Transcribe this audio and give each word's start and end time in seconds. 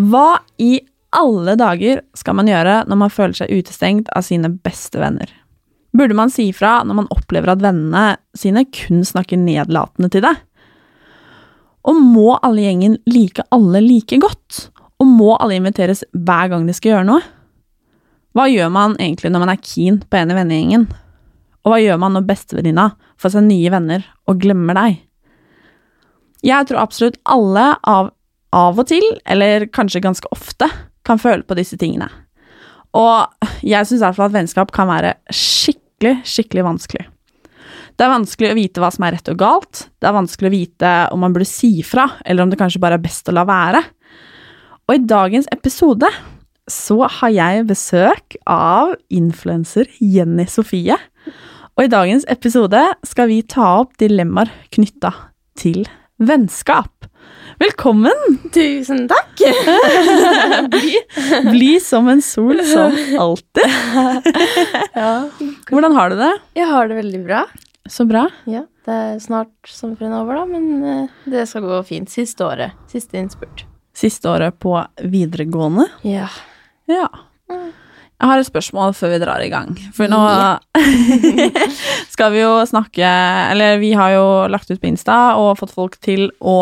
Hva 0.00 0.40
i 0.62 0.78
alle 1.16 1.56
dager 1.58 2.00
skal 2.16 2.36
man 2.38 2.48
gjøre 2.48 2.84
når 2.88 2.98
man 3.02 3.12
føler 3.12 3.36
seg 3.36 3.52
utestengt 3.52 4.10
av 4.16 4.24
sine 4.24 4.48
beste 4.52 5.00
venner? 5.02 5.28
Burde 5.96 6.14
man 6.16 6.30
si 6.30 6.46
ifra 6.48 6.80
når 6.86 7.02
man 7.02 7.10
opplever 7.12 7.50
at 7.52 7.62
vennene 7.64 8.14
sine 8.38 8.62
kun 8.70 9.02
snakker 9.06 9.40
nedlatende 9.40 10.10
til 10.12 10.24
deg? 10.24 10.38
Og 11.90 11.98
må 11.98 12.36
alle 12.38 12.62
gjengen 12.66 12.96
like 13.10 13.44
alle 13.54 13.82
like 13.82 14.20
godt? 14.22 14.68
Og 15.00 15.08
må 15.08 15.34
alle 15.40 15.58
inviteres 15.58 16.04
hver 16.12 16.50
gang 16.52 16.66
de 16.68 16.76
skal 16.76 16.94
gjøre 16.94 17.08
noe? 17.08 17.20
Hva 18.36 18.46
gjør 18.46 18.70
man 18.70 18.94
egentlig 19.00 19.32
når 19.32 19.42
man 19.42 19.52
er 19.52 19.62
keen 19.64 19.98
på 20.06 20.20
en 20.20 20.30
i 20.30 20.36
vennegjengen? 20.38 20.86
Og 21.64 21.72
hva 21.72 21.80
gjør 21.82 21.98
man 22.00 22.14
når 22.14 22.28
bestevenninna 22.28 22.86
får 23.20 23.34
seg 23.34 23.48
nye 23.48 23.72
venner 23.74 24.04
og 24.30 24.38
glemmer 24.44 24.78
deg? 24.78 25.00
Jeg 26.46 26.68
tror 26.68 26.84
absolutt 26.84 27.18
alle 27.28 27.66
av 27.84 28.14
av 28.56 28.80
og 28.80 28.88
til, 28.90 29.04
eller 29.30 29.68
kanskje 29.72 30.02
ganske 30.04 30.30
ofte, 30.34 30.68
kan 31.06 31.20
føle 31.20 31.46
på 31.46 31.56
disse 31.58 31.78
tingene. 31.80 32.08
Og 32.96 33.46
jeg 33.62 33.86
syns 33.86 34.00
i 34.00 34.04
hvert 34.04 34.18
fall 34.18 34.30
at 34.32 34.36
vennskap 34.36 34.72
kan 34.74 34.90
være 34.90 35.14
skikkelig, 35.34 36.20
skikkelig 36.26 36.66
vanskelig. 36.66 37.06
Det 37.94 38.06
er 38.06 38.14
vanskelig 38.14 38.50
å 38.50 38.56
vite 38.56 38.82
hva 38.82 38.90
som 38.94 39.04
er 39.06 39.14
rett 39.18 39.30
og 39.30 39.38
galt, 39.38 39.84
det 40.00 40.08
er 40.08 40.16
vanskelig 40.16 40.48
å 40.48 40.54
vite 40.54 40.92
om 41.14 41.22
man 41.22 41.34
burde 41.34 41.48
si 41.48 41.82
fra, 41.86 42.08
eller 42.24 42.44
om 42.46 42.52
det 42.52 42.58
kanskje 42.60 42.82
bare 42.82 42.96
er 42.98 43.04
best 43.04 43.28
å 43.28 43.34
la 43.36 43.44
være. 43.48 43.82
Og 44.88 44.96
i 44.96 45.04
dagens 45.06 45.46
episode 45.54 46.08
så 46.70 46.96
har 47.20 47.34
jeg 47.34 47.68
besøk 47.68 48.38
av 48.48 48.94
influenser 49.12 49.90
Jenny 50.00 50.46
Sofie. 50.50 50.96
Og 51.76 51.86
i 51.86 51.92
dagens 51.92 52.26
episode 52.30 52.82
skal 53.06 53.30
vi 53.30 53.42
ta 53.46 53.68
opp 53.82 53.94
dilemmaer 54.00 54.50
knytta 54.74 55.12
til 55.60 55.84
vennskap. 56.20 57.06
Velkommen! 57.58 58.12
Tusen 58.52 59.06
takk! 59.08 59.40
bli, 60.74 60.94
bli 61.50 61.70
som 61.80 62.08
en 62.08 62.20
sol 62.22 62.60
som 62.64 62.92
alltid. 63.18 63.64
ja. 64.94 65.28
Hvordan 65.70 65.96
har 65.96 66.12
du 66.12 66.16
det? 66.20 66.30
Jeg 66.60 66.68
har 66.68 66.88
det 66.88 66.98
veldig 67.00 67.22
bra. 67.24 67.42
Så 67.88 68.04
bra. 68.08 68.26
Ja, 68.44 68.66
Det 68.84 68.94
er 68.94 69.18
snart 69.24 69.52
sommerferien 69.68 70.14
over, 70.14 70.42
da, 70.42 70.44
men 70.48 70.84
eh, 70.84 71.18
det 71.32 71.46
skal 71.48 71.64
gå 71.64 71.80
fint. 71.88 72.12
Siste 72.12 72.44
året. 72.46 72.76
Siste 72.92 73.18
innspurt. 73.20 73.64
Siste 73.96 74.28
året 74.30 74.60
på 74.60 74.76
videregående. 75.02 75.88
Ja. 76.06 76.28
Ja. 76.88 77.08
Jeg 78.20 78.28
har 78.28 78.40
et 78.42 78.48
spørsmål 78.50 78.92
før 78.96 79.14
vi 79.14 79.22
drar 79.22 79.40
i 79.40 79.48
gang. 79.48 79.72
For 79.96 80.10
nå 80.12 80.20
skal 82.14 82.34
vi 82.34 82.42
jo 82.42 82.52
snakke 82.68 83.08
Eller 83.48 83.80
vi 83.80 83.94
har 83.96 84.12
jo 84.12 84.26
lagt 84.52 84.68
ut 84.68 84.80
på 84.80 84.90
Insta 84.90 85.38
og 85.40 85.56
fått 85.62 85.72
folk 85.72 85.96
til 86.04 86.28
å 86.40 86.60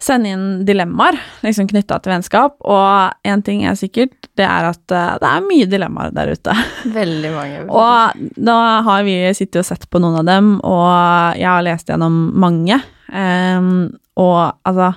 sende 0.00 0.30
inn 0.32 0.44
dilemmaer 0.64 1.18
liksom 1.44 1.68
knytta 1.68 1.98
til 2.00 2.14
vennskap. 2.14 2.56
Og 2.64 3.28
én 3.28 3.44
ting 3.44 3.64
er 3.68 3.76
sikkert, 3.76 4.14
det 4.36 4.46
er 4.46 4.70
at 4.70 4.84
uh, 4.92 5.16
det 5.20 5.28
er 5.28 5.48
mye 5.48 5.68
dilemmaer 5.68 6.14
der 6.16 6.32
ute. 6.32 6.56
Veldig 6.94 7.32
mange. 7.34 7.64
Veldig. 7.64 7.74
Og 7.80 8.44
da 8.48 8.58
har 8.86 9.04
vi 9.08 9.16
sittet 9.36 9.62
og 9.62 9.68
sett 9.68 9.88
på 9.92 10.00
noen 10.00 10.22
av 10.22 10.28
dem, 10.28 10.54
og 10.64 11.36
jeg 11.36 11.48
har 11.50 11.66
lest 11.66 11.92
gjennom 11.92 12.16
mange. 12.40 12.80
Um, 13.12 13.90
og 14.20 14.54
altså 14.68 14.92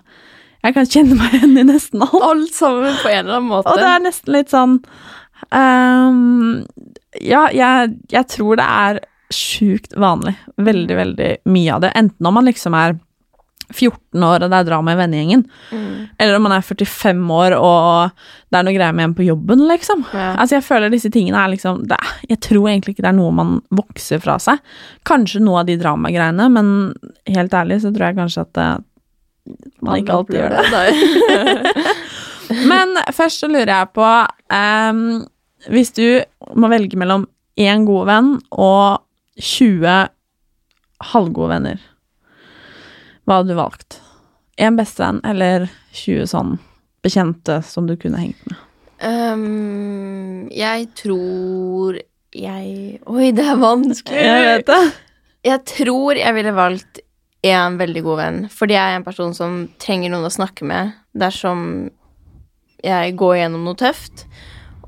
Jeg 0.63 0.75
kan 0.75 0.87
kjenne 0.87 1.17
meg 1.19 1.33
igjen 1.35 1.57
i 1.59 1.63
nesten 1.67 2.03
alt. 2.05 2.23
Alt 2.23 2.53
sammen 2.55 2.95
på 3.01 3.09
en 3.11 3.25
eller 3.25 3.39
annen 3.39 3.49
måte. 3.49 3.71
Og 3.73 3.81
det 3.81 3.89
er 3.89 4.03
nesten 4.05 4.35
litt 4.35 4.53
sånn 4.53 4.77
um, 5.51 6.63
Ja, 7.21 7.47
jeg, 7.53 7.97
jeg 8.11 8.29
tror 8.31 8.59
det 8.59 8.67
er 8.67 9.01
sjukt 9.33 9.95
vanlig. 9.97 10.35
Veldig, 10.61 10.95
veldig 10.97 11.31
mye 11.49 11.73
av 11.73 11.81
det. 11.83 11.91
Enten 11.97 12.29
om 12.29 12.37
man 12.37 12.47
liksom 12.47 12.75
er 12.77 12.95
14 13.73 14.23
år 14.27 14.43
og 14.43 14.51
det 14.51 14.57
er 14.59 14.67
drama 14.67 14.93
i 14.93 14.97
vennegjengen, 14.99 15.43
mm. 15.71 15.93
eller 16.21 16.37
om 16.37 16.45
man 16.45 16.55
er 16.57 16.65
45 16.65 17.21
år 17.33 17.55
og 17.57 18.23
det 18.51 18.59
er 18.59 18.67
noe 18.67 18.75
greier 18.75 18.95
med 18.95 19.07
en 19.07 19.15
på 19.17 19.25
jobben, 19.25 19.63
liksom. 19.69 20.03
Ja. 20.13 20.33
Altså, 20.35 20.57
jeg 20.59 20.67
føler 20.67 20.93
disse 20.93 21.11
tingene 21.13 21.39
er 21.41 21.53
liksom 21.53 21.85
det, 21.89 21.97
Jeg 22.29 22.41
tror 22.45 22.69
egentlig 22.69 22.95
ikke 22.95 23.05
det 23.07 23.13
er 23.13 23.17
noe 23.17 23.33
man 23.33 23.55
vokser 23.73 24.21
fra 24.23 24.37
seg. 24.41 24.61
Kanskje 25.07 25.41
noe 25.43 25.63
av 25.63 25.69
de 25.69 25.79
dramagreiene, 25.79 26.49
men 26.53 26.73
helt 27.33 27.55
ærlig 27.57 27.81
så 27.83 27.93
tror 27.93 28.11
jeg 28.11 28.19
kanskje 28.19 28.45
at 28.45 28.53
det, 28.59 28.69
man 29.81 30.03
ikke 30.03 30.19
alltid 30.19 30.39
gjør 30.39 30.57
det. 30.75 31.87
men 32.71 32.97
først 33.15 33.43
så 33.43 33.49
lurer 33.49 33.73
jeg 33.73 33.93
på 33.95 34.09
um, 34.53 35.23
Hvis 35.71 35.93
du 35.95 36.23
må 36.59 36.67
velge 36.71 36.99
mellom 36.99 37.27
én 37.59 37.85
god 37.87 38.09
venn 38.09 38.29
og 38.51 39.03
20 39.39 40.09
halvgode 41.13 41.51
venner 41.53 41.81
hva 43.23 43.39
hadde 43.39 43.53
du 43.53 43.55
valgt? 43.55 44.01
Én 44.59 44.75
bestevenn 44.75 45.21
eller 45.25 45.69
20 45.95 46.27
sånn 46.27 46.57
bekjente 47.03 47.61
som 47.65 47.87
du 47.87 47.95
kunne 47.99 48.19
hengt 48.19 48.41
med? 48.49 48.59
Um, 49.03 50.49
jeg 50.51 50.89
tror 50.99 51.99
jeg 52.33 52.99
Oi, 53.07 53.31
det 53.35 53.45
er 53.45 53.59
vanskelig! 53.61 54.19
Jeg 54.25 54.45
vet 54.47 54.69
det. 54.69 54.83
Jeg 55.43 55.63
tror 55.69 56.19
jeg 56.19 56.35
ville 56.35 56.55
valgt 56.55 57.01
en 57.43 57.75
veldig 57.79 58.03
god 58.05 58.19
venn, 58.19 58.37
fordi 58.51 58.77
jeg 58.77 58.91
er 58.91 58.99
en 58.99 59.05
person 59.05 59.33
som 59.35 59.57
trenger 59.83 60.11
noen 60.11 60.27
å 60.27 60.31
snakke 60.31 60.67
med 60.67 60.93
dersom 61.19 61.91
jeg 62.83 63.15
går 63.19 63.35
gjennom 63.39 63.67
noe 63.67 63.79
tøft, 63.79 64.25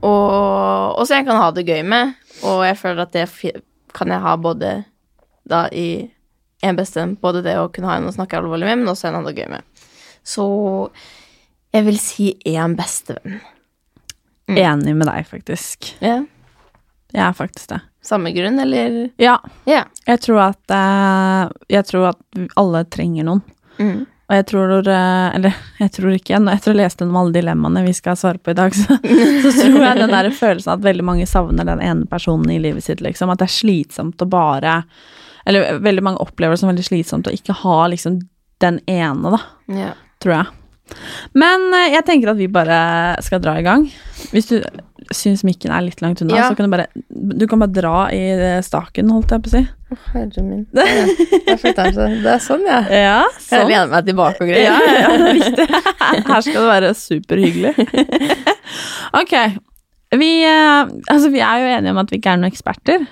og, 0.01 1.00
og 1.00 1.03
så 1.06 1.19
jeg 1.19 1.28
kan 1.28 1.39
ha 1.39 1.51
det 1.56 1.66
gøy 1.67 1.81
med, 1.88 2.13
og 2.44 2.66
jeg 2.67 2.78
føler 2.79 3.06
at 3.06 3.16
det 3.16 3.25
kan 3.95 4.11
jeg 4.11 4.23
ha 4.23 4.35
både 4.38 4.75
da 5.45 5.66
i 5.72 6.07
en 6.66 6.78
bestemt 6.78 7.22
Både 7.22 7.44
det 7.45 7.53
å 7.59 7.67
kunne 7.69 7.91
ha 7.91 8.00
en 8.00 8.07
å 8.09 8.13
snakke 8.16 8.39
alvorlig 8.39 8.66
med, 8.66 8.81
men 8.81 8.89
også 8.89 9.09
en 9.09 9.19
å 9.19 9.22
ha 9.22 9.29
det 9.29 9.35
gøy 9.38 9.51
med. 9.51 9.83
Så 10.25 10.45
jeg 11.75 11.85
vil 11.85 12.00
si 12.01 12.31
én 12.47 12.73
bestevenn. 12.78 13.41
Mm. 14.50 14.57
Enig 14.57 14.95
med 14.95 15.09
deg, 15.09 15.28
faktisk. 15.29 15.91
Ja. 16.01 16.23
Jeg 17.13 17.23
er 17.27 17.35
faktisk 17.38 17.69
det. 17.73 17.81
Samme 18.06 18.31
grunn, 18.36 18.59
eller? 18.62 18.98
Ja. 19.21 19.39
Yeah. 19.65 19.88
Jeg 20.06 20.21
tror 20.21 20.41
at 20.51 20.74
uh, 20.74 21.53
Jeg 21.71 21.88
tror 21.89 22.12
at 22.12 22.41
alle 22.59 22.83
trenger 22.94 23.25
noen. 23.27 23.41
Mm. 23.77 24.06
Og 24.25 24.33
jeg 24.33 24.45
tror 24.50 24.72
uh, 24.89 25.36
Eller 25.38 25.57
jeg 25.77 25.92
tror 25.94 26.16
ikke 26.16 26.39
Etter 26.39 26.72
å 26.72 26.74
ha 26.74 26.80
lest 26.80 27.01
gjennom 27.01 27.19
alle 27.22 27.36
dilemmaene 27.36 27.83
vi 27.86 27.94
skal 27.94 28.18
svare 28.18 28.42
på 28.42 28.56
i 28.56 28.57
dag, 28.57 28.74
så, 28.80 28.98
så 28.98 29.54
tror 29.60 29.83
jeg 29.83 30.00
den 30.01 30.16
der 30.16 30.31
følelsen 30.33 30.74
at 30.75 30.86
veldig 30.86 31.06
mange 31.06 31.27
savner 31.30 31.68
den 31.68 31.83
ene 31.86 32.10
personen 32.10 32.50
i 32.54 32.60
livet 32.62 32.86
sitt, 32.86 33.04
liksom. 33.06 33.30
At 33.30 33.44
det 33.44 33.50
er 33.50 33.57
slitsomt 33.60 34.22
å 34.22 34.30
bare 34.30 34.80
Eller 35.45 35.77
veldig 35.83 36.06
mange 36.06 36.24
opplever 36.25 36.56
det 36.56 36.63
som 36.63 36.72
veldig 36.72 36.88
slitsomt 36.88 37.30
å 37.30 37.36
ikke 37.36 37.57
ha 37.62 37.86
liksom 37.94 38.24
den 38.63 38.80
ene, 38.89 39.36
da. 39.36 39.42
Ja. 39.75 39.92
Tror 40.24 40.38
jeg. 40.38 40.54
Men 41.36 41.64
uh, 41.74 41.86
jeg 41.92 42.06
tenker 42.08 42.32
at 42.34 42.38
vi 42.40 42.48
bare 42.52 42.76
skal 43.26 43.42
dra 43.44 43.56
i 43.60 43.64
gang. 43.66 43.88
Hvis 44.32 44.48
du 44.52 44.60
syns 45.14 45.44
mikken 45.46 45.74
er 45.74 45.84
litt 45.86 46.02
langt 46.02 46.22
unna, 46.24 46.36
Ja. 46.38 46.48
så 46.50 46.58
kan 46.58 46.66
du 46.70 46.74
bare 46.74 46.88
Du 47.10 47.46
kan 47.50 47.60
bare 47.62 47.74
dra 47.74 47.98
i 48.14 48.22
eh, 48.34 48.62
staken, 48.66 49.10
holdt 49.14 49.34
jeg 49.36 49.44
på 49.46 49.52
å 49.52 49.54
si. 49.54 49.62
Å, 49.94 49.98
Herre 50.14 50.44
min. 50.46 50.64
Det 50.74 50.86
jeg 50.88 51.76
den 51.78 51.94
seg. 51.94 52.16
Det 52.24 52.32
er 52.34 52.42
sånn, 52.42 52.64
ja. 52.66 52.80
Ja, 53.06 53.20
Jeg 53.28 53.44
sånn. 53.50 53.68
lener 53.70 53.92
meg 53.92 54.08
tilbake 54.10 54.42
og 54.42 54.50
greier. 54.50 54.72
Ja, 54.72 54.96
ja, 55.04 55.30
riktig. 55.36 55.68
Her 56.32 56.42
skal 56.48 56.58
det 56.58 56.72
være 56.72 56.94
superhyggelig. 56.98 57.76
ok. 59.22 59.36
Vi, 60.16 60.32
eh, 60.48 60.82
altså, 61.12 61.30
vi 61.34 61.42
er 61.44 61.62
jo 61.62 61.72
enige 61.78 61.94
om 61.94 62.02
at 62.02 62.12
vi 62.14 62.20
ikke 62.22 62.34
er 62.34 62.42
noen 62.42 62.52
eksperter. 62.54 63.06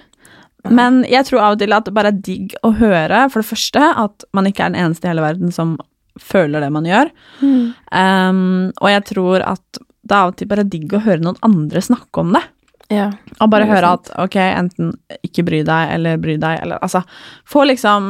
Men 0.71 1.01
jeg 1.11 1.27
tror 1.27 1.41
av 1.43 1.55
og 1.57 1.59
til 1.61 1.73
at 1.75 1.85
det 1.89 1.93
bare 1.93 2.13
er 2.13 2.21
digg 2.23 2.53
å 2.63 2.71
høre, 2.79 3.25
for 3.33 3.43
det 3.43 3.49
første, 3.49 3.81
at 3.99 4.23
man 4.33 4.47
ikke 4.47 4.63
er 4.65 4.71
den 4.73 4.79
eneste 4.85 5.09
i 5.09 5.11
hele 5.11 5.25
verden 5.25 5.51
som 5.51 5.75
føler 6.19 6.63
det 6.63 6.71
man 6.73 6.87
gjør. 6.87 7.11
Um, 7.41 8.71
og 8.79 8.89
jeg 8.91 9.05
tror 9.09 9.45
at 9.53 9.81
det 10.03 10.11
er 10.15 10.19
av 10.19 10.33
og 10.33 10.39
til 10.39 10.49
bare 10.51 10.65
digg 10.67 10.91
å 10.93 11.03
høre 11.03 11.23
noen 11.23 11.39
andre 11.45 11.81
snakke 11.83 12.23
om 12.23 12.33
det. 12.35 12.43
Ja. 12.91 13.09
Og 13.39 13.49
bare 13.53 13.67
høre 13.69 13.93
sant. 13.93 14.11
at 14.11 14.25
ok, 14.25 14.37
enten 14.43 14.91
ikke 15.23 15.45
bry 15.47 15.61
deg, 15.65 15.93
eller 15.95 16.19
bry 16.21 16.35
deg, 16.37 16.59
eller 16.65 16.83
altså 16.83 17.03
Få 17.49 17.63
liksom 17.69 18.09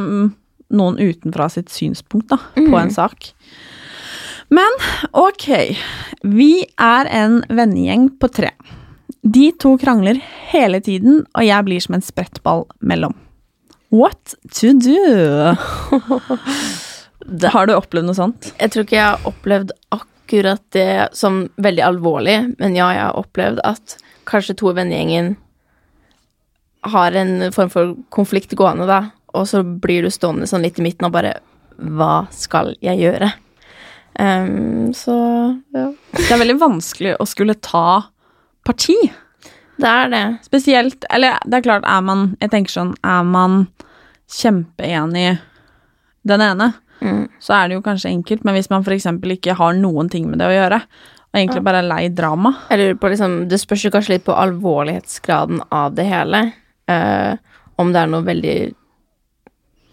noen 0.73 0.97
utenfra 0.97 1.47
sitt 1.53 1.69
synspunkt 1.69 2.31
da, 2.33 2.39
på 2.57 2.77
en 2.79 2.91
sak. 2.93 3.29
Men 4.53 4.79
ok, 5.17 5.47
vi 6.25 6.65
er 6.81 7.09
en 7.13 7.41
vennegjeng 7.49 8.09
på 8.21 8.29
tre. 8.33 8.51
De 9.23 9.51
to 9.61 9.75
krangler 9.81 10.17
hele 10.51 10.81
tiden, 10.83 11.21
og 11.37 11.45
jeg 11.45 11.67
blir 11.67 11.85
som 11.85 11.97
en 11.97 12.05
sprettball 12.05 12.65
mellom. 12.81 13.13
What 13.93 14.33
to 14.57 14.73
do? 14.73 15.53
Har 17.53 17.67
du 17.67 17.75
opplevd 17.75 18.09
noe 18.09 18.17
sånt? 18.17 18.51
Jeg 18.59 18.73
tror 18.73 18.85
ikke 18.85 18.97
jeg 18.97 19.07
har 19.07 19.27
opplevd 19.29 19.71
akkurat 19.95 20.63
det 20.75 21.09
som 21.17 21.43
veldig 21.61 21.83
alvorlig, 21.85 22.37
men 22.59 22.77
ja, 22.77 22.89
jeg 22.95 23.05
har 23.05 23.19
opplevd 23.19 23.61
at 23.67 23.97
kanskje 24.29 24.55
to 24.59 24.71
i 24.71 24.77
vennegjengen 24.77 25.33
har 26.83 27.15
en 27.15 27.51
form 27.55 27.71
for 27.71 27.93
konflikt 28.11 28.55
gående, 28.59 28.87
da, 28.89 29.13
og 29.33 29.47
så 29.47 29.63
blir 29.63 30.03
du 30.03 30.11
stående 30.11 30.47
sånn 30.49 30.65
litt 30.65 30.79
i 30.79 30.85
midten 30.85 31.07
og 31.07 31.15
bare 31.15 31.37
Hva 31.73 32.27
skal 32.29 32.75
jeg 32.85 32.99
gjøre? 33.01 33.31
Um, 34.19 34.91
så 34.93 35.15
ja. 35.73 35.87
Det 36.13 36.29
er 36.29 36.41
veldig 36.43 36.59
vanskelig 36.61 37.15
å 37.17 37.25
skulle 37.25 37.55
ta 37.57 38.03
parti. 38.67 38.97
Det 39.81 39.89
er 39.89 40.11
det. 40.11 40.25
Spesielt 40.45 41.07
Eller 41.09 41.39
det 41.49 41.57
er 41.57 41.65
klart, 41.65 41.87
er 41.89 42.03
man 42.05 42.35
Jeg 42.37 42.51
tenker 42.53 42.75
sånn, 42.75 42.93
er 43.01 43.23
man 43.25 43.65
kjempeenig 44.29 45.39
den 46.23 46.41
ene, 46.41 46.69
Mm. 47.03 47.23
så 47.43 47.57
er 47.57 47.67
det 47.67 47.75
jo 47.75 47.83
kanskje 47.83 48.13
enkelt, 48.13 48.45
men 48.47 48.55
hvis 48.55 48.69
man 48.71 48.85
f.eks. 48.85 49.09
ikke 49.35 49.57
har 49.59 49.75
noen 49.75 50.07
ting 50.11 50.29
med 50.29 50.39
det 50.39 50.47
å 50.47 50.55
gjøre, 50.55 50.79
og 51.33 51.39
egentlig 51.39 51.63
bare 51.65 51.81
er 51.81 51.87
lei 51.89 52.03
drama 52.13 52.51
Jeg 52.69 52.77
lurer 52.77 52.97
på 53.01 53.09
liksom 53.09 53.31
Det 53.49 53.57
spørs 53.57 53.87
jo 53.87 53.91
kanskje 53.95 54.13
litt 54.13 54.25
på 54.27 54.35
alvorlighetsgraden 54.37 55.63
av 55.73 55.95
det 55.97 56.05
hele. 56.05 56.43
Uh, 56.85 57.33
om 57.81 57.89
det 57.89 58.03
er 58.03 58.11
noe 58.11 58.25
veldig 58.27 58.57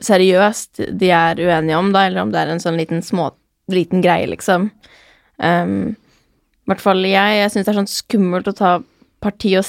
seriøst 0.04 0.82
de 1.00 1.10
er 1.12 1.40
uenige 1.40 1.78
om, 1.78 1.90
da, 1.94 2.04
eller 2.06 2.24
om 2.24 2.32
det 2.32 2.42
er 2.42 2.52
en 2.52 2.62
sånn 2.62 2.78
liten 2.80 3.02
små 3.04 3.30
liten 3.70 4.02
greie, 4.02 4.26
liksom. 4.26 4.68
Um, 5.38 5.94
I 6.66 6.72
hvert 6.72 6.82
fall 6.82 7.04
jeg. 7.06 7.36
Jeg 7.40 7.52
syns 7.52 7.66
det 7.66 7.72
er 7.72 7.80
sånn 7.80 7.92
skummelt 7.92 8.50
å 8.50 8.56
ta 8.56 8.72
parti 9.22 9.54
og 9.60 9.66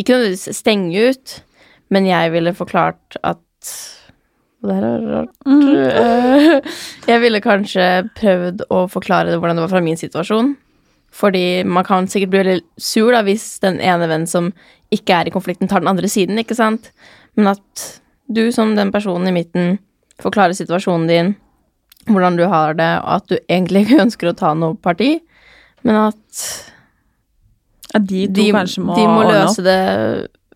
Ikke 0.00 0.16
nødvendigvis 0.16 0.60
stenge 0.60 1.10
ut, 1.10 1.36
men 1.92 2.08
jeg 2.08 2.32
ville 2.34 2.56
forklart 2.56 3.18
at 3.22 3.72
og 4.62 4.70
det 4.70 4.76
her 4.76 4.86
er 4.88 5.08
rart. 5.12 5.32
Mm. 5.46 6.70
Jeg 7.10 7.22
ville 7.22 7.42
kanskje 7.44 7.88
prøvd 8.16 8.64
å 8.72 8.86
forklare 8.90 9.36
hvordan 9.36 9.58
det 9.58 9.66
var 9.66 9.74
fra 9.74 9.84
min 9.84 10.00
situasjon. 10.00 10.54
Fordi 11.16 11.64
man 11.64 11.86
kan 11.86 12.08
sikkert 12.10 12.32
bli 12.32 12.42
veldig 12.42 12.82
sur 12.82 13.12
da, 13.14 13.22
hvis 13.24 13.46
den 13.62 13.78
ene 13.80 14.08
vennen 14.08 14.28
som 14.28 14.50
ikke 14.92 15.20
er 15.20 15.28
i 15.28 15.34
konflikten, 15.34 15.68
tar 15.68 15.82
den 15.82 15.90
andre 15.90 16.10
siden, 16.10 16.38
ikke 16.40 16.56
sant? 16.58 16.90
Men 17.38 17.54
at 17.54 17.86
du 18.32 18.48
som 18.52 18.74
den 18.76 18.92
personen 18.94 19.30
i 19.30 19.34
midten 19.34 19.76
forklarer 20.22 20.56
situasjonen 20.56 21.08
din, 21.10 21.34
hvordan 22.10 22.38
du 22.38 22.44
har 22.50 22.76
det, 22.78 22.90
og 23.02 23.10
at 23.18 23.28
du 23.32 23.36
egentlig 23.48 23.86
ikke 23.86 24.02
ønsker 24.06 24.30
å 24.30 24.38
ta 24.38 24.52
noe 24.58 24.76
parti, 24.80 25.16
men 25.86 26.00
at 26.08 26.46
ja, 27.92 28.00
de 28.00 28.26
to 28.26 28.40
de, 28.40 28.48
kanskje 28.54 28.84
må, 28.84 28.96
de 28.98 29.06
må 29.08 29.26
løse 29.28 29.64
det 29.64 29.80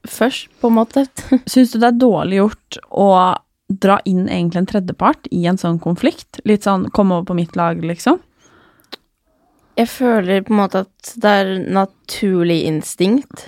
først, 0.09 0.51
på 0.61 0.71
en 0.71 0.79
måte. 0.81 1.07
Syns 1.51 1.73
du 1.73 1.81
det 1.81 1.93
er 1.93 2.01
dårlig 2.01 2.41
gjort 2.43 2.81
å 2.91 3.09
dra 3.71 4.01
inn 4.09 4.27
egentlig 4.29 4.65
en 4.65 4.69
tredjepart 4.71 5.31
i 5.31 5.45
en 5.47 5.61
sånn 5.61 5.79
konflikt? 5.83 6.41
Litt 6.49 6.67
sånn 6.67 6.89
komme 6.95 7.19
over 7.21 7.31
på 7.31 7.39
mitt 7.39 7.57
lag, 7.59 7.81
liksom? 7.85 8.19
Jeg 9.79 9.89
føler 9.89 10.43
på 10.45 10.53
en 10.53 10.61
måte 10.61 10.85
at 10.85 11.13
det 11.23 11.35
er 11.43 11.53
naturlig 11.71 12.65
instinkt. 12.69 13.47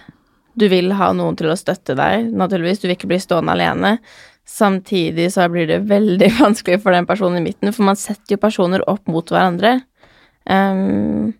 Du 0.54 0.68
vil 0.72 0.92
ha 0.96 1.10
noen 1.16 1.36
til 1.36 1.50
å 1.52 1.58
støtte 1.58 1.96
deg, 1.98 2.30
naturligvis. 2.30 2.80
Du 2.80 2.86
vil 2.86 2.96
ikke 2.96 3.10
bli 3.10 3.20
stående 3.20 3.56
alene. 3.56 3.96
Samtidig 4.48 5.30
så 5.34 5.48
blir 5.52 5.68
det 5.70 5.84
veldig 5.90 6.30
vanskelig 6.42 6.80
for 6.84 6.94
den 6.94 7.08
personen 7.08 7.40
i 7.42 7.46
midten, 7.50 7.72
for 7.74 7.88
man 7.88 7.98
setter 8.00 8.36
jo 8.36 8.42
personer 8.42 8.84
opp 8.90 9.10
mot 9.10 9.28
hverandre. 9.32 9.80
Ehm, 10.50 11.32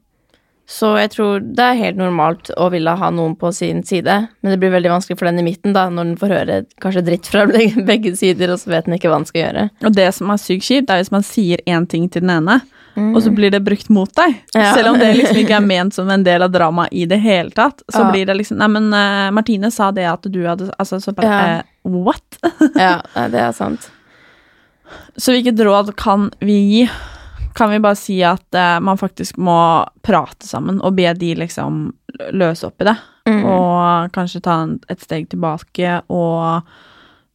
så 0.73 0.95
jeg 0.97 1.11
tror 1.13 1.43
det 1.45 1.65
er 1.67 1.77
helt 1.83 1.99
normalt 2.01 2.49
å 2.57 2.71
ville 2.73 2.95
ha 2.97 3.11
noen 3.13 3.35
på 3.37 3.51
sin 3.53 3.83
side, 3.85 4.15
men 4.41 4.55
det 4.55 4.59
blir 4.63 4.73
veldig 4.73 4.89
vanskelig 4.95 5.19
for 5.21 5.29
den 5.29 5.43
i 5.43 5.45
midten, 5.45 5.75
da, 5.77 5.89
når 5.93 6.07
den 6.09 6.21
får 6.21 6.33
høre 6.39 6.61
kanskje 6.81 7.03
dritt 7.11 7.29
fra 7.29 7.45
begge 7.91 8.15
sider, 8.17 8.55
og 8.55 8.61
så 8.63 8.73
vet 8.73 8.89
den 8.89 8.97
ikke 8.97 9.11
hva 9.13 9.19
den 9.21 9.29
skal 9.29 9.43
gjøre. 9.45 9.67
Og 9.85 9.99
det 9.99 10.07
som 10.17 10.33
er 10.33 10.41
sykt 10.41 10.65
kjipt, 10.71 10.89
er 10.95 11.03
hvis 11.03 11.13
man 11.13 11.27
sier 11.29 11.61
én 11.69 11.85
ting 11.93 12.09
til 12.09 12.25
den 12.25 12.33
ene, 12.39 12.63
og 12.93 13.23
så 13.25 13.31
blir 13.33 13.49
det 13.53 13.63
brukt 13.65 13.89
mot 13.89 14.11
deg. 14.19 14.35
Ja. 14.53 14.75
Selv 14.77 14.91
om 14.93 14.99
det 15.01 15.13
liksom 15.21 15.39
ikke 15.41 15.57
er 15.61 15.65
ment 15.65 15.95
som 15.97 16.11
en 16.13 16.25
del 16.27 16.45
av 16.45 16.51
dramaet 16.53 16.93
i 16.93 17.07
det 17.09 17.21
hele 17.25 17.53
tatt, 17.57 17.81
så 17.89 18.03
Ja. 18.07 18.11
blir 18.13 18.27
det 18.29 18.37
liksom 18.41 18.59
Nei, 18.61 18.69
men 18.69 18.91
uh, 18.93 19.31
Martine 19.33 19.71
sa 19.73 19.91
det 19.97 20.05
at 20.11 20.29
du 20.29 20.43
hadde 20.45 20.69
Altså, 20.77 20.99
så 21.01 21.15
bare 21.17 21.31
Ja. 21.31 21.63
uh, 21.63 21.97
What? 22.05 22.37
Ja, 22.77 23.01
det 23.33 23.41
er 23.41 23.53
sant. 23.57 23.89
Så 25.17 25.33
hvilket 25.33 25.61
råd 25.65 25.95
kan 25.97 26.29
vi 26.45 26.59
gi? 26.69 26.83
Kan 27.55 27.71
vi 27.73 27.81
bare 27.85 27.99
si 27.99 28.19
at 28.25 28.47
uh, 28.57 28.79
man 28.85 29.01
faktisk 29.01 29.37
må 29.37 29.57
prate 30.05 30.47
sammen 30.49 30.81
og 30.81 30.97
be 30.97 31.11
de 31.19 31.35
liksom 31.39 31.85
løse 32.33 32.69
opp 32.69 32.83
i 32.83 32.89
det? 32.89 32.97
Mm. 33.29 33.43
Og 33.47 34.15
kanskje 34.15 34.43
ta 34.45 34.63
en, 34.65 34.79
et 34.93 35.03
steg 35.03 35.29
tilbake 35.33 36.01
og 36.13 36.73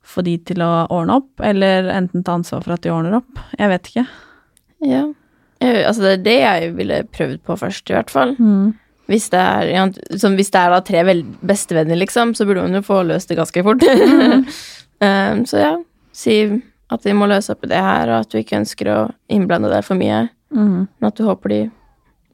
få 0.07 0.23
de 0.23 0.37
til 0.47 0.63
å 0.63 0.71
ordne 0.93 1.19
opp? 1.21 1.31
Eller 1.43 1.89
enten 1.93 2.25
ta 2.25 2.37
ansvar 2.37 2.65
for 2.65 2.77
at 2.77 2.83
de 2.85 2.93
ordner 2.93 3.19
opp? 3.19 3.45
Jeg 3.59 3.71
vet 3.73 3.91
ikke. 3.91 4.07
Ja. 4.87 5.05
Jeg, 5.61 5.85
Altså, 5.87 6.03
det 6.03 6.11
er 6.11 6.25
det 6.25 6.37
jeg 6.39 6.73
ville 6.77 6.99
prøvd 7.13 7.39
på 7.47 7.57
først, 7.59 7.89
i 7.89 7.97
hvert 7.97 8.13
fall. 8.13 8.35
Mm. 8.39 8.75
Hvis 9.07 9.29
det 9.31 9.39
er, 9.39 9.69
ja, 9.71 9.85
som 10.19 10.35
hvis 10.35 10.51
det 10.51 10.61
er 10.61 10.73
da 10.73 10.81
tre 10.83 11.03
bestevenner, 11.47 11.99
liksom, 11.99 12.33
så 12.35 12.45
burde 12.45 12.65
man 12.65 12.75
jo 12.75 12.83
få 12.83 13.01
løst 13.07 13.31
det 13.31 13.39
ganske 13.39 13.63
fort. 13.67 13.87
Um, 14.97 15.43
så 15.45 15.59
ja, 15.61 15.73
si 16.09 16.35
at 16.93 17.03
vi 17.05 17.13
må 17.17 17.27
løse 17.29 17.51
opp 17.53 17.65
i 17.67 17.71
det 17.71 17.81
her, 17.83 18.11
og 18.11 18.23
at 18.23 18.31
du 18.31 18.39
ikke 18.39 18.59
ønsker 18.61 18.89
å 18.93 18.99
innblande 19.33 19.71
deg 19.71 19.83
for 19.85 19.99
mye. 19.99 20.27
Mm. 20.55 20.87
Men 20.87 21.09
at 21.09 21.17
du 21.19 21.25
håper 21.27 21.53
de 21.53 21.59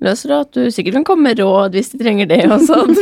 løser 0.04 0.30
det, 0.30 0.36
og 0.36 0.44
at 0.46 0.58
du 0.58 0.74
sikkert 0.76 0.98
kan 1.00 1.06
komme 1.08 1.30
med 1.30 1.40
råd 1.40 1.78
hvis 1.78 1.94
de 1.94 2.02
trenger 2.02 2.30
det 2.30 2.42
og 2.52 2.62
sånt. 2.68 3.00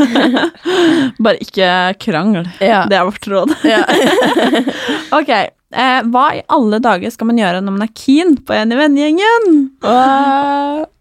Bare 1.24 1.38
ikke 1.40 1.70
krangl. 2.02 2.44
ja. 2.58 2.84
Det 2.90 2.98
er 2.98 3.08
vårt 3.08 3.30
råd. 3.30 3.56
ja. 3.68 3.84
Ok, 5.20 5.30
eh, 5.30 6.00
hva 6.06 6.24
i 6.38 6.42
alle 6.54 6.78
dager 6.82 7.10
skal 7.10 7.26
man 7.30 7.40
gjøre 7.40 7.62
når 7.64 7.74
man 7.74 7.86
er 7.88 7.94
keen 7.98 8.36
på 8.46 8.54
en 8.54 8.74
i 8.74 8.78
vennegjengen? 8.78 9.56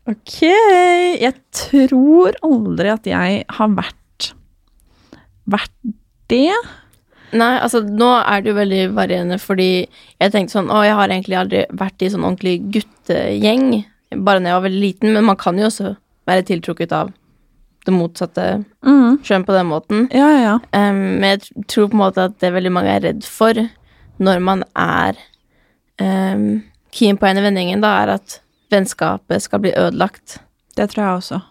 Ok, 0.09 0.39
jeg 1.21 1.35
tror 1.53 2.37
aldri 2.45 2.89
at 2.93 3.09
jeg 3.09 3.43
har 3.59 3.75
vært 3.77 3.95
vært 5.49 5.73
det. 6.29 6.53
Nei, 7.37 7.59
altså 7.61 7.81
nå 7.85 8.09
er 8.23 8.41
det 8.41 8.49
jo 8.49 8.55
veldig 8.57 8.81
varierende, 8.97 9.37
fordi 9.41 9.69
jeg 10.19 10.31
tenkte 10.33 10.55
sånn 10.55 10.71
Å, 10.73 10.79
jeg 10.87 10.95
har 10.97 11.11
egentlig 11.13 11.37
aldri 11.37 11.63
vært 11.77 12.01
i 12.01 12.09
sånn 12.09 12.23
ordentlig 12.25 12.55
guttegjeng, 12.73 13.83
bare 14.25 14.41
da 14.41 14.49
jeg 14.49 14.57
var 14.57 14.65
veldig 14.65 14.81
liten, 14.81 15.13
men 15.13 15.27
man 15.27 15.37
kan 15.37 15.57
jo 15.61 15.67
også 15.69 15.95
være 16.29 16.45
tiltrukket 16.47 16.91
av 16.95 17.11
det 17.85 17.93
motsatte 17.95 18.47
Mm. 18.85 19.19
kjønn 19.23 19.45
på 19.45 19.53
den 19.55 19.67
måten. 19.67 20.07
Ja, 20.13 20.27
ja, 20.31 20.39
ja. 20.41 20.55
Um, 20.73 21.19
men 21.19 21.35
jeg 21.39 21.65
tror 21.67 21.87
på 21.89 21.97
en 21.97 22.03
måte 22.03 22.25
at 22.29 22.39
det 22.39 22.51
veldig 22.53 22.71
mange 22.71 22.91
er 22.95 23.01
redd 23.01 23.23
for 23.25 23.53
når 24.19 24.39
man 24.43 24.63
er 24.75 25.17
um, 26.01 26.61
keen 26.91 27.17
på 27.17 27.27
en 27.27 27.37
i 27.37 27.43
vennegjengen, 27.45 27.81
da, 27.83 27.93
er 28.03 28.13
at 28.17 28.39
vennskapet 28.71 29.41
skal 29.45 29.59
bli 29.63 29.71
ødelagt. 29.75 30.39
Det 30.75 30.89
tror 30.91 31.03
jeg 31.05 31.21
også. 31.21 31.41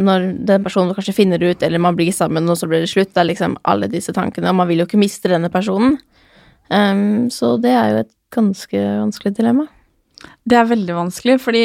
Når 0.00 0.26
den 0.48 0.64
personen 0.64 0.94
kanskje 0.96 1.12
finner 1.16 1.42
ut, 1.42 1.62
eller 1.66 1.82
man 1.82 1.96
blir 1.98 2.12
sammen, 2.16 2.48
og 2.48 2.56
så 2.56 2.68
blir 2.70 2.80
det 2.84 2.88
slutt. 2.92 3.12
Det 3.12 3.20
er 3.20 3.28
liksom 3.32 3.58
alle 3.68 3.88
disse 3.92 4.14
tankene, 4.16 4.48
og 4.52 4.56
man 4.62 4.68
vil 4.70 4.80
jo 4.82 4.86
ikke 4.88 5.00
miste 5.02 5.28
denne 5.32 5.50
personen. 5.52 5.98
Um, 6.70 7.28
så 7.34 7.56
det 7.60 7.72
er 7.74 7.92
jo 7.92 8.02
et 8.04 8.12
ganske 8.32 8.80
vanskelig 8.80 9.34
dilemma. 9.36 9.66
Det 10.46 10.56
er 10.60 10.68
veldig 10.70 10.94
vanskelig, 10.96 11.38
fordi 11.42 11.64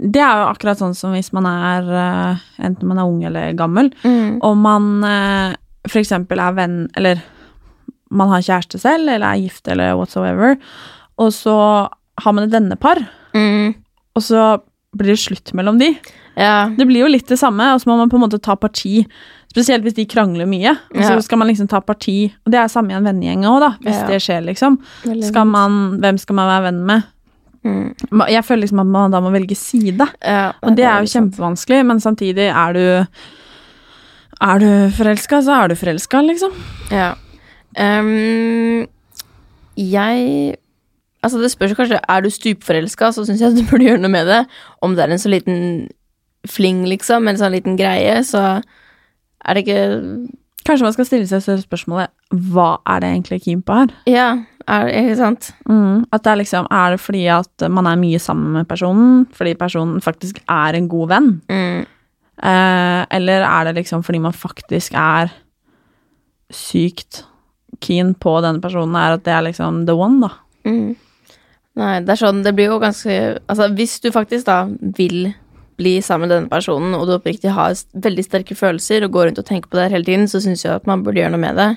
det 0.00 0.22
er 0.22 0.38
jo 0.40 0.48
akkurat 0.48 0.78
sånn 0.80 0.94
som 0.96 1.12
hvis 1.12 1.32
man 1.36 1.44
er 1.50 1.88
eh, 2.00 2.42
enten 2.64 2.88
man 2.88 3.00
er 3.02 3.08
ung 3.10 3.18
eller 3.26 3.52
gammel, 3.58 3.90
og 4.40 4.54
man 4.56 4.86
eh, 5.04 5.56
for 5.90 6.00
eksempel 6.00 6.40
er 6.40 6.54
venn, 6.56 6.76
eller 6.96 7.20
man 8.10 8.30
har 8.32 8.44
kjæreste 8.46 8.78
selv, 8.80 9.10
eller 9.10 9.26
er 9.34 9.42
gift, 9.42 9.66
eller 9.68 9.98
whatsoever, 9.98 10.56
og 11.20 11.32
så 11.36 11.56
har 12.24 12.32
man 12.36 12.46
et 12.48 12.54
vennepar, 12.54 13.02
Mm. 13.34 13.74
og 14.16 14.22
så 14.26 14.44
blir 14.96 15.12
det 15.14 15.20
slutt 15.22 15.52
mellom 15.54 15.78
de. 15.78 15.92
Ja. 16.36 16.70
Det 16.76 16.86
blir 16.88 17.04
jo 17.04 17.10
litt 17.10 17.28
det 17.30 17.38
samme, 17.38 17.72
og 17.74 17.80
så 17.82 17.90
må 17.90 17.96
man 18.00 18.10
på 18.10 18.16
en 18.18 18.24
måte 18.24 18.40
ta 18.42 18.56
parti, 18.56 19.04
spesielt 19.50 19.84
hvis 19.84 19.94
de 19.94 20.06
krangler 20.10 20.46
mye, 20.50 20.72
og 20.94 21.02
så 21.02 21.14
Ja. 21.16 21.20
skal 21.20 21.38
man 21.38 21.48
liksom 21.48 21.68
ta 21.68 21.80
parti, 21.80 22.32
og 22.46 22.52
det 22.52 22.58
er 22.60 22.68
samme 22.68 22.90
i 22.90 22.94
en 22.96 23.04
vennegjeng 23.04 23.44
også 23.46 23.60
da, 23.60 23.70
hvis 23.82 24.00
Ja. 24.00 24.06
det 24.06 24.20
skjer 24.22 24.44
liksom. 24.46 24.78
Skal 25.22 25.44
man, 25.46 25.98
hvem 26.00 26.18
skal 26.18 26.34
man 26.34 26.48
være 26.48 26.62
venn 26.72 26.86
med? 26.86 27.02
Mm. 27.62 27.94
Jeg 28.28 28.44
føler 28.44 28.62
liksom 28.62 28.80
at 28.80 28.86
man 28.86 29.10
da 29.10 29.20
må 29.20 29.30
velge 29.30 29.54
side. 29.56 30.08
Ja, 30.24 30.52
Og 30.62 30.74
det 30.76 30.84
er 30.84 31.00
jo 31.04 31.12
kjempevanskelig, 31.20 31.84
men 31.86 32.00
samtidig 32.00 32.48
er 32.48 32.72
du 32.72 33.06
Er 34.42 34.58
du 34.58 34.90
forelska, 34.96 35.42
så 35.44 35.64
er 35.64 35.68
du 35.68 35.74
forelska, 35.74 36.22
liksom. 36.26 36.50
Ja. 36.90 37.12
Um, 37.78 38.86
jeg 39.76 40.56
Altså, 41.22 41.40
det 41.40 41.50
spørs 41.52 41.76
kanskje 41.76 42.00
Er 42.00 42.20
du 42.24 42.30
stupforelska, 42.32 43.12
så 43.12 43.24
syns 43.28 43.42
jeg 43.42 43.56
du 43.56 43.64
burde 43.68 43.84
gjøre 43.84 44.00
noe 44.00 44.12
med 44.12 44.28
det. 44.30 44.44
Om 44.80 44.94
det 44.96 45.04
er 45.04 45.14
en 45.14 45.22
så 45.22 45.32
liten 45.32 45.88
fling, 46.48 46.86
liksom, 46.88 47.28
en 47.28 47.36
sånn 47.36 47.52
liten 47.52 47.76
greie, 47.76 48.22
så 48.24 48.62
er 49.44 49.56
det 49.56 49.66
ikke 49.66 49.82
Kanskje 50.60 50.84
man 50.84 50.92
skal 50.92 51.06
stille 51.08 51.28
seg 51.28 51.40
selv 51.40 51.62
spørsmålet 51.64 52.10
hva 52.52 52.74
er 52.92 53.00
det 53.00 53.08
egentlig 53.14 53.38
keen 53.46 53.62
på 53.64 53.78
her? 53.78 53.92
Ja, 54.06 54.26
er 54.68 54.90
det 54.92 55.16
sant? 55.18 55.48
Mm, 55.64 56.04
at 56.12 56.22
det 56.22 56.30
er 56.30 56.38
liksom 56.42 56.68
Er 56.70 56.92
det 56.92 57.00
fordi 57.00 57.22
at 57.32 57.64
man 57.72 57.88
er 57.88 57.96
mye 57.98 58.20
sammen 58.20 58.52
med 58.58 58.68
personen, 58.68 59.24
fordi 59.32 59.54
personen 59.58 60.04
faktisk 60.04 60.42
er 60.44 60.76
en 60.76 60.88
god 60.92 61.08
venn? 61.14 61.30
Mm. 61.48 61.88
Eh, 62.44 63.00
eller 63.16 63.46
er 63.48 63.64
det 63.64 63.80
liksom 63.80 64.04
fordi 64.04 64.20
man 64.20 64.36
faktisk 64.36 64.94
er 64.94 65.32
sykt 66.52 67.24
keen 67.80 68.14
på 68.14 68.36
denne 68.44 68.60
personen, 68.60 68.94
er 68.94 69.16
at 69.16 69.24
det 69.24 69.32
er 69.32 69.46
liksom 69.48 69.86
the 69.86 69.96
one, 69.96 70.20
da? 70.20 70.30
Mm. 70.68 70.94
Nei, 71.80 71.94
det 72.04 72.12
er 72.12 72.20
sånn 72.20 72.42
Det 72.44 72.52
blir 72.56 72.68
jo 72.68 72.80
ganske 72.82 73.14
Altså, 73.48 73.70
hvis 73.76 73.98
du 74.04 74.10
faktisk 74.14 74.48
da 74.48 74.64
vil 74.98 75.32
bli 75.80 75.94
sammen 76.04 76.28
med 76.28 76.34
denne 76.34 76.52
personen, 76.52 76.92
og 76.92 77.06
du 77.08 77.14
oppriktig 77.14 77.54
har 77.56 77.72
veldig 78.04 78.24
sterke 78.26 78.52
følelser 78.52 79.06
og 79.06 79.14
går 79.14 79.30
rundt 79.30 79.38
og 79.40 79.46
tenker 79.48 79.70
på 79.72 79.78
det 79.78 79.86
hele 79.94 80.04
tiden, 80.04 80.26
så 80.28 80.36
syns 80.44 80.66
jeg 80.66 80.74
at 80.76 80.84
man 80.84 81.00
burde 81.06 81.22
gjøre 81.22 81.32
noe 81.32 81.40
med 81.40 81.56
det. 81.56 81.70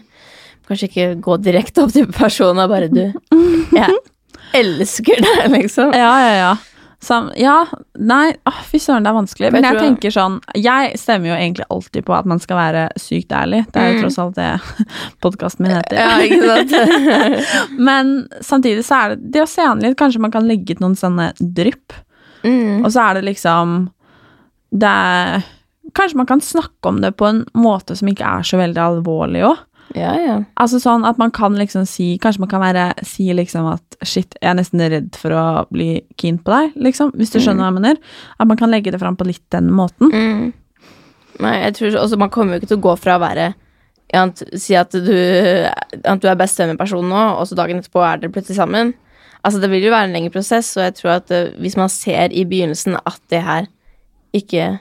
Kanskje 0.68 0.90
ikke 0.90 1.06
gå 1.24 1.38
direkte 1.40 1.86
opp 1.86 1.94
til 1.96 2.10
personen 2.12 2.66
og 2.66 2.74
bare 2.74 2.90
Du, 2.92 3.00
jeg 3.72 3.96
elsker 4.60 5.24
deg, 5.24 5.46
liksom. 5.56 5.96
Ja, 5.96 6.12
ja, 6.20 6.34
ja. 6.36 6.52
Sam, 7.04 7.26
ja, 7.36 7.66
nei, 8.00 8.30
åh, 8.48 8.60
fy 8.70 8.80
søren, 8.80 9.04
det 9.04 9.12
er 9.12 9.18
vanskelig. 9.18 9.50
Men 9.52 9.66
jeg 9.68 9.76
jeg 9.76 9.82
tenker 9.84 10.14
sånn 10.16 10.38
Jeg 10.56 10.94
stemmer 11.02 11.34
jo 11.34 11.36
egentlig 11.36 11.66
alltid 11.74 12.06
på 12.08 12.14
at 12.16 12.30
man 12.32 12.40
skal 12.40 12.58
være 12.62 12.84
sykt 13.02 13.34
ærlig. 13.36 13.66
Det 13.74 13.82
er 13.82 13.90
jo 13.92 13.98
Mm. 13.98 14.04
tross 14.06 14.20
alt 14.24 14.36
det 14.36 14.88
podkasten 15.26 15.66
min 15.68 15.76
heter. 15.76 16.00
Ja, 16.00 16.14
ikke 16.24 16.42
sant? 16.48 17.74
Men 17.90 18.14
samtidig 18.42 18.86
så 18.88 19.02
er 19.02 19.16
det 19.16 19.32
det 19.36 19.44
å 19.44 19.50
se 19.50 19.62
an 19.68 19.84
litt, 19.84 19.98
kanskje 20.00 20.22
man 20.24 20.32
kan 20.32 20.48
legge 20.48 20.78
ut 20.78 20.80
noen 20.84 20.96
sånne 20.96 21.32
drypp. 21.40 21.94
Mm. 22.44 22.84
Og 22.86 22.90
så 22.92 23.04
er 23.10 23.20
det 23.20 23.26
liksom 23.30 23.76
Det 24.72 24.90
er 24.90 25.44
Kanskje 25.94 26.18
man 26.18 26.26
kan 26.26 26.40
snakke 26.42 26.90
om 26.90 27.02
det 27.04 27.12
på 27.20 27.28
en 27.28 27.44
måte 27.54 27.96
som 28.00 28.08
ikke 28.10 28.26
er 28.26 28.44
så 28.48 28.58
veldig 28.58 28.80
alvorlig 28.82 29.44
òg. 29.46 29.60
Ja, 29.94 30.13
ja. 30.18 30.36
Altså 30.58 30.80
sånn 30.82 31.06
at 31.06 31.20
man 31.22 31.30
kan 31.36 31.54
liksom 31.60 31.84
si 31.86 32.16
Kanskje 32.22 32.42
man 32.42 32.50
kan 32.50 32.63
være, 32.63 32.86
si 33.06 33.28
liksom 33.36 33.68
at 33.70 33.98
shit, 34.02 34.34
jeg 34.40 34.50
er 34.50 34.58
nesten 34.58 34.82
redd 34.82 35.20
for 35.20 35.36
å 35.36 35.44
bli 35.74 36.02
keen 36.20 36.40
på 36.42 36.54
deg, 36.54 36.78
liksom. 36.88 37.13
Hvis 37.20 37.34
du 37.34 37.40
skjønner 37.40 37.66
hva 37.66 37.70
jeg 37.70 37.78
mener. 37.78 38.00
At 38.40 38.50
man 38.50 38.60
kan 38.60 38.74
legge 38.74 38.94
det 38.94 39.02
fram 39.04 39.18
på 39.20 39.28
litt 39.28 39.44
den 39.54 39.70
måten. 39.75 40.10
Mm. 40.10 40.50
Nei, 41.44 41.54
jeg 41.63 41.78
tror 41.78 42.00
også 42.04 42.18
Man 42.22 42.30
kommer 42.34 42.56
jo 42.56 42.62
ikke 42.62 42.72
til 42.74 42.78
å 42.78 42.86
gå 42.88 42.92
fra 43.02 43.18
å 43.18 43.22
være 43.24 43.48
ja, 44.13 44.28
Si 44.62 44.75
at 44.78 44.94
du, 44.94 45.13
at 46.06 46.22
du 46.22 46.28
er 46.30 46.38
bestevenn 46.38 46.78
med 46.78 46.92
nå, 47.10 47.24
og 47.34 47.48
så 47.50 47.58
dagen 47.58 47.82
etterpå 47.82 48.04
er 48.06 48.22
dere 48.22 48.34
plutselig 48.34 48.60
sammen. 48.60 48.94
Altså 49.44 49.60
Det 49.60 49.72
vil 49.72 49.88
jo 49.88 49.94
være 49.94 50.12
en 50.12 50.13
lengre 50.16 50.36
prosess, 50.36 50.75
og 50.78 50.86
jeg 50.86 50.98
tror 51.00 51.16
at 51.18 51.32
eh, 51.34 51.56
hvis 51.60 51.78
man 51.80 51.90
ser 51.90 52.32
i 52.32 52.46
begynnelsen 52.46 53.00
at 53.02 53.20
det 53.34 53.42
her 53.44 53.66
ikke 54.34 54.78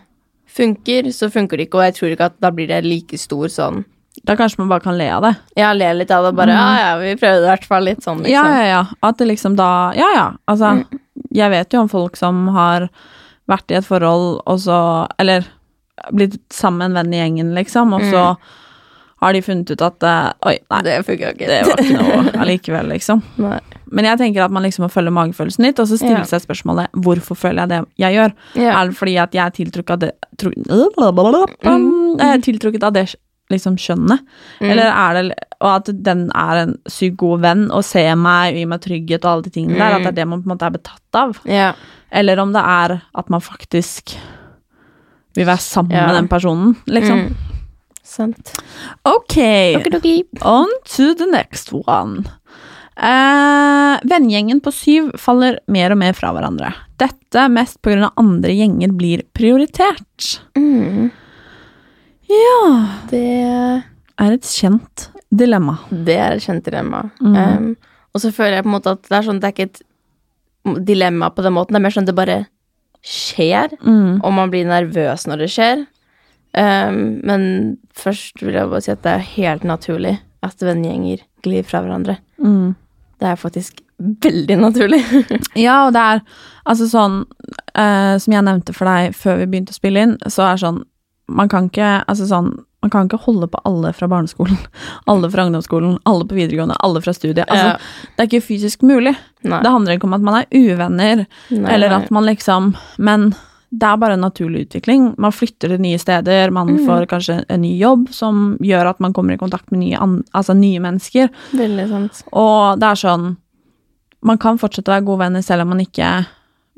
funker, 0.52 1.08
så 1.16 1.30
funker 1.32 1.56
det 1.56 1.66
ikke, 1.66 1.80
og 1.80 1.88
jeg 1.88 1.96
tror 1.96 2.14
ikke 2.14 2.28
at 2.28 2.38
da 2.44 2.52
blir 2.52 2.68
det 2.68 2.82
like 2.84 3.18
stor 3.18 3.48
sånn 3.52 3.82
Da 4.28 4.36
kanskje 4.36 4.58
man 4.60 4.68
bare 4.68 4.84
kan 4.84 4.98
le 4.98 5.06
av 5.10 5.22
det. 5.24 5.32
Ja, 5.56 5.72
le 5.72 5.88
litt 5.96 6.10
av 6.12 6.24
det, 6.28 6.34
bare 6.36 6.52
ja, 6.52 6.66
ja, 6.78 6.90
vi 7.00 7.14
prøvde 7.16 7.46
i 7.46 7.48
hvert 7.48 7.64
fall 7.66 7.84
litt 7.88 8.02
sånn, 8.04 8.20
Ja, 8.28 8.42
liksom. 8.44 8.52
ja, 8.58 8.64
ja. 8.68 8.82
At 9.08 9.18
det 9.18 9.26
liksom 9.30 9.56
da 9.56 9.68
Ja, 9.96 10.10
ja. 10.14 10.26
Altså, 10.52 10.84
jeg 11.32 11.50
vet 11.50 11.72
jo 11.72 11.80
om 11.80 11.88
folk 11.88 12.16
som 12.20 12.46
har 12.54 12.90
vært 13.48 13.72
i 13.72 13.78
et 13.80 13.88
forhold, 13.88 14.42
og 14.46 14.58
så 14.60 15.08
Eller 15.18 15.48
blitt 16.12 16.38
sammen 16.52 16.92
venn 16.96 17.12
i 17.14 17.18
gjengen, 17.22 17.54
liksom, 17.56 17.92
og 17.96 18.04
så 18.12 18.36
har 19.22 19.32
de 19.36 19.42
funnet 19.42 19.70
ut 19.70 19.82
at 19.86 20.02
eh, 20.02 20.32
Oi, 20.50 20.54
nei, 20.70 20.80
det, 20.82 20.94
Det 20.98 21.06
funka 21.06 21.32
ikke. 21.32 21.58
var 21.68 21.82
ikke 21.84 21.98
noe 22.02 22.40
allikevel, 22.42 22.88
liksom. 22.90 23.22
Nei. 23.44 23.58
Men 23.92 24.04
jeg 24.08 24.18
tenker 24.18 24.44
at 24.44 24.50
man 24.54 24.64
liksom 24.66 24.86
må 24.86 24.90
følge 24.92 25.12
magefølelsen 25.14 25.66
litt, 25.66 25.78
og 25.82 25.86
så 25.88 25.96
stille 26.00 26.20
Ja. 26.22 26.28
seg 26.28 26.42
spørsmålet 26.42 26.90
hvorfor 27.04 27.38
føler 27.38 27.62
jeg 27.64 27.68
det 27.74 27.80
jeg 28.02 28.16
gjør. 28.18 28.32
Ja. 28.60 28.72
Er 28.80 28.88
det 28.90 28.96
fordi 28.98 29.16
at 29.22 29.34
jeg 29.36 29.44
er 29.46 29.54
tiltrukket 29.58 29.90
av 29.94 29.98
det 30.04 30.12
tro, 30.40 30.50
mm. 30.50 32.18
Jeg 32.18 32.28
er 32.28 32.42
tiltrukket 32.48 32.82
av 32.88 32.92
det 32.96 33.06
liksom 33.52 33.76
skjønnet? 33.80 34.24
Eller 34.60 34.88
er 34.90 35.18
det 35.20 35.36
Og 35.62 35.68
at 35.76 35.90
den 36.02 36.24
er 36.34 36.62
en 36.64 36.74
sykt 36.90 37.16
god 37.22 37.40
venn 37.44 37.64
og 37.70 37.84
ser 37.86 38.16
meg 38.18 38.52
og 38.54 38.58
gir 38.58 38.70
meg 38.72 38.82
trygghet 38.82 39.24
og 39.24 39.30
alle 39.32 39.46
de 39.46 39.52
tingene 39.54 39.78
der, 39.78 39.94
at 39.94 40.02
det 40.02 40.10
er 40.14 40.18
det 40.20 40.28
man 40.32 40.42
på 40.42 40.48
en 40.50 40.54
måte 40.56 40.66
er 40.66 40.74
betatt 40.74 41.18
av? 41.20 41.36
Ja. 41.46 41.68
Eller 42.10 42.40
om 42.42 42.50
det 42.56 42.64
er 42.66 42.96
at 43.22 43.30
man 43.30 43.40
faktisk 43.44 44.16
vil 45.36 45.46
være 45.48 45.62
sammen 45.64 45.94
Ja. 45.96 46.06
med 46.08 46.16
den 46.18 46.28
personen, 46.28 46.74
liksom. 46.86 47.26
Mm. 47.30 47.36
Sant. 48.02 48.50
Ok, 49.06 49.38
Okidoki. 49.78 50.24
on 50.42 50.66
to 50.84 51.14
the 51.14 51.26
next 51.30 51.70
one. 51.72 52.24
Eh, 52.96 53.94
vennegjengen 54.04 54.60
på 54.60 54.72
syv 54.74 55.12
faller 55.18 55.56
mer 55.72 55.94
og 55.94 55.98
mer 56.02 56.12
fra 56.12 56.32
hverandre. 56.34 56.74
Dette 57.00 57.46
mest 57.48 57.78
av 57.88 58.12
andre 58.20 58.52
gjenger 58.52 58.92
blir 58.98 59.22
prioritert. 59.32 60.40
Mm. 60.58 61.10
Ja 62.32 62.58
Det 63.10 63.22
Er 64.22 64.34
et 64.36 64.46
kjent 64.48 65.08
dilemma. 65.32 65.78
Det 65.90 66.14
er 66.20 66.34
et 66.36 66.44
kjent 66.44 66.64
dilemma. 66.66 67.06
Mm. 67.20 67.36
Um, 67.36 67.70
og 68.12 68.20
så 68.20 68.30
føler 68.34 68.58
jeg 68.58 68.64
på 68.66 68.70
en 68.70 68.74
måte 68.76 68.92
at 68.92 69.06
det 69.08 69.16
er 69.16 69.24
sånn 69.26 69.38
Det 69.40 69.48
er 69.48 69.54
ikke 69.56 69.68
et 69.70 69.80
dilemma 70.86 71.30
på 71.34 71.42
den 71.42 71.54
måten, 71.56 71.74
det 71.74 71.80
er 71.80 71.84
mer 71.88 71.94
sånn 71.94 72.04
at 72.06 72.10
det 72.12 72.18
bare 72.20 72.36
skjer, 73.02 73.72
Mm. 73.82 74.20
og 74.22 74.30
man 74.36 74.50
blir 74.52 74.62
nervøs 74.68 75.24
når 75.26 75.40
det 75.42 75.48
skjer. 75.50 75.80
Um, 76.54 77.00
men 77.26 77.46
først 77.98 78.38
vil 78.44 78.54
jeg 78.54 78.68
bare 78.70 78.84
si 78.84 78.92
at 78.92 79.02
det 79.02 79.10
er 79.16 79.24
helt 79.32 79.64
naturlig 79.66 80.20
at 80.46 80.62
vennegjenger 80.62 81.24
glir 81.42 81.64
fra 81.66 81.80
hverandre. 81.82 82.18
Mm. 82.38 82.76
Det 83.18 83.26
er 83.32 83.40
faktisk 83.40 83.80
veldig 83.98 84.58
naturlig. 84.60 85.00
Ja, 85.64 85.86
og 85.88 85.92
det 85.96 86.02
er 86.02 86.22
altså 86.66 86.86
sånn 86.90 87.20
eh, 87.74 88.14
Som 88.18 88.32
jeg 88.34 88.42
nevnte 88.46 88.74
for 88.74 88.88
deg 88.88 89.12
før 89.14 89.36
vi 89.38 89.46
begynte 89.50 89.74
å 89.74 89.78
spille 89.78 90.02
inn, 90.06 90.14
så 90.26 90.46
er 90.52 90.62
sånn 90.62 90.80
Man 91.32 91.48
kan 91.52 91.70
ikke 91.70 92.04
altså 92.08 92.26
sånn 92.30 92.52
man 92.82 92.90
kan 92.90 93.06
ikke 93.06 93.20
holde 93.22 93.46
på 93.46 93.60
alle 93.68 93.92
fra 93.94 94.08
barneskolen, 94.10 94.56
alle 95.10 95.28
fra 95.30 95.44
ungdomsskolen, 95.46 96.00
alle 96.10 96.24
på 96.26 96.34
videregående, 96.34 96.74
alle 96.82 96.98
fra 97.04 97.12
studiet. 97.14 97.44
Altså, 97.46 97.76
Ja. 97.76 98.08
Det 98.16 98.24
er 98.24 98.26
ikke 98.30 98.46
fysisk 98.48 98.82
mulig. 98.82 99.12
Nei. 99.46 99.60
Det 99.62 99.70
handler 99.70 99.94
ikke 99.94 100.08
om 100.08 100.16
at 100.18 100.24
man 100.26 100.40
er 100.40 100.48
uvenner, 100.50 101.22
Nei, 101.54 101.70
eller 101.76 101.94
at 102.00 102.10
man 102.10 102.26
liksom 102.26 102.72
Men 102.98 103.28
det 103.72 103.86
er 103.88 103.96
bare 104.02 104.12
en 104.18 104.20
naturlig 104.26 104.66
utvikling. 104.66 105.14
Man 105.16 105.32
flytter 105.32 105.70
til 105.72 105.80
nye 105.80 105.98
steder, 105.98 106.50
man 106.52 106.74
Mm. 106.74 106.82
får 106.86 107.06
kanskje 107.08 107.44
en 107.48 107.62
ny 107.62 107.70
jobb 107.78 108.10
som 108.12 108.58
gjør 108.60 108.90
at 108.90 109.00
man 109.00 109.12
kommer 109.14 109.32
i 109.34 109.38
kontakt 109.40 109.70
med 109.72 109.80
nye, 109.80 109.96
altså 110.34 110.52
nye 110.58 110.80
mennesker. 110.82 111.30
Veldig 111.54 111.88
sant. 111.88 112.22
Og 112.32 112.78
det 112.80 112.88
er 112.90 112.94
sånn 113.06 113.36
Man 114.24 114.38
kan 114.38 114.58
fortsette 114.58 114.86
å 114.90 114.94
være 114.98 115.04
gode 115.06 115.18
venner 115.18 115.42
selv 115.42 115.62
om 115.62 115.68
man 115.68 115.80
ikke 115.80 116.26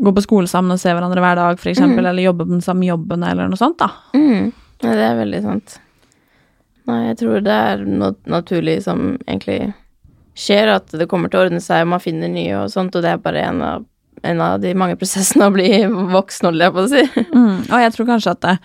går 0.03 0.15
på 0.17 0.23
skole 0.25 0.49
sammen 0.51 0.75
og 0.75 0.81
se 0.83 0.91
hverandre 0.91 1.21
hver 1.23 1.37
dag, 1.39 1.59
for 1.61 1.71
eksempel, 1.71 2.05
eller 2.07 2.23
jobbe 2.27 2.45
på 2.49 2.51
den 2.57 2.65
samme 2.65 2.87
jobben, 2.89 3.23
eller 3.23 3.49
noe 3.49 3.57
sånt, 3.61 3.79
da. 3.79 3.91
Mm. 4.15 4.53
Ja, 4.83 4.91
det 4.99 5.05
er 5.07 5.17
veldig 5.21 5.43
sant. 5.45 5.77
Nei, 6.87 6.99
jeg 7.09 7.17
tror 7.23 7.41
det 7.47 7.55
er 7.55 7.85
noe 7.87 8.15
naturlig 8.29 8.83
som 8.85 9.15
egentlig 9.25 9.73
skjer, 10.37 10.69
at 10.75 10.91
det 10.91 11.07
kommer 11.09 11.31
til 11.31 11.41
å 11.41 11.45
ordne 11.47 11.61
seg, 11.63 11.85
og 11.87 11.93
man 11.95 12.03
finner 12.03 12.29
nye 12.29 12.57
og 12.65 12.73
sånt, 12.75 12.95
og 12.99 13.03
det 13.07 13.13
er 13.15 13.23
bare 13.23 13.45
en 13.49 13.63
av, 13.63 13.85
en 14.27 14.41
av 14.41 14.59
de 14.61 14.75
mange 14.75 14.97
prosessene 15.01 15.47
å 15.47 15.55
bli 15.55 15.69
voksen, 15.87 16.51
holder 16.51 16.67
jeg 16.67 16.75
på 16.75 16.83
å 16.85 16.91
si. 16.91 17.05
Mm. 17.31 17.55
Og 17.71 17.79
jeg 17.87 17.95
tror 17.95 18.11
kanskje 18.11 18.35
at 18.35 18.43
det, 18.49 18.57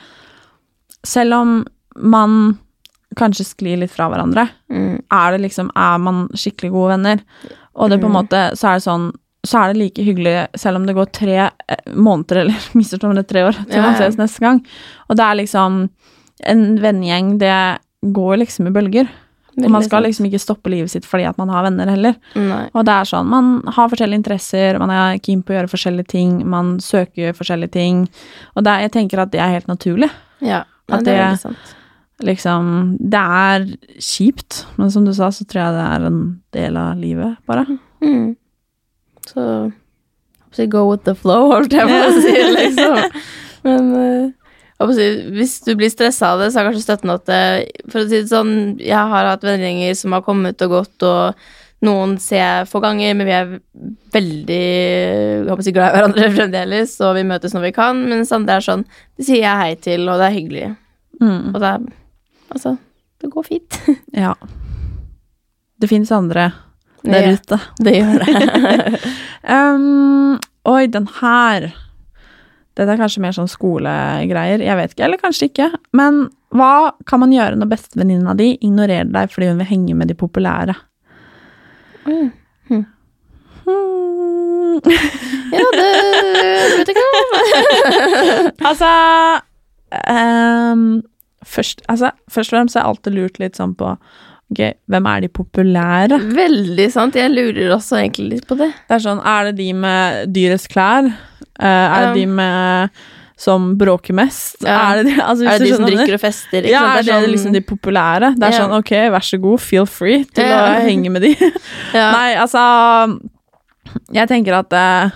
selv 1.07 1.37
om 1.37 1.53
man 1.95 2.57
kanskje 3.17 3.45
sklir 3.53 3.79
litt 3.81 3.93
fra 3.93 4.09
hverandre, 4.11 4.49
Mm. 4.69 5.01
er 5.11 5.31
det 5.33 5.39
liksom 5.41 5.71
Er 5.75 5.97
man 5.97 6.27
skikkelig 6.37 6.69
gode 6.71 6.89
venner, 6.97 7.23
og 7.73 7.89
det 7.89 7.97
på 7.99 8.05
en 8.05 8.13
måte 8.13 8.41
Så 8.55 8.67
er 8.69 8.75
det 8.77 8.83
sånn 8.85 9.07
så 9.49 9.63
er 9.63 9.71
det 9.71 9.81
like 9.81 10.05
hyggelig 10.05 10.35
selv 10.59 10.79
om 10.79 10.85
det 10.87 10.95
går 10.97 11.09
tre 11.15 11.37
eh, 11.47 11.93
måneder, 11.95 12.43
eller 12.43 12.67
misforstå 12.77 13.13
meg, 13.13 13.25
tre 13.29 13.47
år, 13.49 13.57
til 13.69 13.85
man 13.85 13.97
ses 13.99 14.19
neste 14.19 14.43
gang. 14.43 14.61
Og 15.09 15.19
det 15.19 15.25
er 15.25 15.41
liksom 15.43 15.87
En 16.47 16.77
vennegjeng, 16.79 17.33
det 17.35 17.79
går 18.15 18.37
liksom 18.39 18.69
i 18.69 18.71
bølger. 18.71 19.09
Og 19.59 19.71
man 19.73 19.83
skal 19.83 20.05
liksom 20.05 20.29
ikke 20.29 20.39
stoppe 20.39 20.71
livet 20.71 20.91
sitt 20.93 21.03
fordi 21.03 21.25
at 21.27 21.35
man 21.35 21.49
har 21.51 21.65
venner 21.65 21.89
heller. 21.91 22.15
Nei. 22.39 22.61
Og 22.71 22.85
det 22.87 22.93
er 22.95 23.09
sånn, 23.09 23.27
man 23.27 23.49
har 23.75 23.89
forskjellige 23.91 24.21
interesser, 24.21 24.79
man 24.79 24.93
er 24.95 25.19
keen 25.19 25.41
på 25.43 25.51
å 25.51 25.57
gjøre 25.57 25.71
forskjellige 25.73 26.11
ting, 26.13 26.37
man 26.47 26.77
søker 26.79 27.35
forskjellige 27.35 27.73
ting. 27.75 28.05
Og 28.55 28.63
det 28.63 28.77
jeg 28.85 28.93
tenker 28.95 29.23
at 29.25 29.33
det 29.33 29.43
er 29.43 29.57
helt 29.57 29.67
naturlig. 29.67 30.07
Ja, 30.39 30.63
Nei, 30.89 30.95
At 30.95 31.05
det 31.05 31.17
er 31.19 31.35
sant. 31.37 31.75
Liksom, 32.25 32.71
det 32.99 33.19
er 33.19 33.67
kjipt, 34.03 34.63
men 34.79 34.91
som 34.91 35.05
du 35.07 35.13
sa, 35.15 35.29
så 35.31 35.45
tror 35.47 35.61
jeg 35.61 35.75
det 35.75 35.85
er 35.85 36.07
en 36.07 36.21
del 36.55 36.79
av 36.79 36.99
livet, 36.99 37.37
bare. 37.47 37.63
Mm. 38.03 38.33
Så 39.29 39.45
så 40.51 40.65
go 40.65 40.89
with 40.89 41.05
the 41.05 41.15
flow, 41.15 41.51
holdt 41.51 41.73
jeg 41.73 41.85
på 41.85 41.97
å 42.07 42.13
si, 42.23 42.33
liksom. 42.55 43.23
Men 43.67 43.89
eh, 43.99 44.27
jeg 44.79 44.87
håper 44.87 45.31
hvis 45.35 45.55
du 45.65 45.73
blir 45.77 45.91
stressa 45.93 46.33
av 46.33 46.41
det, 46.41 46.51
så 46.53 46.61
er 46.61 46.69
kanskje 46.69 46.85
støtten 46.85 47.13
at 47.13 47.25
det, 47.27 47.41
For 47.91 48.01
å 48.01 48.07
si 48.07 48.21
det 48.21 48.31
sånn, 48.31 48.53
jeg 48.81 49.11
har 49.13 49.29
hatt 49.29 49.45
vennegjenger 49.45 49.97
som 49.99 50.15
har 50.15 50.23
kommet 50.25 50.61
og 50.65 50.73
gått, 50.73 51.05
og 51.05 51.85
noen 51.85 52.17
ser 52.19 52.41
jeg 52.41 52.69
få 52.71 52.81
ganger, 52.83 53.13
men 53.15 53.27
vi 53.27 53.35
er 53.35 53.51
veldig 54.15 54.63
jeg 54.63 55.47
håper 55.47 55.67
si, 55.67 55.75
glad 55.75 55.91
i 55.91 55.97
hverandre 55.99 56.31
fremdeles, 56.37 56.95
og 57.05 57.13
vi 57.19 57.27
møtes 57.29 57.55
når 57.55 57.67
vi 57.67 57.73
kan, 57.75 58.01
mens 58.09 58.33
andre 58.35 58.57
er 58.57 58.65
sånn 58.65 58.85
De 58.89 59.27
sier 59.27 59.43
jeg 59.45 59.61
hei 59.61 59.73
til, 59.79 60.07
og 60.09 60.19
det 60.19 60.27
er 60.27 60.35
hyggelig. 60.35 60.71
Mm. 61.21 61.53
Og 61.53 61.59
det 61.61 61.73
er 61.75 61.89
Altså, 62.49 62.71
det 63.21 63.29
går 63.29 63.45
fint. 63.45 63.75
Ja. 64.25 64.33
Det 65.79 65.87
fins 65.91 66.09
andre 66.11 66.47
der 67.03 67.21
Ja. 67.27 67.33
ute. 67.37 67.59
Det 67.85 67.93
gjør 67.95 68.25
det. 68.25 68.99
Um, 69.49 70.35
oi, 70.67 70.85
den 70.91 71.07
her 71.21 71.69
Dette 72.75 72.91
er 72.91 72.99
kanskje 72.99 73.21
mer 73.23 73.31
sånn 73.33 73.47
skolegreier. 73.49 74.59
Jeg 74.61 74.75
vet 74.77 74.91
ikke, 74.93 75.03
eller 75.07 75.17
kanskje 75.19 75.47
ikke. 75.49 75.69
Men 75.95 76.27
hva 76.55 76.91
kan 77.09 77.19
man 77.23 77.31
gjøre 77.33 77.57
når 77.59 77.69
bestevenninna 77.71 78.35
di 78.37 78.51
ignorerer 78.59 79.09
deg 79.11 79.31
fordi 79.33 79.49
hun 79.49 79.59
vil 79.63 79.67
henge 79.71 79.95
med 79.99 80.07
de 80.11 80.15
populære? 80.19 80.75
Mm. 82.05 82.29
Hmm. 82.69 82.85
Hmm. 83.65 84.79
ja, 85.51 85.65
det 85.75 85.89
vet 86.77 86.91
jeg 86.91 86.95
ikke. 86.95 87.09
altså 88.69 88.91
um, 90.15 90.85
først, 91.43 91.83
altså 91.89 92.11
først 92.31 92.53
og 92.53 92.57
fremst 92.57 92.75
er 92.77 92.83
jeg 92.83 92.89
alltid 92.93 93.17
lurt 93.17 93.39
litt 93.43 93.59
sånn 93.59 93.75
på 93.79 93.95
Ok, 94.49 94.59
hvem 94.89 95.05
er 95.11 95.21
de 95.21 95.29
populære? 95.29 96.17
Veldig 96.33 96.87
sant. 96.91 97.13
Jeg 97.19 97.29
lurer 97.29 97.69
også 97.75 97.99
egentlig 97.99 98.29
litt 98.39 98.47
på 98.49 98.57
det. 98.57 98.71
Det 98.89 98.95
er 98.97 99.03
sånn, 99.03 99.19
er 99.21 99.49
det 99.51 99.55
de 99.59 99.67
med 99.77 100.31
dyrest 100.33 100.69
klær? 100.73 101.05
Eh, 101.59 101.67
er 101.67 102.07
det 102.07 102.15
de 102.15 102.25
med 102.25 102.89
som 103.39 103.69
bråker 103.79 104.11
mest? 104.17 104.57
Ja. 104.65 104.79
Er 104.91 105.03
det 105.03 105.13
de, 105.13 105.21
altså, 105.21 105.45
Er 105.47 105.59
det 105.61 105.67
de 105.69 105.75
som 105.77 105.85
drikker 105.85 106.17
og 106.17 106.19
fester? 106.23 106.65
Ja, 106.67 106.79
sant? 106.81 106.97
er 106.97 107.03
det, 107.05 107.13
sånn- 107.13 107.31
liksom 107.35 107.53
de 107.53 107.61
populære? 107.61 108.31
Det 108.35 108.43
er 108.49 108.51
Ja. 108.51 108.63
sånn, 108.65 108.73
ok, 108.79 108.91
vær 109.13 109.23
så 109.29 109.39
god, 109.41 109.59
feel 109.61 109.85
free 109.85 110.23
til 110.25 110.43
Ja. 110.49 110.57
å 110.75 110.81
henge 110.81 111.11
med 111.11 111.21
de. 111.21 111.35
ja. 111.93 112.11
Nei, 112.11 112.35
altså 112.35 113.19
Jeg 114.13 114.27
tenker 114.29 114.53
at 114.53 114.69
det, 114.69 115.13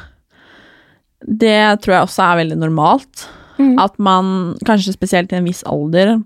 det 1.27 1.81
tror 1.81 1.93
jeg 1.93 2.05
også 2.07 2.23
er 2.23 2.37
veldig 2.45 2.57
normalt. 2.57 3.27
Mm. 3.59 3.75
At 3.79 3.97
man, 3.99 4.55
kanskje 4.65 4.93
spesielt 4.95 5.31
i 5.33 5.37
en 5.37 5.45
viss 5.45 5.63
alder, 5.69 6.21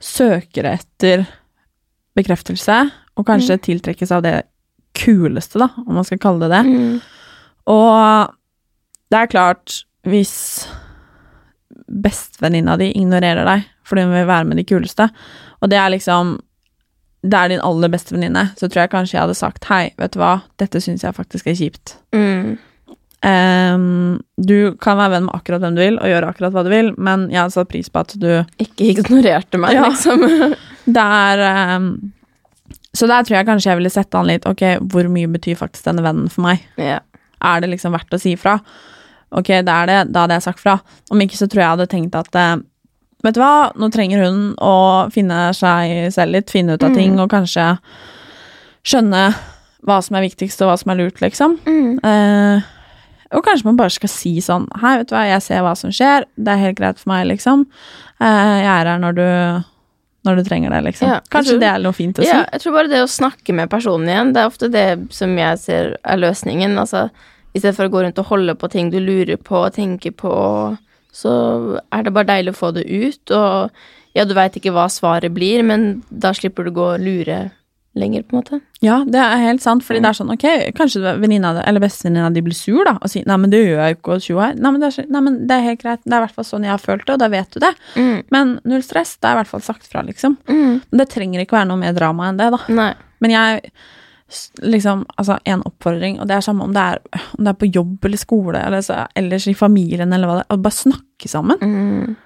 søker 0.00 0.64
etter 0.74 1.26
bekreftelse, 2.18 2.78
og 3.18 3.26
kanskje 3.28 3.58
tiltrekkes 3.62 4.12
av 4.14 4.22
det 4.26 4.34
kuleste, 4.98 5.58
da, 5.62 5.68
om 5.86 5.94
man 5.98 6.06
skal 6.06 6.20
kalle 6.22 6.46
det 6.46 6.50
det. 6.54 6.62
Mm. 6.70 6.96
Og 7.74 8.34
det 9.10 9.20
er 9.20 9.30
klart, 9.32 9.80
hvis 10.06 10.34
bestevenninna 11.90 12.76
di 12.80 12.90
ignorerer 12.96 13.46
deg 13.48 13.64
fordi 13.84 14.04
hun 14.06 14.14
vil 14.16 14.28
være 14.30 14.46
med 14.48 14.56
de 14.56 14.64
kuleste, 14.64 15.08
og 15.60 15.68
det 15.72 15.76
er 15.76 15.90
liksom 15.92 16.38
det 17.24 17.36
er 17.40 17.50
din 17.54 17.62
aller 17.64 17.88
beste 17.92 18.12
venninne, 18.12 18.50
så 18.56 18.68
tror 18.68 18.82
jeg 18.82 18.92
kanskje 18.92 19.16
jeg 19.16 19.22
hadde 19.22 19.36
sagt 19.38 19.64
hei, 19.70 19.88
vet 20.00 20.12
du 20.12 20.18
hva, 20.20 20.42
dette 20.60 20.80
syns 20.84 21.04
jeg 21.06 21.16
faktisk 21.16 21.46
er 21.48 21.56
kjipt. 21.56 21.94
Mm. 22.12 22.54
Um, 23.24 24.18
du 24.36 24.74
kan 24.84 24.98
være 25.00 25.14
venn 25.14 25.24
med 25.30 25.36
akkurat 25.38 25.62
hvem 25.64 25.76
du 25.78 25.80
vil, 25.80 25.96
og 25.96 26.10
gjøre 26.10 26.28
akkurat 26.34 26.52
hva 26.52 26.64
du 26.66 26.68
vil, 26.72 26.90
men 27.00 27.30
jeg 27.32 27.40
hadde 27.40 27.54
satt 27.56 27.70
pris 27.72 27.88
på 27.88 28.02
at 28.04 28.12
du 28.20 28.28
Ikke 28.60 28.90
ignorerte 28.92 29.60
meg, 29.60 29.78
Ja. 29.78 29.86
liksom. 29.88 30.24
Det 30.84 31.04
er 31.04 31.76
um, 31.78 31.88
Så 32.94 33.08
der 33.10 33.24
tror 33.24 33.38
jeg 33.38 33.48
kanskje 33.48 33.70
jeg 33.70 33.80
ville 33.80 33.92
sette 33.92 34.18
an 34.18 34.28
litt 34.28 34.44
Ok, 34.50 34.62
hvor 34.92 35.08
mye 35.12 35.30
betyr 35.32 35.56
faktisk 35.60 35.86
denne 35.88 36.04
vennen 36.04 36.30
for 36.32 36.46
meg? 36.46 36.66
ja. 36.80 37.00
Er 37.44 37.60
det 37.60 37.68
liksom 37.74 37.92
verdt 37.92 38.14
å 38.16 38.20
si 38.20 38.30
fra? 38.40 38.54
Ok, 39.34 39.50
det 39.66 39.72
er 39.72 39.88
det, 39.90 39.96
da 40.14 40.22
hadde 40.22 40.38
jeg 40.38 40.44
sagt 40.46 40.62
fra. 40.62 40.78
Om 41.12 41.20
ikke 41.20 41.36
så 41.36 41.44
tror 41.50 41.60
jeg 41.60 41.66
jeg 41.66 41.74
hadde 41.74 41.86
tenkt 41.92 42.16
at 42.16 42.38
uh, 42.40 42.62
Vet 43.24 43.36
du 43.36 43.40
hva, 43.40 43.72
nå 43.80 43.88
trenger 43.92 44.20
hun 44.20 44.40
å 44.60 44.76
finne 45.12 45.48
seg 45.56 46.12
selv 46.12 46.36
litt, 46.36 46.52
finne 46.52 46.76
ut 46.76 46.82
av 46.84 46.92
ting, 46.92 47.14
og 47.20 47.30
kanskje 47.32 47.70
skjønne 48.84 49.22
hva 49.84 49.96
som 50.04 50.18
er 50.18 50.26
viktigst, 50.26 50.60
og 50.60 50.68
hva 50.68 50.76
som 50.80 50.92
er 50.92 50.98
lurt, 51.00 51.22
liksom. 51.24 51.56
Mm. 51.64 52.00
Uh, 52.04 52.64
og 53.34 53.44
kanskje 53.46 53.68
man 53.68 53.78
bare 53.80 53.94
skal 53.94 54.12
si 54.12 54.34
sånn 54.44 54.66
Hei, 54.80 54.98
vet 55.00 55.08
du 55.08 55.14
hva, 55.16 55.24
jeg 55.26 55.44
ser 55.44 55.64
hva 55.64 55.72
som 55.78 55.92
skjer, 55.94 56.28
det 56.36 56.52
er 56.52 56.62
helt 56.66 56.78
greit 56.78 57.00
for 57.00 57.14
meg, 57.14 57.24
liksom. 57.32 57.64
Uh, 58.20 58.60
jeg 58.60 58.70
er 58.74 58.92
her 58.92 59.00
når 59.02 59.16
du 59.16 59.26
når 60.24 60.36
du 60.40 60.42
trenger 60.48 60.70
det, 60.70 60.82
liksom. 60.86 61.08
Ja, 61.10 61.20
kanskje 61.30 61.52
tror- 61.54 61.60
det 61.60 61.68
er 61.68 61.78
noe 61.84 61.92
fint 61.92 62.18
å 62.18 62.22
si. 62.24 62.28
Ja, 62.28 62.44
jeg 62.52 62.60
tror 62.62 62.72
bare 62.78 62.88
det 62.88 63.02
å 63.04 63.10
snakke 63.10 63.54
med 63.54 63.70
personen 63.70 64.08
igjen, 64.08 64.32
det 64.32 64.40
er 64.42 64.48
ofte 64.50 64.70
det 64.72 65.12
som 65.12 65.36
jeg 65.36 65.58
ser 65.58 65.96
er 66.04 66.16
løsningen. 66.16 66.78
Altså, 66.80 67.10
i 67.54 67.58
stedet 67.60 67.76
for 67.76 67.86
å 67.88 67.92
gå 67.92 68.02
rundt 68.04 68.18
og 68.18 68.26
holde 68.32 68.54
på 68.56 68.70
ting 68.70 68.90
du 68.90 68.98
lurer 69.00 69.36
på 69.36 69.66
og 69.66 69.74
tenker 69.74 70.10
på, 70.16 70.78
så 71.12 71.80
er 71.92 72.02
det 72.02 72.12
bare 72.14 72.26
deilig 72.32 72.54
å 72.54 72.58
få 72.58 72.72
det 72.74 72.86
ut. 72.88 73.30
Og 73.30 73.70
ja, 74.14 74.24
du 74.24 74.34
veit 74.34 74.54
ikke 74.58 74.72
hva 74.74 74.88
svaret 74.90 75.32
blir, 75.34 75.62
men 75.62 76.02
da 76.10 76.32
slipper 76.32 76.64
du 76.64 76.70
gå 76.72 76.94
og 76.94 77.00
lure 77.04 77.50
lenger, 77.98 78.22
på 78.22 78.34
en 78.34 78.40
måte. 78.42 78.58
Ja, 78.84 78.98
det 79.06 79.20
er 79.20 79.42
helt 79.42 79.62
sant, 79.62 79.84
fordi 79.86 80.02
det 80.02 80.10
er 80.10 80.18
sånn, 80.18 80.32
ok, 80.34 80.46
kanskje 80.76 81.14
venninna 81.22 81.52
eller 81.62 81.82
bestevenninna 81.84 82.30
di 82.34 82.42
blir 82.44 82.56
sur, 82.58 82.82
da, 82.86 82.96
og 82.98 83.10
sier 83.10 83.26
nei, 83.30 83.38
men 83.40 83.52
det 83.52 83.62
gjør 83.62 83.80
jeg 83.80 83.96
ikke, 83.98 84.16
og 84.16 84.24
tjo 84.26 84.38
her. 84.42 84.56
Nei, 84.58 84.72
men 84.74 84.82
det 84.82 84.90
er, 84.90 85.08
nei, 85.14 85.24
men 85.24 85.40
det 85.48 85.56
er 85.56 85.66
helt 85.68 85.82
greit, 85.82 86.02
det 86.04 86.12
er 86.12 86.22
i 86.22 86.26
hvert 86.26 86.38
fall 86.38 86.48
sånn 86.48 86.66
jeg 86.66 86.74
har 86.74 86.82
følt 86.82 87.04
det, 87.06 87.16
og 87.16 87.22
da 87.22 87.30
vet 87.32 87.54
du 87.54 87.60
det. 87.62 87.72
Mm. 87.94 88.16
Men 88.34 88.54
null 88.66 88.86
stress, 88.86 89.16
det 89.18 89.30
er 89.30 89.36
i 89.36 89.40
hvert 89.42 89.52
fall 89.52 89.64
sagt 89.66 89.86
fra, 89.90 90.02
liksom. 90.06 90.38
Mm. 90.50 90.80
Det 91.00 91.08
trenger 91.12 91.44
ikke 91.44 91.58
være 91.60 91.70
noe 91.70 91.82
mer 91.84 91.94
drama 91.96 92.30
enn 92.30 92.40
det, 92.40 92.50
da. 92.56 92.60
Nei. 92.74 92.90
Men 93.24 93.36
jeg, 93.36 93.72
liksom, 94.74 95.06
altså, 95.14 95.38
en 95.54 95.62
oppfordring, 95.70 96.18
og 96.18 96.28
det 96.28 96.38
er 96.38 96.44
samme 96.48 96.66
om 96.66 96.74
det 96.74 96.82
er, 96.82 97.22
om 97.38 97.46
det 97.46 97.54
er 97.54 97.62
på 97.62 97.70
jobb 97.70 98.10
eller 98.10 98.20
skole, 98.20 98.66
eller 98.66 98.84
så, 98.84 99.04
ellers 99.16 99.48
i 99.50 99.56
familien, 99.56 100.12
eller 100.12 100.30
hva 100.30 100.40
det 100.40 100.46
er, 100.48 100.60
bare 100.66 100.80
snakke 100.82 101.30
sammen. 101.30 101.62
Mm. 101.62 102.18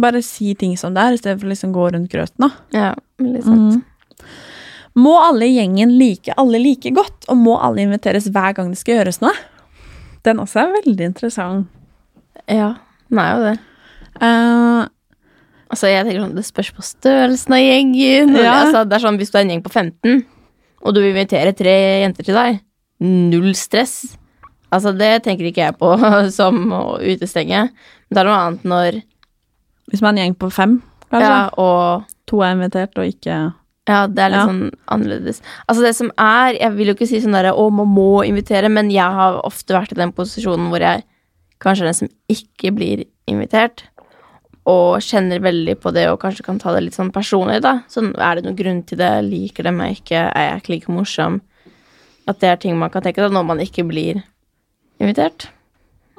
Bare 0.00 0.24
si 0.24 0.54
ting 0.58 0.76
som 0.80 0.96
det 0.96 1.04
er, 1.04 1.14
i 1.14 1.20
stedet 1.20 1.38
for 1.40 1.48
å 1.48 1.52
liksom 1.52 1.76
gå 1.76 1.86
rundt 1.92 2.10
grøten, 2.12 2.46
da. 2.46 2.50
Ja, 2.72 2.90
veldig 3.20 3.44
sant. 3.44 3.78
Mm. 3.78 3.86
Må 4.98 5.14
alle 5.22 5.46
i 5.46 5.54
gjengen 5.54 5.92
like 5.98 6.34
alle 6.40 6.58
like 6.58 6.90
godt, 6.94 7.28
og 7.30 7.38
må 7.38 7.56
alle 7.62 7.84
inviteres 7.86 8.30
hver 8.32 8.56
gang 8.56 8.72
det 8.72 8.80
skal 8.80 8.98
gjøres 8.98 9.20
noe? 9.22 9.34
Den 10.26 10.42
også 10.42 10.64
er 10.64 10.72
veldig 10.82 11.12
interessant. 11.12 11.68
Ja, 12.50 12.74
den 13.08 13.20
er 13.22 13.30
jo 13.30 13.44
det. 13.46 13.58
Uh, 14.20 14.88
Altså, 15.70 15.86
jeg 15.86 16.06
tenker 16.06 16.24
sånn, 16.24 16.34
Det 16.34 16.46
spørs 16.46 16.72
på 16.74 16.84
størrelsen 16.84 17.54
av 17.54 17.62
gjengen. 17.62 18.34
Ja. 18.34 18.54
Altså, 18.64 18.82
det 18.88 18.96
er 18.96 19.04
sånn, 19.04 19.18
Hvis 19.20 19.30
du 19.30 19.38
er 19.38 19.44
en 19.44 19.52
gjeng 19.54 19.62
på 19.62 19.70
15, 19.72 20.24
og 20.80 20.94
du 20.96 21.00
vil 21.02 21.12
invitere 21.12 21.54
tre 21.54 21.76
jenter 22.02 22.26
til 22.26 22.38
deg, 22.38 22.60
null 23.04 23.52
stress. 23.54 24.16
Altså, 24.72 24.92
Det 24.96 25.12
tenker 25.26 25.50
ikke 25.50 25.68
jeg 25.68 25.78
på 25.78 25.92
som 26.38 26.58
å 26.74 26.98
utestenge. 26.98 27.68
Men 27.70 28.16
det 28.18 28.22
er 28.22 28.30
noe 28.30 28.40
annet 28.40 28.66
når 28.66 29.00
hvis 29.90 30.02
man 30.04 30.14
er 30.14 30.22
en 30.22 30.28
gjeng 30.28 30.38
på 30.38 30.50
fem, 30.54 30.74
kanskje. 31.10 31.30
Ja, 31.30 31.46
og 31.58 32.10
To 32.30 32.44
er 32.46 32.52
invitert, 32.54 32.94
og 32.94 33.08
ikke 33.10 33.38
Ja, 33.88 34.06
det 34.06 34.18
er 34.22 34.28
litt 34.30 34.40
Ja. 34.40 34.46
sånn 34.46 34.70
annerledes. 34.88 35.40
Altså, 35.68 35.82
det 35.82 35.94
som 35.96 36.10
er 36.18 36.52
Jeg 36.60 36.72
vil 36.76 36.86
jo 36.88 36.94
ikke 36.94 37.08
si 37.08 37.20
sånn 37.20 37.32
derre 37.32 37.52
å, 37.56 37.70
man 37.72 37.88
må 37.88 38.24
invitere, 38.26 38.68
men 38.70 38.90
jeg 38.90 39.02
har 39.10 39.40
ofte 39.44 39.74
vært 39.74 39.92
i 39.92 39.94
den 39.96 40.12
posisjonen 40.12 40.68
hvor 40.70 40.80
jeg 40.80 41.02
kanskje 41.60 41.82
er 41.82 41.90
den 41.90 41.94
som 41.94 42.08
ikke 42.28 42.74
blir 42.74 43.04
invitert. 43.28 43.82
Og 44.66 45.00
kjenner 45.00 45.40
veldig 45.40 45.74
på 45.80 45.92
det, 45.92 46.06
og 46.10 46.20
kanskje 46.20 46.44
kan 46.44 46.58
ta 46.58 46.72
det 46.74 46.82
litt 46.84 46.94
sånn 46.94 47.10
personlig, 47.10 47.62
da. 47.62 47.82
Sånn, 47.88 48.12
er 48.18 48.36
det 48.36 48.44
noen 48.44 48.56
grunn 48.56 48.82
til 48.86 48.98
det? 48.98 49.24
Liker 49.24 49.64
dem 49.64 49.78
jeg 49.80 49.96
ikke? 50.02 50.20
Er 50.36 50.50
jeg 50.50 50.60
ikke 50.62 50.74
like 50.74 50.92
morsom? 50.92 51.40
At 52.28 52.38
det 52.40 52.48
er 52.50 52.56
ting 52.56 52.78
man 52.78 52.90
kan 52.90 53.02
tenke 53.02 53.16
da, 53.24 53.28
når 53.28 53.46
man 53.46 53.58
ikke 53.58 53.86
blir 53.88 54.22
invitert. 55.00 55.48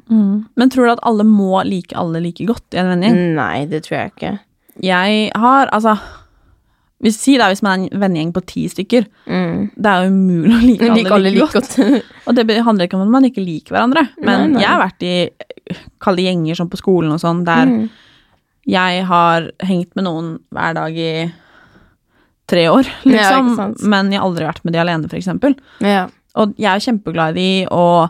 mm. 0.10 0.48
Men 0.58 0.70
tror 0.70 0.86
du 0.86 0.92
at 0.92 1.04
alle 1.04 1.24
må 1.24 1.64
like 1.64 1.94
alle 1.96 2.20
like 2.20 2.44
godt 2.46 2.74
i 2.74 2.78
en 2.82 2.90
vennegjeng? 2.90 3.36
Nei, 3.36 3.66
det 3.66 3.84
tror 3.86 3.98
jeg 4.00 4.12
ikke. 4.16 4.40
Jeg 4.82 5.32
har, 5.36 5.68
altså 5.72 5.98
hvis, 7.02 7.18
Si 7.20 7.38
da 7.38 7.48
hvis 7.50 7.64
man 7.66 7.86
er 7.88 7.90
en 7.92 8.00
vennegjeng 8.02 8.32
på 8.36 8.44
ti 8.46 8.68
stykker. 8.70 9.06
Mm. 9.28 9.72
Det 9.76 9.90
er 9.92 10.04
jo 10.06 10.12
umulig 10.14 10.52
å 10.54 10.62
like 10.66 10.86
alle 10.86 10.96
Like 11.02 11.12
alle 11.18 11.32
like 11.34 11.48
godt. 11.52 11.76
godt. 11.78 12.04
Og 12.28 12.36
det 12.38 12.58
handler 12.64 12.86
ikke 12.88 13.00
om 13.00 13.06
at 13.08 13.14
man 13.16 13.26
ikke 13.30 13.44
liker 13.46 13.74
hverandre. 13.76 14.04
Men 14.22 14.40
Nei, 14.40 14.48
nei. 14.54 14.62
jeg 14.62 14.70
har 14.70 14.82
vært 14.84 15.06
i 15.08 15.16
kalde 16.04 16.22
gjenger 16.26 16.56
sånn 16.60 16.70
på 16.72 16.78
skolen 16.82 17.12
og 17.16 17.20
sånn, 17.24 17.44
der 17.48 17.66
Mm. 17.66 17.90
jeg 18.68 19.06
har 19.06 19.50
hengt 19.66 19.96
med 19.96 20.04
noen 20.06 20.40
hver 20.54 20.74
dag 20.78 20.98
i 20.98 21.32
tre 22.52 22.66
år, 22.70 22.84
liksom. 23.08 23.52
Ja, 23.58 23.68
men 23.88 24.12
jeg 24.12 24.20
har 24.20 24.28
aldri 24.28 24.46
vært 24.46 24.64
med 24.66 24.74
de 24.74 24.80
alene, 24.82 25.08
for 25.10 25.18
eksempel. 25.18 25.56
Ja. 25.80 26.08
Og 26.36 26.54
jeg 26.60 26.68
er 26.70 26.80
kjempeglad 26.84 27.38
i 27.38 27.40
de, 27.64 27.68
og 27.72 28.10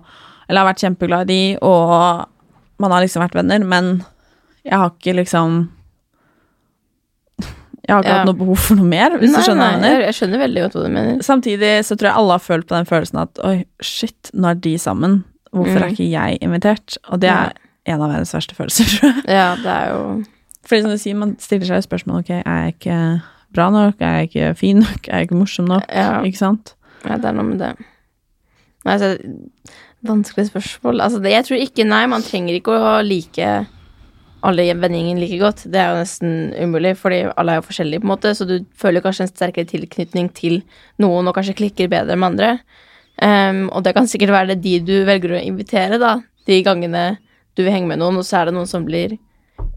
Eller 0.50 0.66
har 0.66 0.74
vært 0.74 0.82
kjempeglad 0.84 1.30
i 1.30 1.34
de, 1.34 1.58
og 1.62 2.26
man 2.82 2.92
har 2.92 3.02
liksom 3.06 3.22
vært 3.24 3.38
venner, 3.40 3.64
men 3.64 4.04
jeg 4.66 4.74
har 4.78 4.90
ikke 4.92 5.14
liksom 5.16 5.70
Jeg 7.88 7.96
har 7.96 8.04
ikke 8.04 8.12
Ja. 8.12 8.18
hatt 8.20 8.26
noe 8.30 8.38
behov 8.38 8.58
for 8.60 8.76
noe 8.76 8.86
mer, 8.86 9.18
hvis 9.18 9.34
du 9.34 9.40
skjønner 9.42 9.64
hva 9.66 9.72
jeg 9.72 9.82
mener. 9.82 10.02
jeg, 10.06 10.14
skjønner 10.14 10.40
veldig 10.44 10.62
godt 10.62 10.74
hva 10.78 10.84
du 10.84 10.90
mener. 10.94 11.18
Samtidig 11.26 11.72
så 11.88 11.96
tror 11.98 12.08
jeg 12.12 12.18
alle 12.22 12.32
har 12.38 12.40
følt 12.46 12.68
på 12.68 12.76
den 12.78 12.86
følelsen 12.86 13.22
at 13.22 13.40
oi, 13.44 13.66
shit, 13.82 14.32
nå 14.34 14.52
er 14.52 14.60
de 14.62 14.76
sammen. 14.78 15.24
Hvorfor 15.52 15.80
Mm. 15.80 15.84
er 15.84 15.90
ikke 15.90 16.10
jeg 16.12 16.38
invitert? 16.42 16.98
Og 17.10 17.20
det 17.20 17.30
er 17.30 17.52
en 17.88 18.02
av 18.02 18.10
verdens 18.12 18.32
verste 18.34 18.56
følelser, 18.56 18.86
tror 18.86 19.14
jeg. 19.16 19.24
Ja, 19.28 19.56
det 19.56 19.66
er 19.66 19.90
jo 19.96 20.26
Fordi 20.64 20.82
som 20.84 20.92
du 20.92 20.98
sier, 20.98 21.16
man 21.16 21.36
stiller 21.40 21.66
seg 21.66 21.84
spørsmål 21.90 22.20
ok, 22.20 22.30
er 22.46 22.60
jeg 22.64 22.76
ikke 22.80 23.22
bra 23.54 23.70
nok, 23.72 23.96
er 24.00 24.20
jeg 24.22 24.30
ikke 24.30 24.56
fin 24.58 24.78
nok, 24.80 25.08
er 25.10 25.18
jeg 25.18 25.28
ikke 25.30 25.40
morsom 25.42 25.66
nok? 25.68 25.84
Ja. 25.90 26.22
Ikke 26.22 26.38
sant? 26.38 26.76
Ja, 27.04 27.18
det 27.18 27.26
er 27.26 27.32
noe 27.34 27.44
med 27.50 27.58
det. 27.60 27.76
Nei, 28.86 28.94
altså, 28.94 29.18
vanskelig 30.06 30.52
spørsmål. 30.52 31.02
Altså, 31.02 31.20
det, 31.22 31.32
jeg 31.32 31.46
tror 31.46 31.58
ikke, 31.66 31.88
nei, 31.88 32.06
man 32.06 32.22
trenger 32.22 32.54
ikke 32.60 32.78
å 32.78 33.02
like 33.06 33.66
alle 34.48 34.66
i 34.66 34.74
vennegjengen 34.74 35.20
like 35.22 35.40
godt. 35.42 35.66
Det 35.72 35.80
er 35.80 35.92
jo 35.92 36.02
nesten 36.02 36.32
umulig, 36.58 36.96
fordi 37.00 37.24
alle 37.30 37.56
er 37.56 37.62
jo 37.62 37.68
forskjellige, 37.68 38.02
på 38.02 38.08
en 38.08 38.14
måte, 38.14 38.34
så 38.38 38.48
du 38.50 38.56
føler 38.78 39.04
kanskje 39.04 39.28
en 39.28 39.34
sterkere 39.34 39.70
tilknytning 39.70 40.32
til 40.38 40.62
noen, 41.02 41.30
og 41.30 41.36
kanskje 41.38 41.58
klikker 41.60 41.92
bedre 41.92 42.18
med 42.18 42.34
andre. 42.34 42.54
Um, 43.22 43.68
og 43.70 43.84
det 43.86 43.94
kan 43.98 44.10
sikkert 44.10 44.34
være 44.34 44.54
det 44.54 44.62
de 44.64 44.80
du 44.88 44.96
velger 45.06 45.36
å 45.38 45.44
invitere, 45.44 46.00
da, 46.02 46.16
de 46.50 46.62
gangene 46.66 47.06
du 47.58 47.66
vil 47.66 47.74
henge 47.74 47.92
med 47.92 48.02
noen, 48.02 48.18
og 48.18 48.26
så 48.26 48.40
er 48.40 48.50
det 48.50 48.56
noen 48.58 48.70
som 48.70 48.88
blir 48.88 49.18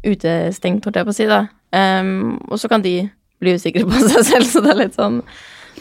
utestengt, 0.07 0.87
holdt 0.87 1.01
jeg 1.01 1.09
på 1.09 1.13
å 1.13 1.19
si, 1.19 1.29
da. 1.29 1.45
Um, 1.75 2.39
og 2.49 2.57
så 2.63 2.71
kan 2.73 2.85
de 2.85 3.03
bli 3.43 3.57
usikre 3.59 3.85
på 3.89 4.01
seg 4.15 4.25
selv, 4.31 4.49
så 4.49 4.65
det 4.65 4.73
er 4.73 4.83
litt 4.87 4.97
sånn 4.97 5.21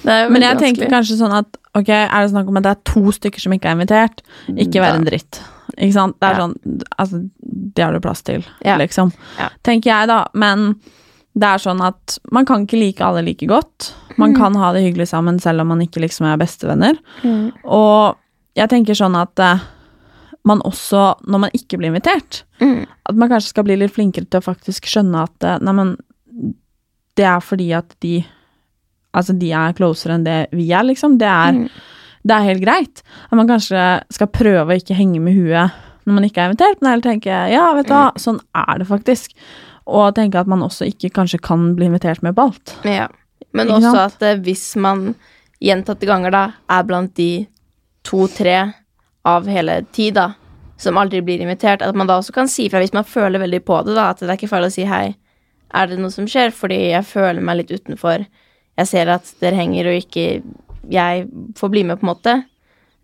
er 0.03 0.31
Men 0.33 0.43
jeg 0.43 0.59
tenker 0.59 0.89
kanskje 0.91 1.19
sånn 1.19 1.35
at 1.37 1.59
ok, 1.77 1.89
er 1.93 2.23
det 2.25 2.31
snakk 2.33 2.49
om 2.49 2.57
at 2.59 2.65
det 2.65 2.71
er 2.73 2.85
to 2.89 3.13
stykker 3.15 3.43
som 3.43 3.53
ikke 3.55 3.69
er 3.69 3.77
invitert, 3.77 4.23
ikke 4.51 4.81
vær 4.83 4.97
en 4.97 5.07
dritt. 5.07 5.39
Ikke 5.77 5.93
sant? 5.93 6.19
Det 6.19 6.29
er 6.29 6.33
Ja. 6.39 6.47
sånn 6.47 6.81
Altså, 6.99 7.29
det 7.75 7.83
har 7.83 7.93
du 7.93 7.99
plass 7.99 8.21
til, 8.21 8.43
Ja. 8.65 8.77
liksom. 8.77 9.11
Ja. 9.39 9.49
Tenker 9.63 9.89
jeg, 9.91 10.07
da. 10.07 10.27
Men 10.33 10.75
det 11.35 11.43
er 11.49 11.57
sånn 11.57 11.81
at 11.81 12.19
man 12.31 12.45
kan 12.45 12.65
ikke 12.67 12.77
like 12.79 13.01
alle 13.01 13.23
like 13.23 13.47
godt. 13.47 13.93
Mm. 14.11 14.17
Man 14.17 14.35
kan 14.35 14.55
ha 14.55 14.71
det 14.73 14.83
hyggelig 14.83 15.07
sammen 15.09 15.39
selv 15.41 15.61
om 15.61 15.67
man 15.67 15.79
ikke 15.81 15.99
liksom 16.01 16.27
er 16.31 16.37
bestevenner. 16.37 16.97
Og 17.65 18.15
jeg 18.55 18.69
tenker 18.69 18.93
sånn 18.93 19.15
at 19.19 19.39
uh, 19.39 19.59
man 20.45 20.59
også, 20.61 21.15
når 21.25 21.39
man 21.39 21.49
ikke 21.53 21.77
blir 21.79 21.89
invitert, 21.91 22.43
Mm. 22.61 22.85
at 23.09 23.15
man 23.15 23.29
kanskje 23.29 23.49
skal 23.49 23.63
bli 23.63 23.75
litt 23.75 23.91
flinkere 23.91 24.29
til 24.29 24.39
å 24.39 24.43
faktisk 24.53 24.83
skjønne 24.85 25.23
at 25.23 25.43
uh, 25.43 25.57
neimen, 25.59 25.97
det 27.15 27.25
er 27.25 27.39
fordi 27.39 27.71
at 27.75 27.95
de 28.01 28.25
Altså, 29.15 29.37
de 29.37 29.51
er 29.53 29.73
closere 29.77 30.15
enn 30.15 30.23
det 30.25 30.47
vi 30.51 30.71
er, 30.73 30.81
liksom. 30.81 31.19
Det 31.19 31.27
er, 31.27 31.51
Mm. 31.53 31.69
Det 32.23 32.35
er 32.35 32.47
helt 32.47 32.63
greit. 32.63 33.03
At 33.29 33.35
man 33.37 33.49
kanskje 33.49 33.83
skal 34.13 34.31
prøve 34.31 34.65
å 34.71 34.79
ikke 34.79 34.97
henge 34.97 35.21
med 35.23 35.35
huet 35.37 35.81
når 36.03 36.17
man 36.17 36.25
ikke 36.27 36.41
er 36.43 36.51
invitert, 36.51 36.81
men 36.81 36.89
heller 36.91 37.05
tenke 37.05 37.35
ja, 37.53 37.63
vet 37.77 37.87
du 37.87 37.93
hva, 37.95 38.09
sånn 38.19 38.41
er 38.59 38.81
det 38.81 38.87
faktisk. 38.89 39.35
Og 39.87 40.13
tenke 40.15 40.39
at 40.39 40.49
man 40.51 40.63
også 40.65 40.87
ikke 40.89 41.11
kanskje 41.15 41.39
kan 41.43 41.69
bli 41.77 41.87
invitert 41.87 42.23
med 42.23 42.35
på 42.35 42.49
alt. 42.49 42.75
Ja. 42.87 43.07
Men 43.53 43.69
Ikke 43.69 43.77
også 43.77 43.91
sant? 43.93 44.17
at 44.17 44.25
eh, 44.27 44.39
hvis 44.43 44.65
man 44.81 45.13
gjentatte 45.63 46.07
ganger 46.09 46.33
da 46.33 46.43
er 46.71 46.87
blant 46.87 47.13
de 47.15 47.45
to-tre 48.03 48.57
av 49.27 49.47
hele 49.47 49.77
ti 49.95 50.09
da, 50.11 50.33
som 50.79 50.97
aldri 50.99 51.21
blir 51.23 51.43
invitert, 51.43 51.83
at 51.85 51.95
man 51.95 52.09
da 52.09 52.17
også 52.19 52.33
kan 52.35 52.49
si 52.51 52.65
fra 52.71 52.81
hvis 52.83 52.95
man 52.95 53.07
føler 53.07 53.39
veldig 53.43 53.61
på 53.63 53.77
det, 53.87 53.95
da, 53.95 54.09
at 54.11 54.23
det 54.23 54.31
er 54.31 54.39
ikke 54.39 54.51
farlig 54.51 54.73
å 54.73 54.75
si 54.75 54.87
hei, 54.89 55.05
er 55.73 55.87
det 55.89 55.99
noe 56.01 56.11
som 56.13 56.27
skjer, 56.29 56.51
fordi 56.55 56.79
jeg 56.91 57.07
føler 57.07 57.43
meg 57.45 57.61
litt 57.61 57.71
utenfor. 57.71 58.25
Jeg 58.79 58.89
ser 58.89 59.11
at 59.13 59.29
dere 59.39 59.59
henger, 59.61 59.89
og 59.91 60.01
ikke 60.01 60.25
jeg 60.91 61.27
får 61.59 61.71
bli 61.71 61.83
med, 61.87 61.99
på 61.99 62.07
en 62.07 62.13
måte. 62.13 62.37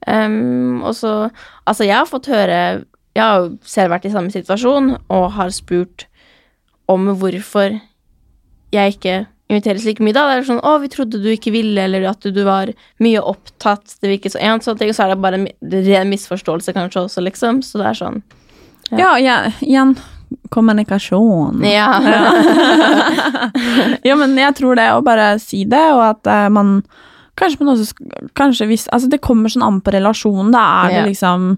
Um, 0.07 0.79
og 0.87 0.93
så 0.95 1.27
Altså, 1.67 1.83
jeg 1.83 1.97
har 1.97 2.05
fått 2.07 2.29
høre 2.31 2.85
Jeg 3.11 3.19
har 3.19 3.41
jo 3.41 3.49
selv 3.67 3.91
vært 3.91 4.05
i 4.07 4.11
samme 4.13 4.31
situasjon 4.31 4.93
og 5.11 5.25
har 5.35 5.51
spurt 5.51 6.05
om 6.87 7.09
hvorfor 7.19 7.75
jeg 8.71 8.95
ikke 8.95 9.17
inviteres 9.49 9.85
like 9.85 10.01
mye 10.01 10.13
da. 10.13 10.27
Det 10.29 10.37
er 10.37 10.47
sånn 10.47 10.61
'Å, 10.61 10.77
vi 10.81 10.91
trodde 10.93 11.21
du 11.21 11.29
ikke 11.29 11.53
ville', 11.53 11.83
eller 11.83 12.07
at 12.09 12.21
du, 12.21 12.31
du 12.31 12.43
var 12.45 12.71
mye 13.01 13.21
opptatt. 13.21 13.97
Det 14.01 14.09
virket 14.09 14.33
så 14.33 14.41
en 14.41 14.61
sånn 14.61 14.77
ting, 14.77 14.93
så 14.93 15.05
er 15.05 15.13
det 15.13 15.21
bare 15.21 15.41
en 15.41 15.49
ren 15.89 16.09
misforståelse 16.09 16.73
kanskje 16.73 17.05
også, 17.05 17.25
liksom. 17.25 17.61
Så 17.65 17.81
det 17.81 17.89
er 17.89 17.99
sånn. 17.99 18.21
Ja, 18.93 19.17
ja 19.17 19.51
igjen 19.61 19.97
kommunikasjon. 20.53 21.63
Ja. 21.65 21.89
ja, 24.07 24.15
men 24.15 24.37
jeg 24.37 24.55
tror 24.57 24.77
det 24.77 24.89
å 24.93 25.05
bare 25.05 25.33
si 25.41 25.63
det, 25.69 25.87
og 25.95 26.03
at 26.11 26.29
uh, 26.29 26.49
man 26.53 26.81
Kanskje 27.39 27.59
man 27.63 27.73
også 27.75 27.93
sk- 27.93 28.29
Kanskje 28.35 28.67
hvis 28.67 28.87
Altså, 28.91 29.09
det 29.09 29.21
kommer 29.21 29.49
sånn 29.49 29.63
an 29.65 29.81
på 29.81 29.93
relasjonen. 29.95 30.51
Da 30.51 30.65
er 30.87 30.89
det 30.99 31.05
liksom 31.13 31.57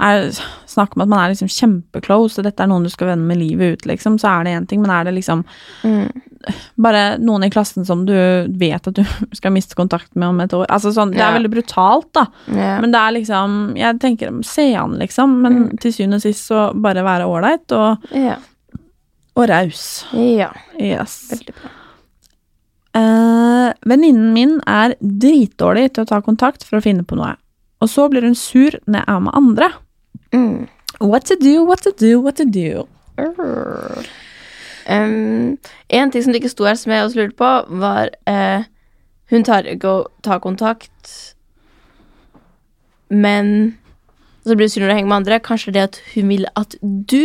er 0.00 0.30
Snakk 0.66 0.96
om 0.96 1.02
at 1.04 1.08
man 1.08 1.20
er 1.20 1.30
liksom 1.34 1.50
kjempeclose, 1.52 2.38
og 2.40 2.44
dette 2.48 2.64
er 2.64 2.66
noen 2.70 2.82
du 2.82 2.90
skal 2.90 3.12
vende 3.12 3.26
med 3.28 3.38
livet 3.38 3.76
ut, 3.76 3.84
liksom, 3.86 4.16
så 4.18 4.26
er 4.40 4.44
det 4.48 4.54
én 4.56 4.64
ting, 4.66 4.80
men 4.82 4.90
er 4.90 5.04
det 5.04 5.12
liksom 5.14 5.44
Mm. 5.84 6.08
bare 6.76 7.16
noen 7.18 7.44
i 7.44 7.50
klassen 7.50 7.86
som 7.86 8.04
du 8.04 8.12
vet 8.58 8.88
at 8.88 8.94
du 8.94 9.04
skal 9.38 9.52
miste 9.52 9.76
kontakt 9.76 10.10
med 10.16 10.28
om 10.28 10.40
et 10.40 10.50
år. 10.52 10.66
Altså 10.68 10.90
sånn, 10.92 11.12
Det 11.12 11.20
er 11.20 11.30
Ja. 11.32 11.38
veldig 11.38 11.50
brutalt, 11.52 12.12
da. 12.12 12.26
Ja. 12.48 12.80
Men 12.80 12.90
det 12.90 12.98
er 13.00 13.12
liksom 13.20 13.76
Jeg 13.76 14.00
tenker 14.00 14.44
se 14.44 14.74
an, 14.74 14.98
liksom. 14.98 15.40
Men 15.42 15.52
Mm. 15.68 15.78
til 15.80 15.92
syvende 15.92 16.14
og 16.16 16.22
sist 16.22 16.48
så 16.50 16.72
bare 16.74 17.04
være 17.04 17.28
ålreit 17.28 17.70
og, 17.72 17.98
ja. 18.12 18.36
og 19.36 19.48
raus. 19.48 20.04
ja. 20.12 20.50
Yes. 20.80 21.28
Veldig 21.30 21.54
bra. 21.54 21.70
Eh, 22.94 23.72
Venninnen 23.86 24.32
min 24.32 24.58
er 24.70 24.94
dritdårlig 25.00 25.88
til 25.94 26.04
å 26.04 26.10
ta 26.12 26.20
kontakt 26.22 26.62
for 26.66 26.78
å 26.78 26.84
finne 26.84 27.02
på 27.06 27.18
noe. 27.18 27.34
Og 27.82 27.90
så 27.90 28.06
blir 28.08 28.22
hun 28.24 28.36
sur 28.38 28.76
når 28.86 29.00
jeg 29.00 29.14
er 29.14 29.24
med 29.24 29.38
andre. 29.40 29.70
Mm. 30.32 30.68
What 31.00 31.26
to 31.26 31.36
do, 31.40 31.64
what 31.64 31.82
to 31.82 31.90
do, 31.90 32.20
what 32.20 32.36
to 32.36 32.44
do. 32.44 32.86
Um, 34.86 35.58
en 35.88 36.10
ting 36.10 36.22
som 36.22 36.32
det 36.32 36.42
ikke 36.42 36.52
sto 36.52 36.66
her, 36.68 36.78
som 36.78 36.92
jeg 36.92 37.04
også 37.04 37.20
lurte 37.20 37.38
på, 37.40 37.50
var 37.80 38.10
eh, 38.28 38.64
Hun 39.32 39.44
tar 39.44 39.64
ikke 39.64 39.88
å 39.88 40.00
ta 40.22 40.36
kontakt, 40.38 41.08
men 43.08 43.78
så 44.44 44.52
blir 44.52 44.68
hun 44.68 44.72
sur 44.74 44.82
når 44.82 44.90
hun 44.92 44.98
henger 44.98 45.08
med 45.08 45.16
andre. 45.16 45.38
Kanskje 45.40 45.72
det 45.72 45.84
at 45.88 46.00
hun 46.12 46.28
vil 46.28 46.44
at 46.60 46.76
du 46.84 47.24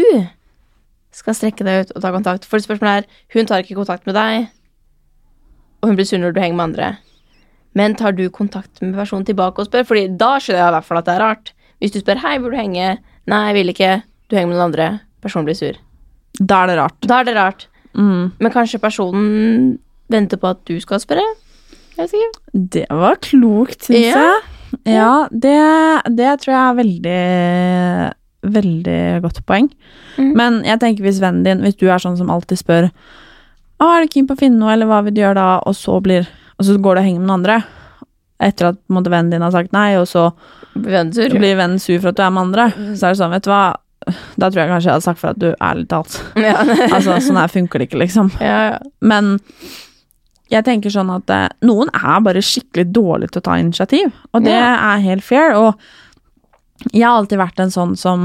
skal 1.12 1.36
strekke 1.36 1.68
deg 1.68 1.84
ut 1.84 1.92
og 1.92 2.06
ta 2.06 2.14
kontakt. 2.16 2.48
For 2.48 2.64
spørsmålet 2.64 3.04
er 3.04 3.36
hun 3.36 3.50
tar 3.52 3.66
ikke 3.66 3.76
kontakt 3.82 4.08
med 4.08 4.16
deg, 4.16 4.48
og 5.82 5.90
hun 5.90 5.96
blir 6.00 6.06
sur 6.08 6.20
når 6.22 6.34
du 6.36 6.40
henger 6.42 6.58
med 6.60 6.68
andre. 6.70 6.90
Men 7.78 7.96
tar 7.96 8.12
du 8.18 8.26
kontakt 8.34 8.82
med 8.82 8.96
personen 8.98 9.26
tilbake 9.28 9.62
og 9.62 9.70
spør? 9.70 9.86
Fordi 9.88 10.08
da 10.20 10.36
skjønner 10.42 10.64
jeg 10.64 10.72
i 10.72 10.76
hvert 10.78 10.88
fall 10.88 10.98
at 11.02 11.06
det 11.06 11.14
er 11.16 11.24
rart. 11.24 11.52
Hvis 11.80 11.92
du 11.94 12.00
spør 12.02 12.20
'hei, 12.20 12.38
vil 12.40 12.52
du 12.52 12.58
henge'? 12.58 12.98
'Nei, 13.28 13.44
jeg 13.48 13.54
vil 13.56 13.74
ikke'. 13.74 14.02
Du 14.30 14.36
henger 14.36 14.48
med 14.48 14.58
noen 14.58 14.74
andre. 14.74 15.00
Personen 15.22 15.46
blir 15.46 15.56
sur. 15.56 15.74
Da 16.40 16.64
er 16.64 16.68
det 16.68 16.78
rart. 16.78 17.00
Da 17.08 17.20
er 17.20 17.24
det 17.24 17.36
rart. 17.36 17.68
Mm. 17.96 18.32
Men 18.40 18.52
kanskje 18.52 18.80
personen 18.80 19.80
venter 20.10 20.38
på 20.38 20.50
at 20.50 20.66
du 20.66 20.80
skal 20.80 21.00
spørre? 21.00 21.26
Jeg 21.98 22.08
ikke. 22.08 22.70
Det 22.72 22.86
var 22.90 23.16
klokt, 23.16 23.84
syns 23.84 24.06
Ja. 24.16 24.20
jeg. 24.20 24.42
Ja, 24.86 25.28
det, 25.32 26.16
det 26.16 26.40
tror 26.42 26.54
jeg 26.54 26.70
er 26.70 26.76
veldig 26.84 28.14
Veldig 28.42 29.22
godt 29.22 29.42
poeng. 29.46 29.70
Mm. 30.18 30.30
Men 30.38 30.64
jeg 30.64 30.80
tenker 30.80 31.04
hvis 31.04 31.20
vennen 31.20 31.44
din, 31.44 31.60
hvis 31.60 31.76
du 31.76 31.90
er 31.92 32.00
sånn 32.00 32.16
som 32.16 32.30
alltid 32.32 32.58
spør 32.62 32.86
Å, 33.80 33.88
er 33.96 34.04
du 34.06 34.12
keen 34.12 34.28
på 34.28 34.36
å 34.36 34.40
finne 34.40 34.60
noe, 34.60 34.74
eller 34.74 34.90
hva 34.90 35.02
vil 35.06 35.14
du 35.16 35.22
gjøre 35.22 35.38
da? 35.40 35.50
Og 35.70 35.76
så 35.78 36.00
blir 36.04 36.28
Og 36.60 36.66
så 36.68 36.76
går 36.78 36.96
du 36.98 37.00
og 37.00 37.06
henger 37.06 37.20
med 37.24 37.30
noen 37.30 37.40
andre. 37.40 37.60
Etter 38.44 38.70
at 38.74 38.80
måte, 38.92 39.12
vennen 39.12 39.32
din 39.32 39.42
har 39.44 39.52
sagt 39.56 39.72
nei, 39.76 39.94
og 40.00 40.06
så 40.08 40.30
Ventur. 40.76 41.30
blir 41.40 41.56
vennen 41.60 41.80
sur 41.80 42.00
for 42.00 42.10
at 42.12 42.18
du 42.20 42.24
er 42.24 42.30
med 42.36 42.42
andre. 42.50 42.66
Så 42.96 43.08
er 43.08 43.14
det 43.16 43.20
sånn, 43.22 43.32
vet 43.32 43.44
du 43.48 43.50
hva 43.52 43.62
Da 44.40 44.48
tror 44.50 44.62
jeg 44.64 44.70
kanskje 44.72 44.88
jeg 44.88 44.94
hadde 44.96 45.04
sagt 45.06 45.20
for 45.20 45.30
at 45.34 45.40
du 45.40 45.50
ærlig 45.62 45.88
talt 45.92 46.14
Ja. 46.40 46.56
Altså, 46.96 47.18
sånn 47.24 47.40
her 47.40 47.52
funker 47.52 47.80
det 47.80 47.90
ikke, 47.90 48.00
liksom. 48.04 48.32
ja, 48.44 48.60
ja. 48.72 48.78
Men 49.02 49.38
jeg 50.50 50.66
tenker 50.66 50.90
sånn 50.90 51.12
at 51.14 51.30
eh, 51.30 51.48
noen 51.68 51.92
er 51.94 52.22
bare 52.26 52.42
skikkelig 52.42 52.88
dårlige 52.96 53.36
til 53.36 53.42
å 53.44 53.48
ta 53.52 53.58
initiativ, 53.62 54.08
og 54.34 54.44
det 54.48 54.56
Ja. 54.56 54.72
er 54.96 55.04
helt 55.04 55.24
fair. 55.24 55.54
Og 55.60 55.76
jeg 56.96 57.04
har 57.06 57.20
alltid 57.20 57.38
vært 57.38 57.60
en 57.62 57.70
sånn 57.76 57.96
som 58.00 58.24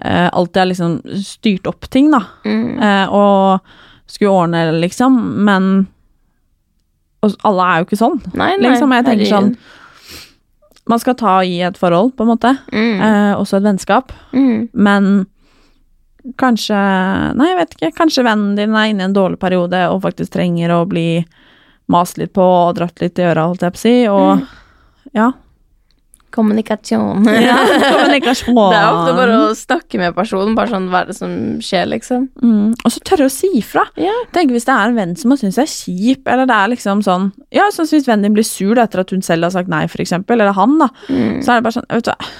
eh, 0.00 0.28
alltid 0.32 0.60
har 0.60 0.70
liksom 0.70 0.96
styrt 1.24 1.66
opp 1.70 1.88
ting, 1.90 2.10
da. 2.14 2.22
Mm. 2.44 2.78
Eh, 2.82 3.14
og 3.14 3.60
skulle 4.08 4.32
ordne 4.44 4.66
liksom, 4.80 5.18
men 5.44 5.86
og 7.24 7.34
alle 7.48 7.64
er 7.66 7.80
jo 7.80 7.88
ikke 7.88 7.98
sånn. 7.98 8.20
Nei, 8.38 8.52
nei. 8.60 8.70
Liksom, 8.70 8.92
jeg 8.94 9.06
tenker 9.08 9.30
sånn. 9.32 9.48
Man 10.88 11.00
skal 11.02 11.16
ta 11.18 11.32
i 11.44 11.58
et 11.66 11.76
forhold, 11.76 12.14
på 12.16 12.24
en 12.24 12.30
måte. 12.30 12.54
mm. 12.72 13.02
Eh, 13.08 13.32
også 13.36 13.58
et 13.58 13.66
vennskap. 13.66 14.14
Mm. 14.32 14.68
Men 14.72 15.26
kanskje 16.38 16.78
Nei, 17.38 17.50
jeg 17.50 17.58
vet 17.58 17.74
ikke. 17.76 17.90
Kanskje 17.98 18.24
vennen 18.26 18.54
din 18.58 18.76
er 18.76 18.92
inne 18.92 19.04
i 19.04 19.08
en 19.08 19.16
dårlig 19.16 19.38
periode 19.40 19.82
og 19.90 20.02
faktisk 20.04 20.34
trenger 20.36 20.72
å 20.74 20.86
bli 20.88 21.24
mast 21.88 22.18
litt 22.20 22.34
på 22.36 22.44
og 22.44 22.76
dratt 22.76 23.00
litt 23.00 23.18
i 23.18 23.26
øra, 23.26 23.46
holdt 23.48 23.64
jeg 23.64 23.74
på 23.74 23.80
å 23.80 23.84
si. 23.84 23.94
Og 24.12 25.16
ja. 25.16 25.30
Kommunikasjon. 26.38 27.26
ja. 27.34 27.58
Kommunikasjon. 27.92 28.58
Det 28.58 28.78
er 28.78 28.88
ofte 28.92 29.14
bare 29.18 29.38
å 29.42 29.52
snakke 29.58 30.00
med 30.00 30.16
personen, 30.16 30.56
bare 30.58 30.72
sånn 30.72 30.88
hva 30.92 31.02
er 31.02 31.12
det 31.12 31.18
som 31.18 31.32
skjer, 31.64 31.88
liksom. 31.92 32.28
mm. 32.40 32.76
Og 32.84 32.94
så 32.94 33.02
tørre 33.10 33.28
å 33.28 33.32
si 33.32 33.50
ifra. 33.58 33.84
Ja. 34.00 34.14
Tenk 34.36 34.54
hvis 34.54 34.68
det 34.68 34.76
er 34.76 34.92
en 34.92 34.98
venn 34.98 35.16
som 35.18 35.34
man 35.34 35.40
syns 35.40 35.60
er 35.60 35.70
kjip, 35.70 36.22
eller 36.28 36.48
det 36.48 36.58
er 36.58 36.74
liksom 36.74 37.02
sånn 37.06 37.30
Ja, 37.54 37.68
sånn 37.74 37.88
hvis 37.90 38.08
vennen 38.08 38.28
din 38.28 38.36
blir 38.38 38.46
sur 38.46 38.78
etter 38.78 39.02
at 39.02 39.14
hun 39.14 39.24
selv 39.24 39.48
har 39.48 39.54
sagt 39.54 39.72
nei, 39.72 39.86
for 39.90 40.04
eksempel, 40.04 40.38
eller 40.38 40.56
han, 40.56 40.78
da. 40.80 40.92
Mm. 41.08 41.42
Så 41.42 41.52
er 41.52 41.58
det 41.58 41.66
bare 41.66 41.76
sånn 41.78 41.90
vet 41.90 42.08
du, 42.08 42.30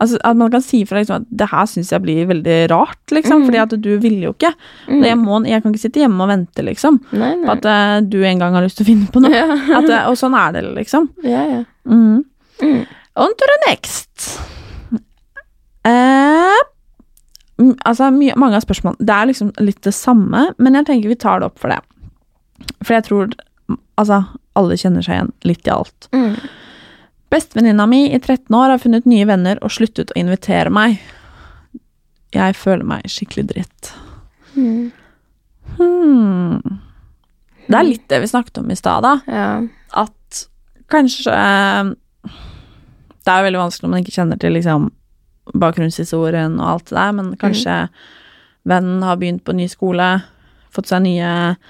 altså, 0.00 0.20
At 0.26 0.38
man 0.40 0.52
kan 0.52 0.64
si 0.64 0.82
ifra 0.84 1.00
liksom, 1.00 1.24
at 1.24 1.34
det 1.42 1.48
her 1.50 1.68
syns 1.70 1.92
jeg 1.94 2.04
blir 2.04 2.28
veldig 2.30 2.58
rart, 2.72 3.00
liksom. 3.12 3.42
Mm. 3.42 3.48
Fordi 3.48 3.62
at 3.64 3.74
du 3.84 3.90
ville 4.02 4.28
jo 4.28 4.34
ikke. 4.36 4.52
Mm. 4.88 5.02
Jeg, 5.06 5.18
må, 5.20 5.40
jeg 5.48 5.62
kan 5.64 5.74
ikke 5.74 5.84
sitte 5.86 6.02
hjemme 6.02 6.24
og 6.24 6.32
vente, 6.32 6.64
liksom. 6.66 7.00
Nei, 7.12 7.34
På 7.44 7.56
at 7.56 7.68
uh, 7.68 7.98
du 8.04 8.20
en 8.24 8.40
gang 8.42 8.56
har 8.56 8.66
lyst 8.66 8.80
til 8.80 8.88
å 8.88 8.90
finne 8.92 9.10
på 9.12 9.24
noe. 9.24 9.34
Ja. 9.40 9.78
At, 9.78 9.86
eh, 9.88 10.08
og 10.10 10.16
sånn 10.18 10.34
er 10.36 10.56
det, 10.56 10.64
liksom. 10.76 11.10
ja, 11.24 11.44
ja. 11.48 11.60
Mm. 11.88 12.24
On 13.16 13.32
to 13.36 13.48
the 13.50 13.58
next. 13.66 14.40
Mm, 17.60 17.74
altså, 17.84 18.10
mye, 18.14 18.34
mange 18.40 18.58
av 18.58 18.64
spørsmålene 18.64 19.06
Det 19.06 19.14
er 19.14 19.28
liksom 19.30 19.52
litt 19.60 19.80
det 19.84 19.92
samme, 19.96 20.46
men 20.58 20.76
jeg 20.78 20.86
tenker 20.88 21.12
vi 21.12 21.18
tar 21.20 21.40
det 21.40 21.50
opp 21.50 21.60
for 21.60 21.72
det. 21.72 21.80
For 22.80 22.96
jeg 22.96 23.06
tror 23.08 23.34
altså, 24.00 24.22
alle 24.58 24.78
kjenner 24.80 25.04
seg 25.04 25.18
igjen 25.18 25.32
litt 25.48 25.68
i 25.68 25.74
alt. 25.74 26.08
Mm. 26.16 26.36
Bestevenninna 27.30 27.86
mi 27.86 28.06
i 28.08 28.18
13 28.18 28.54
år 28.56 28.74
har 28.74 28.82
funnet 28.82 29.08
nye 29.08 29.26
venner 29.28 29.60
og 29.62 29.74
sluttet 29.74 30.12
å 30.14 30.18
invitere 30.18 30.72
meg. 30.74 30.98
Jeg 32.34 32.56
føler 32.58 32.86
meg 32.86 33.10
skikkelig 33.10 33.48
dritt. 33.52 33.92
Mm. 34.56 34.90
Hmm. 35.76 36.80
Det 37.70 37.78
er 37.78 37.86
litt 37.86 38.08
det 38.10 38.22
vi 38.24 38.30
snakket 38.30 38.62
om 38.62 38.70
i 38.72 38.78
stad, 38.78 39.06
da. 39.06 39.14
Ja. 39.30 39.50
At 40.02 40.40
kanskje 40.90 41.34
eh, 41.34 41.92
Det 43.30 43.36
er 43.36 43.42
jo 43.44 43.46
veldig 43.46 43.60
vanskelig 43.62 43.86
når 43.86 43.92
man 43.94 44.02
ikke 44.02 44.14
kjenner 44.16 44.38
til 44.42 44.54
liksom 44.56 44.86
bakgrunnshistorien 45.62 46.56
og 46.58 46.66
alt 46.72 46.88
det 46.90 46.96
der, 46.96 47.12
men 47.14 47.28
kanskje 47.38 47.74
vennen 48.66 49.02
har 49.06 49.16
begynt 49.20 49.44
på 49.46 49.54
ny 49.54 49.68
skole, 49.70 50.08
fått 50.74 50.90
seg 50.90 51.04
nye 51.04 51.28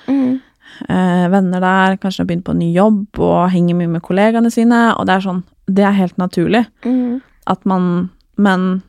Mm. 0.09 0.41
eh, 0.89 1.27
venner 1.29 1.61
der, 1.61 1.97
kanskje 2.01 2.23
har 2.23 2.27
begynt 2.31 2.45
på 2.47 2.53
en 2.55 2.63
ny 2.63 2.73
jobb 2.73 3.19
og 3.21 3.51
henger 3.53 3.77
mye 3.77 3.89
med 3.93 4.03
kollegaene 4.03 4.51
sine, 4.51 4.95
og 4.97 5.05
det 5.07 5.15
er 5.19 5.27
sånn 5.27 5.43
Det 5.69 5.85
er 5.85 5.93
helt 5.93 6.17
naturlig 6.17 6.65
Mm. 6.85 7.21
at 7.47 7.67
man 7.67 8.11
Men 8.39 8.83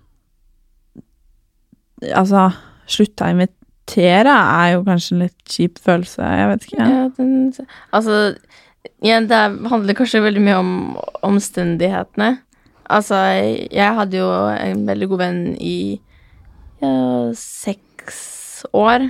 altså, 2.16 2.52
slutte 2.88 3.26
å 3.28 3.34
invitere 3.36 4.32
er 4.32 4.74
jo 4.76 4.84
kanskje 4.88 5.12
en 5.18 5.24
litt 5.26 5.44
kjip 5.46 5.80
følelse, 5.84 6.22
jeg 6.24 6.48
vet 6.52 6.68
ikke. 6.70 6.88
Ja, 6.90 7.10
den, 7.18 7.68
altså 7.94 8.36
ja, 9.04 9.20
det 9.20 9.42
handler 9.70 9.94
kanskje 9.98 10.24
veldig 10.24 10.42
mye 10.42 10.56
om 10.62 10.72
omstendighetene. 11.28 12.40
Altså, 12.92 13.18
jeg 13.72 13.98
hadde 13.98 14.20
jo 14.20 14.30
en 14.52 14.86
veldig 14.88 15.10
god 15.12 15.22
venn 15.24 15.42
i 15.58 15.80
ja, 16.82 16.94
seks 17.38 18.66
år. 18.76 19.08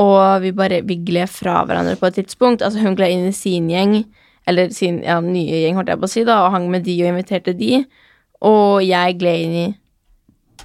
Og 0.00 0.42
vi 0.42 0.50
bare 0.56 0.82
vi 0.86 0.98
gled 1.06 1.30
fra 1.30 1.60
hverandre 1.66 1.96
på 2.00 2.10
et 2.10 2.18
tidspunkt. 2.20 2.62
Altså, 2.62 2.82
hun 2.82 2.96
gled 2.98 3.14
inn 3.14 3.28
i 3.30 3.36
sin 3.36 3.70
gjeng, 3.70 4.00
eller 4.50 4.72
sin 4.74 5.00
ja, 5.04 5.20
nye 5.22 5.62
gjeng, 5.62 5.78
holdt 5.78 5.92
jeg 5.92 6.02
på 6.02 6.08
å 6.08 6.14
si, 6.14 6.24
da, 6.26 6.40
og 6.44 6.54
hang 6.56 6.68
med 6.72 6.84
de 6.86 6.96
og 7.04 7.12
inviterte 7.12 7.54
de. 7.56 7.84
Og 8.44 8.82
jeg 8.84 9.18
gled 9.20 9.46
inn 9.46 9.56
i 9.62 9.68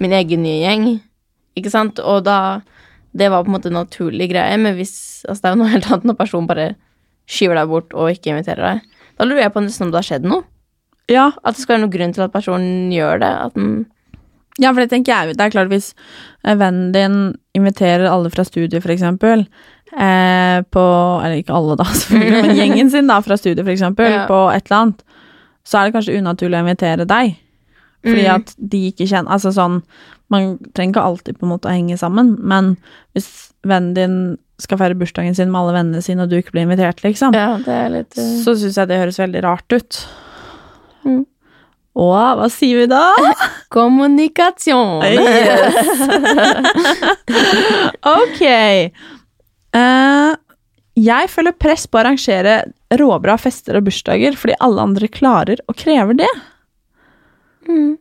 min 0.00 0.16
egen 0.16 0.42
nye 0.44 0.60
gjeng, 0.64 0.90
ikke 1.58 1.72
sant? 1.72 2.02
Og 2.02 2.24
da 2.26 2.60
Det 3.10 3.26
var 3.26 3.42
på 3.42 3.50
en 3.50 3.54
måte 3.56 3.66
en 3.66 3.74
naturlig 3.74 4.28
greie, 4.30 4.54
men 4.56 4.76
hvis 4.78 5.24
Altså, 5.26 5.42
det 5.42 5.48
er 5.48 5.54
jo 5.54 5.58
noe 5.58 5.72
helt 5.72 5.86
annet 5.90 6.04
når 6.06 6.16
personen 6.20 6.46
bare 6.46 6.66
skyver 7.26 7.58
deg 7.58 7.70
bort 7.72 7.94
og 7.94 8.12
ikke 8.12 8.30
inviterer 8.30 8.62
deg. 8.62 9.00
Da 9.18 9.26
lurer 9.26 9.42
jeg 9.42 9.52
på 9.52 9.62
nesten 9.64 9.88
om 9.88 9.90
det 9.90 9.98
har 9.98 10.06
skjedd 10.06 10.28
noe. 10.30 10.44
Ja, 11.10 11.30
At 11.44 11.56
det 11.56 11.62
skal 11.64 11.76
være 11.76 11.84
noen 11.86 11.94
grunn 11.96 12.14
til 12.16 12.22
at 12.26 12.32
personen 12.34 12.92
gjør 12.94 13.20
det. 13.22 13.30
At 13.48 13.54
den 13.58 13.86
Ja, 14.60 14.72
for 14.74 14.80
det 14.82 14.90
tenker 14.92 15.12
jeg 15.14 15.28
jo. 15.30 15.34
Det 15.38 15.44
er 15.46 15.52
klart 15.54 15.70
hvis 15.72 15.92
eh, 16.44 16.54
vennen 16.60 16.90
din 16.94 17.18
inviterer 17.56 18.06
alle 18.10 18.30
fra 18.30 18.44
studiet, 18.44 18.82
for 18.84 18.92
eksempel, 18.92 19.46
eh, 19.96 20.60
på 20.70 20.84
Eller 21.24 21.40
ikke 21.42 21.54
alle, 21.56 21.76
da, 21.80 21.84
selvfølgelig, 22.02 22.42
men 22.46 22.56
gjengen 22.60 22.90
sin 22.92 23.08
da, 23.10 23.20
fra 23.24 23.36
studiet, 23.40 23.64
for 23.64 23.72
eksempel, 23.74 24.10
Ja. 24.10 24.26
på 24.30 24.40
et 24.54 24.66
eller 24.70 24.80
annet, 24.82 25.02
så 25.64 25.78
er 25.80 25.88
det 25.88 25.94
kanskje 25.98 26.18
unaturlig 26.20 26.58
å 26.60 26.64
invitere 26.66 27.06
deg. 27.08 27.36
Fordi 28.04 28.22
Mm. 28.24 28.34
at 28.34 28.54
de 28.56 28.78
ikke 28.88 29.04
kjenner 29.10 29.28
Altså 29.34 29.50
sånn 29.52 29.82
Man 30.32 30.54
trenger 30.72 30.94
ikke 30.94 31.02
alltid 31.04 31.36
på 31.36 31.44
en 31.44 31.50
måte 31.52 31.68
å 31.68 31.74
henge 31.74 31.98
sammen, 32.00 32.30
men 32.40 32.76
hvis 33.14 33.26
vennen 33.66 33.92
din 33.94 34.14
skal 34.58 34.78
feire 34.78 34.94
bursdagen 34.96 35.34
sin 35.36 35.50
med 35.50 35.58
alle 35.60 35.74
vennene 35.74 36.00
sine, 36.02 36.22
og 36.22 36.30
du 36.30 36.36
ikke 36.38 36.52
blir 36.54 36.62
invitert, 36.64 37.02
liksom, 37.04 37.34
Ja, 37.34 37.58
det 37.58 37.78
litt 37.92 38.16
uh, 38.16 38.22
så 38.44 38.54
syns 38.56 38.76
jeg 38.78 38.88
det 38.88 39.00
høres 39.02 39.18
veldig 39.20 39.42
rart 39.44 39.72
ut. 39.74 39.98
Mm. 41.06 41.24
Og 42.00 42.38
hva 42.38 42.46
sier 42.52 42.82
vi 42.82 42.90
da? 42.90 43.04
Kommunikasjon! 43.74 45.04
Ok. 48.10 48.40
Uh, 49.76 50.32
jeg 50.98 51.28
føler 51.30 51.54
press 51.54 51.84
på 51.86 51.98
å 51.98 52.00
arrangere 52.02 52.54
råbra 52.98 53.36
fester 53.38 53.78
og 53.78 53.86
bursdager 53.86 54.34
fordi 54.38 54.56
alle 54.64 54.82
andre 54.88 55.08
klarer 55.12 55.62
og 55.70 55.76
krever 55.78 56.18
det. 56.18 56.30
Mm. 57.68 57.92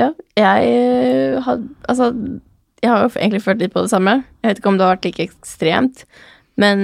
Ja, 0.00 0.08
jeg 0.38 0.70
eh, 0.72 1.36
har 1.44 1.60
Altså, 1.90 2.08
jeg 2.80 2.90
har 2.90 3.04
jo 3.04 3.10
egentlig 3.18 3.42
følt 3.44 3.60
litt 3.60 3.74
på 3.74 3.84
det 3.84 3.92
samme. 3.92 4.22
Jeg 4.40 4.48
vet 4.48 4.62
ikke 4.62 4.72
om 4.72 4.78
det 4.78 4.86
har 4.86 4.96
vært 4.96 5.08
like 5.10 5.26
ekstremt. 5.28 6.06
Men 6.62 6.82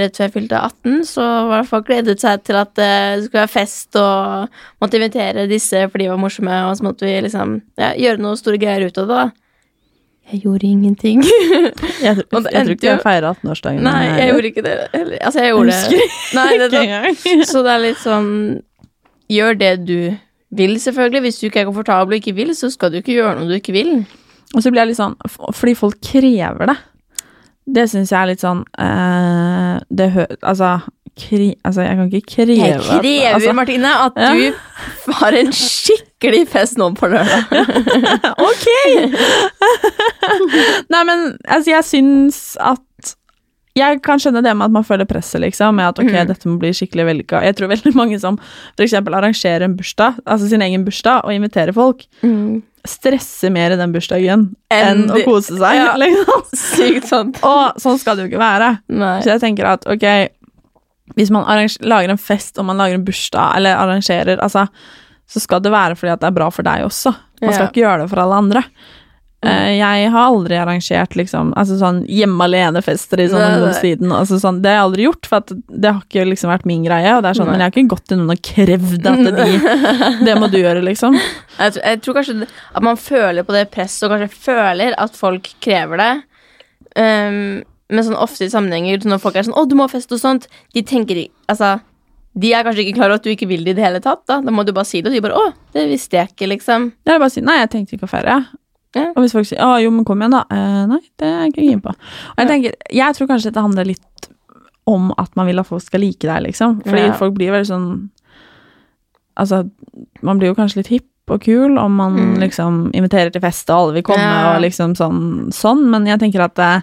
rett 0.00 0.16
før 0.18 0.26
jeg 0.26 0.34
fylte 0.34 0.58
18, 0.58 1.00
så 1.06 1.24
var 1.50 1.66
folk 1.68 1.86
gledet 1.90 2.18
seg 2.22 2.42
til 2.48 2.56
at 2.58 2.80
eh, 2.82 3.16
det 3.20 3.26
skulle 3.28 3.44
være 3.44 3.52
fest, 3.52 3.98
og 4.00 4.48
måtte 4.82 4.98
invitere 4.98 5.44
disse 5.50 5.84
fordi 5.92 6.06
de 6.08 6.10
var 6.14 6.20
morsomme, 6.22 6.56
og 6.70 6.78
så 6.78 6.86
måtte 6.88 7.06
vi 7.06 7.14
liksom 7.28 7.58
ja, 7.78 7.92
gjøre 8.00 8.22
noe 8.24 8.38
store 8.40 8.58
greier 8.62 8.88
ut 8.88 8.98
av 9.04 9.10
det. 9.12 9.18
da. 9.20 9.28
Jeg 10.30 10.42
gjorde 10.44 10.66
ingenting. 10.70 11.22
Jeg, 12.06 12.16
tror- 12.16 12.38
Og 12.38 12.44
jeg 12.52 12.62
tror 12.64 12.74
ikke 12.76 12.86
jeg 12.86 13.00
feira 13.02 13.02
feirer 13.02 13.26
18-årsdagen. 13.34 13.80
Nei, 13.82 14.02
jeg 14.20 14.28
gjorde 14.30 14.50
ikke 14.52 14.62
det. 14.66 14.74
Altså, 15.20 15.40
jeg 15.42 15.50
gjorde 15.50 15.74
det. 15.74 16.08
Nei, 16.38 16.50
det, 16.60 16.68
engang. 16.80 17.44
Så 17.50 17.62
det 17.66 17.72
er 17.74 17.82
litt 17.82 17.98
sånn 18.04 18.28
Gjør 19.30 19.58
det 19.58 19.72
du 19.86 19.96
vil, 20.58 20.76
selvfølgelig. 20.82 21.20
Hvis 21.26 21.40
du 21.42 21.48
ikke 21.48 21.60
er 21.64 21.66
komfortabel 21.68 22.14
og 22.16 22.20
ikke 22.22 22.34
vil, 22.38 22.54
så 22.58 22.70
skal 22.72 22.90
du 22.94 23.00
ikke 23.00 23.14
gjøre 23.18 23.34
noe 23.40 23.50
du 23.50 23.56
ikke 23.58 23.74
vil. 23.74 23.90
Og 24.54 24.62
så 24.64 24.70
blir 24.72 24.82
jeg 24.84 24.90
litt 24.92 24.98
sånn 24.98 25.14
Fordi 25.54 25.74
folk 25.78 25.98
krever 26.02 26.72
det. 26.72 26.78
Det 27.66 27.84
syns 27.90 28.10
jeg 28.10 28.18
er 28.22 28.30
litt 28.32 28.40
sånn 28.42 28.64
uh, 28.80 29.78
Det 29.90 30.08
hø... 30.14 30.24
Altså, 30.42 30.78
kri, 31.20 31.50
altså, 31.66 31.82
jeg 31.84 31.96
kan 31.98 32.06
ikke 32.08 32.30
kreve 32.34 32.56
Jeg 32.56 32.78
krever, 32.80 33.34
altså, 33.34 33.52
Martine, 33.58 33.90
at 34.06 34.16
Ja. 34.16 34.30
du 34.32 35.12
har 35.20 35.36
en 35.36 35.50
skikkelig 35.52 36.46
fest 36.48 36.78
nå 36.80 36.90
på 36.96 37.10
lørdag. 37.12 37.50
Ok! 38.48 38.66
Nei, 40.90 41.02
men 41.06 41.26
altså, 41.48 41.70
jeg 41.74 41.84
syns 41.88 42.40
at 42.60 42.80
Jeg 43.78 44.00
kan 44.02 44.18
skjønne 44.20 44.42
det 44.42 44.52
med 44.58 44.66
at 44.66 44.74
man 44.74 44.84
føler 44.86 45.06
presset, 45.08 45.40
liksom, 45.44 45.76
med 45.78 45.86
at 45.92 46.00
ok, 46.02 46.10
Mm. 46.10 46.26
dette 46.28 46.48
må 46.50 46.56
bli 46.58 46.72
skikkelig 46.74 47.04
vellykka. 47.06 47.42
Jeg 47.46 47.54
tror 47.56 47.68
veldig 47.70 47.92
mange 47.94 48.18
som 48.20 48.36
eksempel 48.82 49.14
arrangerer 49.14 49.62
en 49.68 49.76
bursdag, 49.78 50.18
altså 50.26 50.48
sin 50.50 50.60
egen 50.66 50.82
bursdag, 50.84 51.22
og 51.24 51.32
inviterer 51.36 51.72
folk, 51.72 52.02
stresser 52.88 53.50
mer 53.52 53.74
i 53.74 53.76
den 53.80 53.92
bursdagen 53.92 54.46
enn 54.72 55.02
en 55.04 55.10
å 55.12 55.22
kose 55.26 55.56
seg, 55.58 55.76
Ja. 55.76 55.94
liksom. 56.00 56.44
Sykt 56.56 57.08
sant. 57.10 57.40
Og 57.50 57.80
sånn 57.82 57.98
skal 58.00 58.16
det 58.16 58.24
jo 58.26 58.30
ikke 58.32 58.42
være. 58.42 58.70
Nei. 58.88 59.16
Så 59.24 59.34
jeg 59.34 59.42
tenker 59.44 59.68
at 59.74 59.84
ok, 59.90 60.06
hvis 61.18 61.30
man 61.34 61.44
lager 61.82 62.12
en 62.14 62.20
fest 62.22 62.58
og 62.62 62.68
man 62.70 62.78
lager 62.80 62.96
en 63.00 63.04
bursdag, 63.04 63.56
eller 63.58 63.76
arrangerer, 63.76 64.38
altså, 64.40 64.66
så 65.30 65.42
skal 65.42 65.60
det 65.62 65.72
være 65.74 65.96
fordi 65.98 66.12
at 66.14 66.22
det 66.22 66.30
er 66.30 66.36
bra 66.38 66.48
for 66.54 66.66
deg 66.66 66.86
også. 66.86 67.12
Man 67.42 67.52
skal 67.52 67.64
Ja. 67.66 67.70
ikke 67.70 67.82
gjøre 67.84 68.02
det 68.04 68.10
for 68.12 68.20
alle 68.22 68.38
andre. 68.44 68.62
Eh, 69.40 69.78
jeg 69.78 70.08
har 70.12 70.26
aldri 70.28 70.58
arrangert 70.60 71.14
liksom, 71.16 71.54
altså 71.56 71.78
sånn 71.80 72.02
hjemme 72.12 72.44
alene-fester 72.44 73.22
i 73.24 73.28
sånn 73.32 73.40
ungdomstiden. 73.46 74.10
Altså 74.12 74.36
sånn, 74.42 74.58
det 74.60 74.68
har 74.68 74.76
jeg 74.82 74.86
aldri 74.88 75.06
gjort, 75.06 75.28
for 75.30 75.54
det 75.56 75.92
har 75.94 76.02
ikke 76.04 76.26
liksom 76.28 76.52
vært 76.52 76.66
min 76.68 76.84
greie. 76.84 77.14
Og 77.16 77.24
det 77.24 77.30
er 77.30 77.38
sånn, 77.38 77.48
Nei. 77.48 77.54
men 77.56 77.64
jeg 77.64 77.70
har 77.70 77.76
ikke 77.78 77.94
gått 77.94 78.06
til 78.10 78.20
noen 78.20 78.34
og 78.34 78.42
krevd 78.50 79.08
at 79.08 79.24
de 79.38 79.48
Det 80.28 80.36
må 80.36 80.50
du 80.52 80.58
gjøre, 80.60 80.84
liksom. 80.84 81.16
Jeg 81.16 81.76
tror, 81.76 81.84
jeg 81.86 82.02
tror 82.04 82.18
kanskje 82.20 82.36
at 82.50 82.84
man 82.84 83.00
føler 83.00 83.48
på 83.48 83.56
det 83.56 83.66
presset, 83.72 84.04
og 84.06 84.14
kanskje 84.16 84.44
føler 84.50 84.98
at 85.00 85.16
folk 85.16 85.48
krever 85.64 86.04
det. 86.04 86.12
Um, 87.00 87.40
men 87.90 88.06
sånn 88.06 88.18
ofte 88.20 88.44
i 88.44 88.52
sammenhenger 88.52 89.06
når 89.08 89.22
folk 89.22 89.38
er 89.38 89.46
sånn 89.46 89.56
'Å, 89.56 89.64
du 89.68 89.74
må 89.78 89.86
ha 89.86 89.90
fest' 89.90 90.12
og 90.12 90.20
sånt, 90.20 90.50
de 90.74 90.82
tenker 90.82 91.24
Altså, 91.48 91.80
de 92.38 92.52
er 92.54 92.62
kanskje 92.62 92.84
ikke 92.84 92.98
klar 92.98 93.10
over 93.10 93.18
at 93.18 93.24
du 93.24 93.32
ikke 93.32 93.48
vil 93.48 93.64
det 93.64 93.72
i 93.72 93.78
det 93.80 93.84
hele 93.88 94.00
tatt. 94.04 94.26
Da 94.28 94.40
Da 94.44 94.52
må 94.52 94.66
du 94.66 94.72
bare 94.72 94.86
si 94.86 95.00
det, 95.00 95.08
og 95.10 95.16
de 95.16 95.24
bare 95.24 95.38
'Å, 95.38 95.52
det 95.72 95.88
visste 95.88 96.20
jeg 96.20 96.28
ikke', 96.28 96.52
liksom. 96.58 96.92
Jeg 97.06 97.18
bare 97.18 97.30
si 97.30 97.40
nei, 97.40 97.58
jeg 97.64 97.70
tenkte 97.70 97.96
ikke 97.96 98.06
å 98.06 98.14
feire. 98.18 98.46
Ja. 98.96 99.12
Og 99.14 99.22
hvis 99.22 99.32
folk 99.36 99.46
sier 99.46 99.60
å 99.62 99.76
jo, 99.82 99.90
men 99.94 100.04
kom 100.04 100.18
igjen, 100.18 100.32
da. 100.34 100.44
Eh, 100.50 100.86
nei, 100.90 101.00
det 101.18 101.26
er 101.28 101.36
jeg 101.44 101.52
ikke 101.52 101.66
keen 101.68 101.82
på. 101.84 101.90
Og 101.94 102.40
jeg 102.42 102.48
tenker, 102.50 102.72
jeg 102.90 103.14
tror 103.14 103.28
kanskje 103.30 103.50
dette 103.52 103.62
handler 103.62 103.84
litt 103.86 104.28
om 104.90 105.12
at 105.18 105.36
man 105.36 105.46
vil 105.46 105.60
at 105.62 105.66
folk 105.68 105.82
skal 105.84 106.00
like 106.02 106.26
deg, 106.26 106.42
liksom. 106.48 106.80
Fordi 106.82 107.06
Ja. 107.06 107.12
folk 107.14 107.34
blir 107.34 107.52
veldig 107.52 107.70
sånn 107.70 108.10
Altså, 109.38 109.70
man 110.22 110.38
blir 110.38 110.48
jo 110.50 110.54
kanskje 110.58 110.76
litt 110.82 110.88
hipp 110.88 111.30
og 111.30 111.40
kul 111.40 111.78
om 111.78 111.94
man 111.96 112.16
Mm. 112.16 112.38
liksom 112.40 112.90
inviterer 112.92 113.30
til 113.32 113.40
fest, 113.40 113.70
og 113.70 113.76
alle 113.76 113.92
vil 113.94 114.02
komme, 114.02 114.18
Ja. 114.18 114.54
og 114.56 114.60
liksom 114.60 114.94
sånn, 114.96 115.48
sånn. 115.54 115.88
Men 115.88 116.04
jeg 116.04 116.18
tenker 116.18 116.40
at 116.44 116.58
eh, 116.58 116.80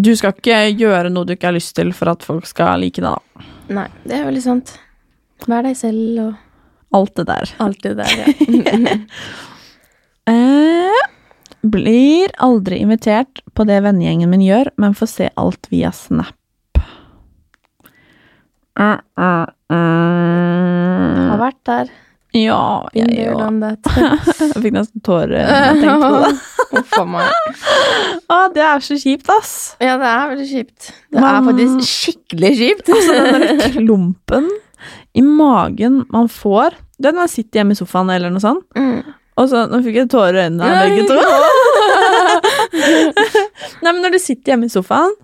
du 0.00 0.14
skal 0.16 0.32
ikke 0.32 0.78
gjøre 0.78 1.10
noe 1.12 1.26
du 1.26 1.34
ikke 1.34 1.48
har 1.50 1.52
lyst 1.58 1.74
til 1.74 1.90
for 1.92 2.08
at 2.08 2.22
folk 2.22 2.46
skal 2.46 2.78
like 2.80 2.94
deg, 3.02 3.10
da. 3.10 3.44
Nei, 3.68 3.88
det 4.06 4.12
er 4.20 4.24
veldig 4.30 4.42
sant. 4.42 4.78
Vær 5.46 5.62
deg 5.66 5.76
selv 5.76 6.20
og 6.28 6.34
Alt 6.92 7.14
det 7.16 7.26
der. 7.26 7.50
alt 7.60 7.82
det 7.82 7.96
der, 7.96 8.16
ja. 8.16 8.96
Eh, 10.28 11.00
blir 11.62 12.30
aldri 12.40 12.78
invitert 12.84 13.40
på 13.54 13.64
det 13.68 13.80
vennegjengen 13.84 14.30
min 14.32 14.44
gjør, 14.44 14.70
men 14.80 14.94
får 14.96 15.06
se 15.14 15.30
alt 15.40 15.66
via 15.72 15.92
Snap. 15.92 16.36
Uh, 18.80 18.96
uh, 19.18 19.44
uh. 19.72 21.26
Har 21.32 21.40
vært 21.42 21.58
der. 21.68 21.90
Ja, 22.32 22.86
jeg 22.94 23.26
òg. 23.34 23.40
Jeg 24.54 24.62
fikk 24.62 24.74
nesten 24.76 25.02
tårer 25.02 25.32
når 25.34 25.64
jeg 25.66 25.80
tenkte 25.82 25.96
på 26.04 26.20
det. 26.22 26.34
Uff 26.80 26.92
a 27.00 27.04
meg. 27.10 27.56
Å, 28.30 28.36
det 28.54 28.62
er 28.62 28.84
så 28.86 28.94
kjipt, 29.02 29.26
ass. 29.34 29.54
Ja, 29.82 29.96
det 29.98 30.06
er 30.06 30.30
veldig 30.30 30.46
kjipt. 30.46 30.92
Det 31.10 31.18
Man- 31.24 31.40
er 31.40 31.48
faktisk 31.50 31.90
skikkelig 31.90 32.52
kjipt. 32.60 32.90
Altså, 32.94 33.16
den 33.34 33.74
klumpen 33.74 34.46
i 35.18 35.24
magen 35.26 36.04
man 36.14 36.30
får 36.30 36.78
Du 36.96 37.08
vet 37.08 37.16
når 37.16 37.24
man 37.26 37.32
sitter 37.34 37.60
hjemme 37.60 37.74
i 37.74 37.80
sofaen 37.82 38.12
eller 38.14 38.30
noe 38.32 38.40
sånt, 38.44 38.62
Mm. 38.78 39.02
Og 39.40 39.46
så 39.50 39.58
Nå 39.70 39.76
fikk 39.84 39.96
jeg 40.02 40.10
tårer 40.12 40.36
i 40.36 40.42
øynene 40.48 40.64
av 40.68 40.74
begge 40.84 41.02
to. 41.08 41.16
Nei, 43.82 43.90
men 43.92 44.02
når 44.04 44.12
du 44.16 44.20
sitter 44.22 44.52
hjemme 44.54 44.68
i 44.68 44.72
sofaen 44.72 45.14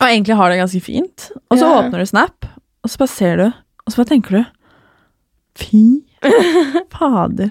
og 0.00 0.06
egentlig 0.10 0.34
har 0.36 0.48
det 0.50 0.58
ganske 0.58 0.80
fint, 0.82 1.18
og 1.48 1.58
så 1.60 1.64
Ja. 1.68 1.74
åpner 1.80 1.98
du 2.02 2.06
Snap, 2.10 2.36
og 2.82 2.90
så 2.90 2.98
bare 2.98 3.08
ser 3.12 3.34
du, 3.38 3.44
og 3.86 3.92
så 3.92 3.96
bare 4.02 4.10
tenker 4.10 4.30
du 4.40 4.44
Fy 5.54 5.84
fader. 6.94 7.50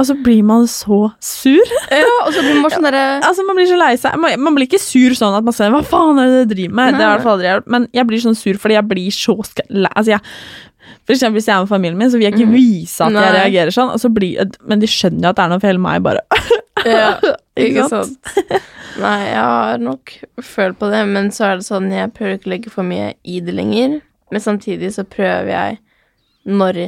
Og 0.00 0.06
så 0.08 0.14
blir 0.24 0.40
man 0.46 0.64
så 0.70 1.10
sur. 1.20 1.66
Ja, 1.92 2.06
og 2.24 2.30
så 2.32 2.40
blir 2.40 2.56
man 2.62 2.72
sånn 2.72 2.86
derre 2.86 3.02
Altså, 3.28 3.44
Man 3.44 3.58
blir 3.58 3.68
så 3.68 3.76
lei 3.76 3.90
seg. 4.00 4.14
Man, 4.16 4.32
man 4.40 4.54
blir 4.56 4.64
ikke 4.70 4.80
sur 4.80 5.12
sånn 5.18 5.36
at 5.36 5.44
man 5.44 5.52
ser 5.52 5.68
'hva 5.74 5.82
faen 5.84 6.16
er 6.22 6.26
det 6.30 6.38
du 6.48 6.54
driver 6.54 6.74
med'? 6.78 6.96
Det 6.96 7.04
har 7.04 7.04
jeg 7.04 7.10
i 7.10 7.12
hvert 7.18 7.26
fall 7.28 7.36
aldri. 7.44 7.68
Men 7.74 7.82
jeg 7.92 8.06
blir 8.08 8.22
sånn 8.24 8.38
sur 8.38 8.56
fordi 8.62 8.78
jeg 8.78 8.88
blir 8.88 9.10
så 9.12 9.34
lei 9.68 9.90
altså, 9.92 10.10
jeg, 10.16 10.22
For 11.04 11.14
eksempel 11.14 11.38
hvis 11.40 11.48
jeg 11.48 11.56
er 11.56 11.64
med 11.64 11.70
familien 11.70 11.98
min, 12.00 12.10
så 12.12 12.18
vil 12.20 12.28
jeg 12.28 12.36
ikke 12.38 12.52
vise 12.52 13.04
at 13.04 13.14
jeg 13.14 13.20
Nei. 13.20 13.36
reagerer 13.36 13.74
sånn. 13.74 13.92
Og 13.94 14.02
så 14.02 14.10
blir, 14.14 14.54
men 14.68 14.82
de 14.82 14.90
skjønner 14.90 15.26
jo 15.26 15.32
at 15.32 15.38
det 15.38 15.44
er 15.44 15.52
noe 15.52 15.62
feil 15.62 15.80
med 15.80 15.86
meg, 15.88 16.04
bare. 16.06 16.22
ja. 16.96 17.12
Ikke 17.60 17.88
sant? 17.92 18.30
Nei, 19.00 19.18
jeg 19.26 19.42
har 19.42 19.82
nok 19.82 20.14
følt 20.44 20.78
på 20.80 20.88
det, 20.92 21.02
men 21.10 21.28
så 21.34 21.50
er 21.50 21.60
det 21.60 21.66
sånn 21.66 21.90
jeg 21.92 22.12
prøver 22.16 22.38
ikke 22.38 22.48
å 22.48 22.52
legge 22.54 22.72
for 22.72 22.86
mye 22.88 23.10
i 23.28 23.42
det 23.44 23.52
lenger. 23.56 23.98
Men 24.32 24.42
samtidig 24.44 24.92
så 24.94 25.04
prøver 25.04 25.50
jeg 25.50 25.78
når 26.48 26.78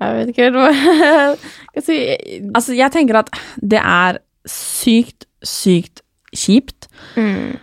Jeg 0.00 0.16
vet 0.16 0.30
ikke 0.32 0.48
helt 0.48 0.58
hva 0.58 1.82
si. 1.86 1.98
Altså, 2.56 2.74
jeg 2.74 2.90
tenker 2.94 3.20
at 3.20 3.30
det 3.60 3.82
er 3.84 4.18
sykt, 4.48 5.28
sykt 5.46 6.02
kjipt. 6.36 6.88
Mm. 7.16 7.58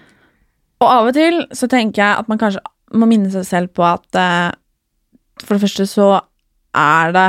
Og 0.82 0.88
av 0.88 1.10
og 1.10 1.16
til 1.18 1.42
så 1.56 1.70
tenker 1.72 2.04
jeg 2.04 2.22
at 2.22 2.30
man 2.30 2.40
kanskje 2.42 2.62
må 2.98 3.08
minne 3.10 3.32
seg 3.34 3.46
selv 3.48 3.74
på 3.76 3.84
at 3.88 4.20
eh, 4.20 4.52
for 5.43 5.58
det 5.58 5.63
første 5.67 5.88
så 5.89 6.21
er 6.76 7.12
det 7.15 7.28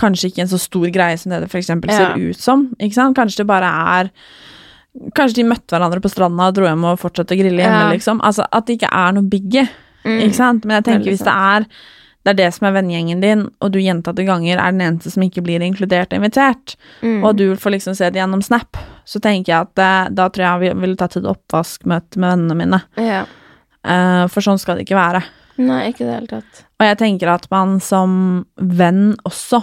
kanskje 0.00 0.30
ikke 0.30 0.42
en 0.44 0.50
så 0.52 0.58
stor 0.60 0.86
greie 0.94 1.16
som 1.18 1.32
det 1.32 1.40
det 1.42 1.50
for 1.50 1.58
eksempel 1.58 1.90
ser 1.90 2.14
Ja. 2.14 2.30
ut 2.30 2.36
som. 2.38 2.68
Ikke 2.80 2.94
sant? 2.94 3.16
Kanskje 3.16 3.42
det 3.42 3.46
bare 3.46 3.64
er 3.66 4.10
Kanskje 5.14 5.36
de 5.36 5.44
møtte 5.44 5.70
hverandre 5.70 6.00
på 6.02 6.10
stranda 6.10 6.48
og 6.48 6.54
dro 6.56 6.64
hjem 6.66 6.84
og 6.84 6.98
fortsatte 6.98 7.30
å 7.36 7.38
grille 7.38 7.62
hjemme, 7.62 7.84
Ja. 7.86 7.90
liksom. 7.92 8.20
Altså 8.26 8.42
at 8.52 8.66
det 8.66 8.80
ikke 8.80 8.90
er 8.92 9.12
noe 9.12 9.22
biggie. 9.22 9.68
Mm. 10.04 10.18
Ikke 10.26 10.34
sant? 10.34 10.64
Men 10.64 10.82
jeg 10.82 10.84
tenker 10.84 11.10
hvis 11.12 11.22
det 11.22 11.28
er 11.32 11.66
det 12.24 12.30
er 12.32 12.34
det 12.34 12.52
som 12.54 12.66
er 12.66 12.82
vennegjengen 12.82 13.20
din, 13.22 13.48
og 13.62 13.70
du 13.72 13.78
gjentatte 13.78 14.26
ganger 14.26 14.58
er 14.58 14.72
den 14.72 14.80
eneste 14.82 15.10
som 15.10 15.22
ikke 15.22 15.40
blir 15.42 15.60
inkludert 15.62 16.12
og 16.12 16.18
invitert, 16.20 16.74
Mm. 17.02 17.24
og 17.24 17.36
du 17.36 17.54
får 17.56 17.70
liksom 17.72 17.94
se 17.96 18.10
det 18.10 18.18
gjennom 18.20 18.42
Snap, 18.42 18.76
så 19.06 19.20
tenker 19.20 19.46
jeg 19.46 19.60
at 19.60 19.78
eh, 19.78 20.08
da 20.12 20.28
tror 20.28 20.60
jeg 20.60 20.74
vi 20.74 20.80
ville 20.80 20.96
tatt 20.96 21.16
et 21.16 21.24
oppvaskmøte 21.24 22.16
med 22.18 22.28
vennene 22.36 22.56
mine. 22.56 22.82
Ja. 22.98 23.24
Uh, 23.86 24.26
for 24.28 24.42
sånn 24.42 24.58
skal 24.58 24.76
det 24.76 24.86
ikke 24.88 24.98
være. 24.98 25.22
Nei, 25.60 25.90
ikke 25.90 26.04
i 26.04 26.08
det 26.08 26.14
hele 26.14 26.30
tatt. 26.30 26.62
Og 26.80 26.86
jeg 26.88 26.98
tenker 27.02 27.30
at 27.32 27.44
man 27.52 27.76
som 27.84 28.12
venn 28.56 29.12
også 29.28 29.60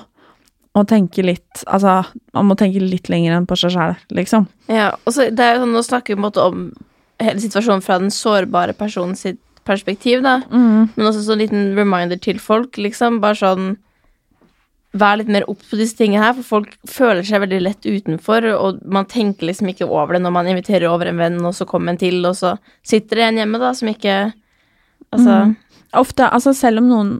må 0.77 0.83
tenke 0.86 1.23
litt 1.25 1.63
Altså, 1.65 2.03
man 2.38 2.45
må 2.49 2.57
tenke 2.60 2.83
litt 2.83 3.10
lenger 3.10 3.33
enn 3.38 3.47
på 3.49 3.57
seg 3.57 3.73
sjæl, 3.73 3.95
liksom. 4.13 4.45
Ja, 4.69 4.91
og 5.05 5.15
så 5.15 5.29
det 5.33 5.41
er 5.41 5.55
jo 5.57 5.63
sånn, 5.65 5.73
Nå 5.73 5.81
snakker 5.88 6.13
vi 6.13 6.19
på 6.19 6.21
en 6.21 6.27
måte 6.27 6.45
om 6.45 6.67
hele 7.23 7.41
situasjonen 7.41 7.81
fra 7.81 7.97
den 7.97 8.13
sårbare 8.13 8.75
personen 8.77 9.17
sitt 9.17 9.39
perspektiv, 9.65 10.21
da. 10.23 10.38
Mm. 10.51 10.93
Men 10.93 11.07
også 11.10 11.25
sånn 11.25 11.41
liten 11.41 11.71
reminder 11.75 12.19
til 12.21 12.38
folk, 12.39 12.77
liksom. 12.77 13.17
Bare 13.23 13.39
sånn 13.41 13.75
Vær 14.97 15.17
litt 15.19 15.27
mer 15.29 15.43
obs 15.51 15.67
på 15.69 15.77
disse 15.77 15.97
tingene 15.99 16.23
her, 16.23 16.33
for 16.38 16.47
folk 16.57 16.71
føler 16.89 17.25
seg 17.27 17.41
veldig 17.43 17.57
lett 17.62 17.83
utenfor, 17.86 18.45
og 18.55 18.79
man 18.88 19.05
tenker 19.05 19.45
liksom 19.49 19.67
ikke 19.69 19.86
over 19.86 20.15
det 20.15 20.21
når 20.23 20.33
man 20.33 20.47
inviterer 20.49 20.88
over 20.89 21.10
en 21.12 21.19
venn, 21.19 21.36
og 21.45 21.53
så 21.53 21.67
kommer 21.69 21.91
en 21.91 21.99
til, 22.01 22.21
og 22.25 22.38
så 22.39 22.53
sitter 22.88 23.19
det 23.19 23.25
en 23.27 23.41
hjemme, 23.43 23.60
da, 23.62 23.73
som 23.77 23.91
ikke 23.91 24.17
Altså 25.13 25.36
Mm. 25.47 25.55
Ofte, 25.93 26.30
altså 26.34 26.54
selv 26.54 26.80
om 26.80 26.88
noen 26.89 27.12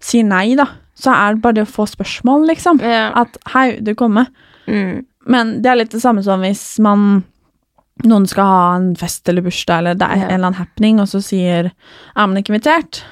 sier 0.00 0.24
nei, 0.24 0.54
da, 0.56 0.66
så 0.98 1.12
er 1.14 1.34
det 1.34 1.42
bare 1.42 1.54
det 1.58 1.66
å 1.66 1.70
få 1.70 1.86
spørsmål, 1.86 2.46
liksom. 2.48 2.80
Ja. 2.80 3.12
At 3.14 3.36
'hei, 3.52 3.80
du 3.80 3.94
kommer'. 3.94 4.26
Mm. 4.66 5.04
Men 5.26 5.62
det 5.62 5.66
er 5.70 5.76
litt 5.76 5.90
det 5.90 6.00
samme 6.02 6.22
som 6.24 6.40
hvis 6.40 6.78
man 6.78 7.24
noen 8.04 8.26
skal 8.26 8.44
ha 8.44 8.76
en 8.76 8.94
fest 8.96 9.28
eller 9.28 9.42
bursdag, 9.42 9.78
eller 9.78 9.94
det 9.94 10.06
er 10.06 10.16
Ja. 10.16 10.22
en 10.24 10.30
eller 10.34 10.46
annen 10.46 10.54
happening, 10.54 11.00
og 11.00 11.08
så 11.08 11.20
sier 11.22 11.70
'er 12.16 12.26
man 12.26 12.36
ikke 12.36 12.54
invitert?' 12.54 13.02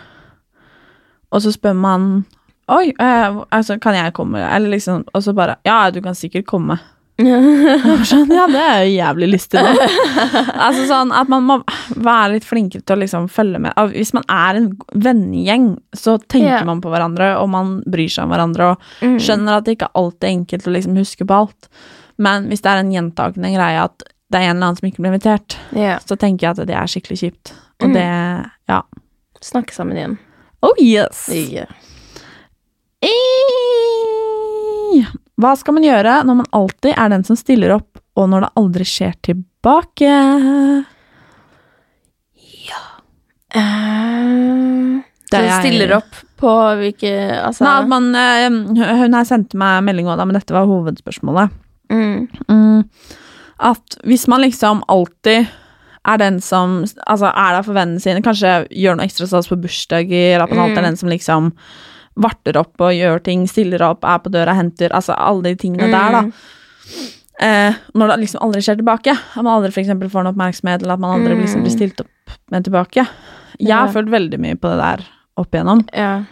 Og 1.33 1.43
så 1.43 1.53
spør 1.53 1.75
man 1.75 2.25
'oi, 2.69 2.93
eh, 2.99 3.45
altså, 3.53 3.81
kan 3.81 3.95
jeg 3.95 4.13
komme?' 4.15 4.39
Eller 4.55 4.71
liksom, 4.71 5.05
og 5.15 5.23
så 5.23 5.35
bare 5.35 5.57
'ja, 5.65 5.91
du 5.91 6.01
kan 6.01 6.15
sikkert 6.15 6.47
komme'. 6.47 6.79
Sånn, 7.16 8.29
ja, 8.29 8.42
det 8.52 8.61
er 8.61 8.81
jo 8.85 8.90
jævlig 8.98 9.26
lystig, 9.33 9.62
da. 9.64 9.87
altså 10.66 10.83
sånn 10.90 11.14
at 11.16 11.31
man 11.33 11.46
må 11.48 11.55
være 11.96 12.35
litt 12.35 12.44
flinkere 12.44 12.85
til 12.85 12.96
å 12.96 13.00
liksom 13.00 13.29
følge 13.33 13.59
med. 13.64 13.72
Hvis 13.94 14.12
man 14.12 14.26
er 14.29 14.59
en 14.61 14.66
vennegjeng, 14.92 15.70
så 15.96 16.18
tenker 16.20 16.50
yeah. 16.59 16.66
man 16.68 16.83
på 16.85 16.92
hverandre, 16.92 17.31
og 17.40 17.48
man 17.55 17.70
bryr 17.88 18.11
seg 18.12 18.26
om 18.26 18.35
hverandre, 18.35 18.68
og 18.74 18.85
Mm. 19.07 19.16
skjønner 19.22 19.57
at 19.59 19.64
det 19.64 19.76
ikke 19.79 19.88
alltid 19.96 20.26
er 20.29 20.35
enkelt 20.35 20.66
å 20.68 20.74
liksom 20.76 20.96
huske 21.00 21.24
på 21.29 21.35
alt. 21.40 21.68
Men 22.18 22.46
hvis 22.50 22.62
det 22.64 22.70
er 22.74 22.83
en 22.85 22.92
gjentakende 22.92 23.55
greie 23.57 23.81
at 23.88 24.05
det 24.31 24.38
er 24.40 24.50
en 24.50 24.57
eller 24.57 24.66
annen 24.66 24.76
som 24.81 24.88
ikke 24.90 25.02
blir 25.05 25.12
invitert, 25.14 25.57
yeah. 25.72 25.98
så 26.05 26.16
tenker 26.20 26.48
jeg 26.48 26.52
at 26.59 26.66
det 26.68 26.76
er 26.76 26.87
skikkelig 26.90 27.18
kjipt. 27.22 27.55
Og 27.81 27.88
Mm. 27.88 27.94
det 27.94 28.50
Ja. 28.68 28.83
Snakke 29.40 29.72
sammen 29.72 29.96
igjen. 29.96 30.18
Oh 30.62 30.74
yes! 30.81 31.29
Yeah. 31.33 31.66
I- 33.02 35.07
Hva 35.37 35.53
skal 35.61 35.75
man 35.77 35.85
gjøre 35.85 36.22
når 36.25 36.38
man 36.42 36.46
alltid 36.57 36.94
er 36.96 37.09
den 37.12 37.25
som 37.29 37.37
stiller 37.37 37.75
opp, 37.77 37.99
og 38.16 38.31
når 38.33 38.46
det 38.46 38.53
aldri 38.57 38.87
skjer 38.88 39.14
tilbake? 39.27 40.12
Eh, 43.57 45.03
Det 45.31 45.37
så 45.37 45.42
er 45.42 45.46
jeg- 45.49 45.61
stiller 45.64 45.96
opp 45.96 46.14
på 46.38 46.51
hvilke 46.79 47.42
Altså 47.42 47.64
Nei, 47.64 47.87
man, 47.87 48.14
uh, 48.14 48.96
hun 49.01 49.14
her 49.14 49.25
sendte 49.25 49.55
meg 49.57 49.83
melding 49.85 50.07
òg, 50.07 50.18
men 50.27 50.35
dette 50.35 50.53
var 50.55 50.66
hovedspørsmålet. 50.66 51.51
mm, 51.90 52.29
Mm, 52.49 52.88
at 53.61 53.96
hvis 54.05 54.27
man 54.29 54.40
liksom 54.42 54.83
alltid 54.88 55.49
er 56.07 56.16
den 56.18 56.40
som 56.40 56.85
altså 57.09 57.27
er 57.35 57.53
der 57.57 57.62
for 57.62 57.72
vennene 57.75 58.01
sine, 58.01 58.22
kanskje 58.22 58.68
gjør 58.70 58.96
noe 58.96 59.07
ekstra 59.07 59.27
stas 59.27 59.49
på 59.49 59.61
bursdager, 59.61 60.40
at 60.42 60.51
man 60.51 60.59
alltid 60.70 60.79
er 60.79 60.83
den 60.83 60.96
som 60.96 61.09
liksom 61.09 61.53
varter 62.16 62.57
opp 62.57 62.81
og 62.81 62.94
gjør 62.96 63.22
ting, 63.22 63.46
stiller 63.50 63.83
opp, 63.83 64.05
er 64.05 64.18
på 64.24 64.31
døra, 64.33 64.55
henter 64.57 64.92
Altså 64.96 65.14
alle 65.16 65.42
de 65.50 65.55
tingene 65.57 65.90
der, 65.92 66.12
da. 66.12 66.22
Eh, 67.38 67.74
når 67.94 68.09
det 68.14 68.20
liksom 68.22 68.40
aldri 68.46 68.62
skjer 68.64 68.79
tilbake. 68.81 69.12
At 69.12 69.42
man 69.44 69.52
aldri 69.59 69.72
for 69.74 69.83
eksempel 69.83 70.09
får 70.12 70.24
noe 70.24 70.33
oppmerksomhet, 70.33 70.83
eller 70.83 70.94
at 70.96 71.02
man 71.02 71.18
aldri 71.18 71.37
liksom 71.42 71.62
blir 71.66 71.74
stilt 71.74 72.00
opp 72.00 72.38
med 72.50 72.64
tilbake. 72.64 73.05
Jeg 73.61 73.74
har 73.74 73.87
Ja. 73.88 73.92
følt 73.92 74.09
veldig 74.11 74.38
mye 74.40 74.57
på 74.57 74.70
det 74.72 74.79
der 74.81 75.05
opp 75.37 75.50
igjennom. 75.52 75.85
Ja. 75.92 76.24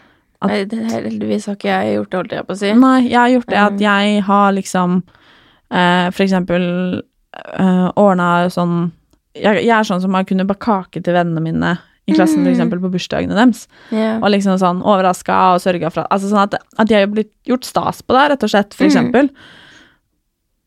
At- 0.42 0.50
Nei, 0.50 0.64
det, 0.64 0.78
heldigvis 0.92 1.46
har 1.46 1.56
ikke 1.56 1.68
jeg 1.72 1.96
gjort 1.98 2.10
det, 2.10 2.18
holdt 2.18 2.32
jeg 2.32 2.46
på 2.46 2.52
å 2.52 2.56
si. 2.58 2.72
Nei, 2.74 3.00
jeg 3.08 3.16
har 3.18 3.28
gjort 3.28 3.46
det 3.46 3.58
Mm. 3.58 3.66
at 3.74 3.80
jeg 3.80 4.22
har 4.22 4.52
liksom 4.52 5.02
eh, 5.70 6.10
For 6.10 6.22
eksempel 6.24 7.02
eh, 7.58 7.90
ordna 7.96 8.46
sånn 8.48 8.92
jeg, 9.34 9.64
jeg 9.64 9.70
er 9.70 9.82
sånn 9.82 10.00
som 10.00 10.14
har 10.14 10.22
kunnet 10.24 10.46
bake 10.46 10.60
kake 10.60 11.02
til 11.02 11.14
vennene 11.14 11.40
mine 11.42 11.78
i 12.06 12.12
klassen, 12.12 12.44
Mm. 12.44 12.52
eksempel 12.52 12.80
på 12.82 12.90
bursdagene 12.92 13.34
deres. 13.34 13.66
Yeah. 13.90 14.18
Og 14.20 14.28
liksom 14.30 14.58
sånn 14.60 14.82
overraska 14.84 15.54
og 15.54 15.60
sørga 15.64 15.90
for 15.90 16.06
Altså 16.10 16.28
sånn 16.28 16.42
at, 16.42 16.54
at 16.78 16.88
de 16.88 16.94
har 16.94 17.06
blitt 17.06 17.32
gjort 17.48 17.64
stas 17.64 18.02
på 18.02 18.12
det, 18.12 18.30
rett 18.30 18.42
og 18.44 18.50
slett, 18.50 18.74
for 18.74 18.84
Mm. 18.84 19.30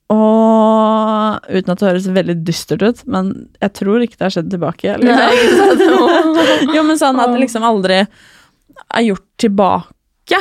Og 0.07 1.49
uten 1.51 1.73
at 1.73 1.81
det 1.81 1.87
høres 1.89 2.07
veldig 2.15 2.37
dystert 2.47 2.81
ut, 2.85 3.01
men 3.11 3.49
jeg 3.61 3.73
tror 3.75 4.03
ikke 4.05 4.15
det 4.15 4.25
har 4.25 4.35
skjedd 4.37 4.49
tilbake. 4.53 4.93
Liksom. 5.03 6.71
Jo, 6.75 6.83
men 6.87 6.99
sånn 6.99 7.19
at 7.19 7.33
det 7.33 7.41
liksom 7.43 7.65
aldri 7.67 7.99
er 8.07 9.03
gjort 9.03 9.25
tilbake. 9.37 10.39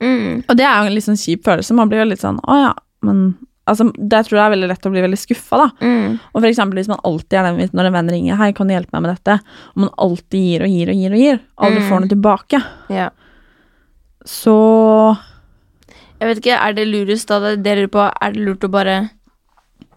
Mm. 0.00 0.44
Og 0.46 0.56
det 0.56 0.64
er 0.68 0.76
jo 0.78 0.86
en 0.90 0.94
litt 0.94 1.06
sånn 1.08 1.18
kjip 1.18 1.42
følelse. 1.48 1.74
Man 1.74 1.88
blir 1.90 2.02
jo 2.04 2.10
litt 2.10 2.20
sånn 2.20 2.36
Å 2.44 2.56
ja, 2.60 2.72
men 3.06 3.20
Altså, 3.66 3.90
Der 3.98 4.22
tror 4.22 4.36
jeg 4.36 4.38
det 4.38 4.46
er 4.46 4.54
veldig 4.56 4.68
lett 4.70 4.86
å 4.86 4.90
bli 4.94 5.02
veldig 5.02 5.18
skuffa, 5.18 5.56
da. 5.58 5.68
Mm. 5.82 6.18
Og 6.34 6.40
for 6.40 6.46
eksempel 6.48 6.78
hvis 6.78 6.88
man 6.92 7.00
alltid 7.04 7.32
er 7.38 7.42
den 7.50 7.70
når 7.74 7.86
en 7.88 7.92
venn 7.96 8.10
ringer 8.14 8.36
'Hei, 8.36 8.52
kan 8.54 8.68
du 8.68 8.74
hjelpe 8.74 8.92
meg 8.94 9.02
med 9.02 9.16
dette?' 9.16 9.40
Og 9.74 9.76
man 9.82 9.90
alltid 9.98 10.38
gir 10.38 10.62
og 10.62 10.68
gir 10.70 10.88
og 10.88 10.94
gir 10.94 11.12
og 11.12 11.18
gir, 11.18 11.40
aldri 11.58 11.80
Mm. 11.82 11.88
får 11.90 12.00
noe 12.00 12.08
tilbake, 12.14 12.62
Ja. 12.90 13.10
så 14.24 15.18
Jeg 16.20 16.28
vet 16.28 16.38
ikke, 16.40 16.58
er 16.68 16.72
det 16.72 16.86
lurest 16.88 17.28
da 17.28 17.40
det 17.40 17.62
dere 17.62 17.76
lurer 17.86 17.92
på, 17.92 18.12
er 18.22 18.32
det 18.32 18.40
lurt 18.40 18.64
å 18.64 18.70
bare 18.70 19.10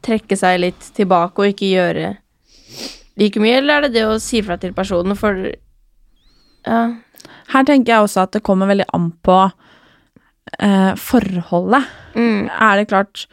trekke 0.04 0.36
seg 0.36 0.60
litt 0.60 0.80
tilbake 0.96 1.40
og 1.40 1.54
ikke 1.54 1.70
gjøre 1.72 2.18
like 3.18 3.40
mye, 3.40 3.58
eller 3.58 3.78
er 3.78 3.82
det 3.88 3.94
det 3.94 4.04
å 4.08 4.20
si 4.20 4.42
fra 4.42 4.58
til 4.58 4.74
personen, 4.74 5.16
for 5.16 5.52
Ja. 6.66 6.96
Her 7.48 7.64
tenker 7.64 7.86
jeg 7.94 8.04
også 8.04 8.24
at 8.24 8.32
det 8.32 8.44
kommer 8.44 8.68
veldig 8.68 8.86
an 8.94 9.14
på 9.24 9.52
eh, 10.60 10.94
forholdet. 10.96 11.86
Mm. 12.16 12.50
Er 12.50 12.76
det 12.78 12.88
klart 12.90 13.26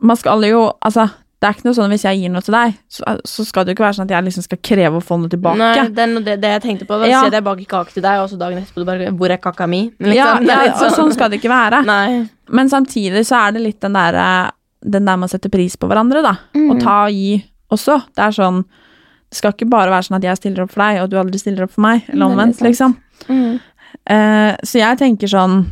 Man 0.00 0.16
skal 0.16 0.44
jo 0.46 0.72
Altså, 0.84 1.08
det 1.40 1.46
er 1.48 1.54
ikke 1.54 1.66
noe 1.68 1.74
sånn 1.76 1.90
hvis 1.92 2.02
jeg 2.04 2.18
gir 2.18 2.30
noe 2.34 2.42
til 2.42 2.54
deg, 2.54 2.72
så, 2.90 3.04
så 3.24 3.44
skal 3.46 3.64
det 3.64 3.70
jo 3.70 3.76
ikke 3.76 3.84
være 3.86 3.94
sånn 3.94 4.08
at 4.08 4.10
jeg 4.16 4.24
liksom 4.26 4.42
skal 4.42 4.58
kreve 4.58 4.98
å 4.98 5.02
få 5.04 5.18
noe 5.22 5.30
tilbake. 5.30 5.58
Nei, 5.60 5.84
det 5.94 6.02
er 6.02 6.08
noe 6.10 6.24
det, 6.26 6.34
det 6.42 6.50
jeg 6.56 6.62
tenkte 6.64 6.86
på. 6.88 6.98
Da 6.98 7.06
Ja. 7.06 7.20
sier 7.20 7.28
jeg 7.28 7.34
at 7.34 7.36
jeg 7.38 7.44
baker 7.46 7.68
kake 7.70 7.94
til 7.94 8.02
deg, 8.02 8.22
og 8.24 8.30
så 8.32 8.38
dagen 8.40 8.58
etterpå 8.58 8.82
du 8.82 8.84
bare 8.88 9.10
'Hvor 9.12 9.30
er 9.30 9.36
kaka 9.38 9.66
mi?' 9.70 9.92
Liksom, 10.00 10.16
ja, 10.16 10.38
det 10.40 10.50
er 10.50 10.64
ja, 10.64 10.64
litt 10.66 10.82
og 10.82 10.96
sånn 10.98 11.12
skal 11.14 11.30
det 11.30 11.38
ikke 11.40 11.50
være. 11.54 11.84
Nei. 11.86 12.28
Men 12.50 12.68
samtidig 12.68 13.22
så 13.26 13.38
er 13.48 13.52
det 13.52 13.62
litt 13.62 13.80
den 13.80 13.92
der 13.92 14.50
Den 14.84 15.04
der 15.04 15.16
med 15.16 15.28
å 15.28 15.30
sette 15.30 15.50
pris 15.50 15.74
på 15.76 15.88
hverandre, 15.88 16.22
da. 16.22 16.36
Mm. 16.54 16.70
Og 16.70 16.80
ta 16.80 17.04
og 17.06 17.10
gi 17.12 17.44
også. 17.70 18.02
Det 18.14 18.22
er 18.24 18.30
sånn 18.30 18.64
Det 19.30 19.36
skal 19.36 19.52
ikke 19.52 19.68
bare 19.68 19.90
være 19.90 20.02
sånn 20.08 20.16
at 20.16 20.22
jeg 20.22 20.36
stiller 20.38 20.62
opp 20.62 20.70
for 20.72 20.80
deg, 20.82 21.02
og 21.02 21.10
du 21.10 21.16
aldri 21.18 21.38
stiller 21.38 21.64
opp 21.64 21.70
for 21.72 21.82
meg. 21.82 22.02
Eller 22.08 22.26
Veldig 22.26 22.32
omvendt, 22.32 22.56
sant. 22.56 22.68
liksom. 22.68 22.96
Mm. 23.28 23.60
Eh, 24.06 24.56
så 24.64 24.78
jeg 24.78 24.98
tenker 24.98 25.28
sånn 25.28 25.66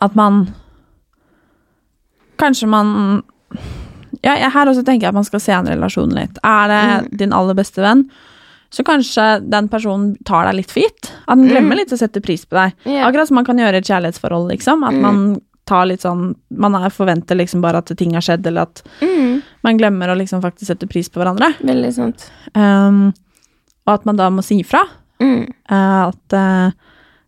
At 0.00 0.14
man 0.16 0.54
Kanskje 2.38 2.68
man 2.68 3.22
Ja, 4.24 4.32
jeg, 4.40 4.50
her 4.50 4.66
også 4.70 4.82
tenker 4.84 5.06
jeg 5.06 5.12
at 5.12 5.14
man 5.14 5.24
skal 5.28 5.40
se 5.40 5.52
an 5.54 5.66
relasjonen 5.68 6.14
litt. 6.16 6.38
Er 6.42 6.68
det 6.72 6.84
Mm. 7.12 7.16
din 7.18 7.32
aller 7.36 7.54
beste 7.54 7.82
venn, 7.84 8.08
så 8.72 8.82
kanskje 8.82 9.48
den 9.48 9.68
personen 9.68 10.16
tar 10.24 10.46
deg 10.46 10.54
litt 10.56 10.70
for 10.72 10.80
gitt. 10.82 11.12
At 11.28 11.36
den 11.38 11.48
glemmer 11.48 11.76
litt 11.76 11.92
å 11.92 11.98
sette 11.98 12.20
pris 12.24 12.44
på 12.44 12.56
deg. 12.56 12.72
Yeah. 12.86 13.06
Akkurat 13.06 13.28
som 13.28 13.36
man 13.36 13.44
kan 13.44 13.56
gjøre 13.58 13.74
i 13.74 13.78
et 13.78 13.84
kjærlighetsforhold, 13.86 14.50
liksom. 14.50 14.82
At 14.84 14.94
Mm. 14.94 15.02
man 15.02 15.40
tar 15.66 15.86
litt 15.86 16.00
sånn 16.00 16.34
Man 16.50 16.74
er 16.74 16.88
forventer 16.90 17.36
liksom 17.36 17.60
bare 17.60 17.76
at 17.78 17.86
ting 17.96 18.14
har 18.14 18.20
skjedd, 18.22 18.46
eller 18.46 18.62
at 18.62 18.82
Mm. 19.02 19.42
man 19.62 19.78
glemmer 19.78 20.08
å 20.08 20.16
liksom 20.16 20.40
faktisk 20.42 20.66
sette 20.66 20.88
pris 20.88 21.08
på 21.08 21.20
hverandre. 21.22 21.54
Veldig 21.62 21.92
sant. 21.92 22.30
Um, 22.54 23.12
og 23.86 23.94
at 24.00 24.06
man 24.06 24.16
da 24.16 24.30
må 24.30 24.42
si 24.42 24.62
ifra. 24.62 24.82
Mm. 25.20 25.48
Eh, 25.70 26.08
at 26.08 26.32
eh, 26.32 26.70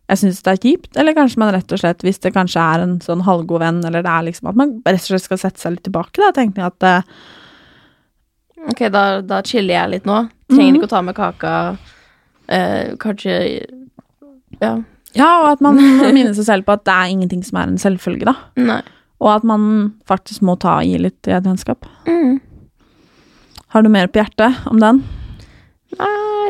jeg 0.09 0.17
syns 0.23 0.39
det 0.45 0.51
er 0.55 0.61
kjipt, 0.63 0.97
eller 0.97 1.13
kanskje 1.13 1.37
man 1.41 1.51
rett 1.53 1.71
og 1.75 1.79
slett, 1.81 2.01
hvis 2.05 2.17
det 2.23 2.31
kanskje 2.33 2.61
er 2.63 2.81
en 2.83 2.95
sånn 3.05 3.21
halvgod 3.27 3.61
venn, 3.61 3.83
eller 3.85 4.01
det 4.05 4.09
er 4.09 4.25
liksom 4.25 4.49
at 4.49 4.57
man 4.57 4.71
rett 4.85 5.03
og 5.05 5.11
slett 5.11 5.27
skal 5.27 5.37
sette 5.41 5.61
seg 5.61 5.75
litt 5.75 5.83
tilbake, 5.85 6.17
da, 6.17 6.31
tenker 6.35 6.63
jeg 6.63 6.73
at 6.73 6.87
uh, 6.89 7.01
Ok, 8.69 8.81
da, 8.91 9.03
da 9.23 9.37
chiller 9.47 9.71
jeg 9.77 9.89
litt 9.93 10.07
nå. 10.09 10.17
Trenger 10.51 10.73
Mhm. 10.73 10.79
ikke 10.81 10.87
å 10.89 10.91
ta 10.91 11.01
med 11.05 11.15
kaka. 11.15 11.51
Uh, 12.51 12.95
kanskje 12.99 13.35
Ja. 14.59 14.73
Ja, 15.15 15.29
og 15.43 15.47
at 15.53 15.61
man 15.63 15.77
minner 16.13 16.33
seg 16.35 16.45
selv 16.45 16.65
på 16.67 16.73
at 16.75 16.83
det 16.85 16.93
er 16.93 17.13
ingenting 17.13 17.43
som 17.45 17.57
er 17.61 17.69
en 17.71 17.77
selvfølge, 17.81 18.25
da. 18.27 18.33
Nei. 18.59 18.81
Og 19.21 19.29
at 19.37 19.43
man 19.47 19.93
faktisk 20.09 20.41
må 20.45 20.57
ta 20.59 20.79
i 20.83 20.97
litt 20.99 21.27
i 21.27 21.31
et 21.37 21.43
vennskap. 21.47 21.87
Mm. 22.05 22.41
Har 23.69 23.81
du 23.83 23.89
mer 23.89 24.07
på 24.11 24.19
hjertet 24.21 24.59
om 24.67 24.79
den? 24.83 25.03
Nei 25.97 26.49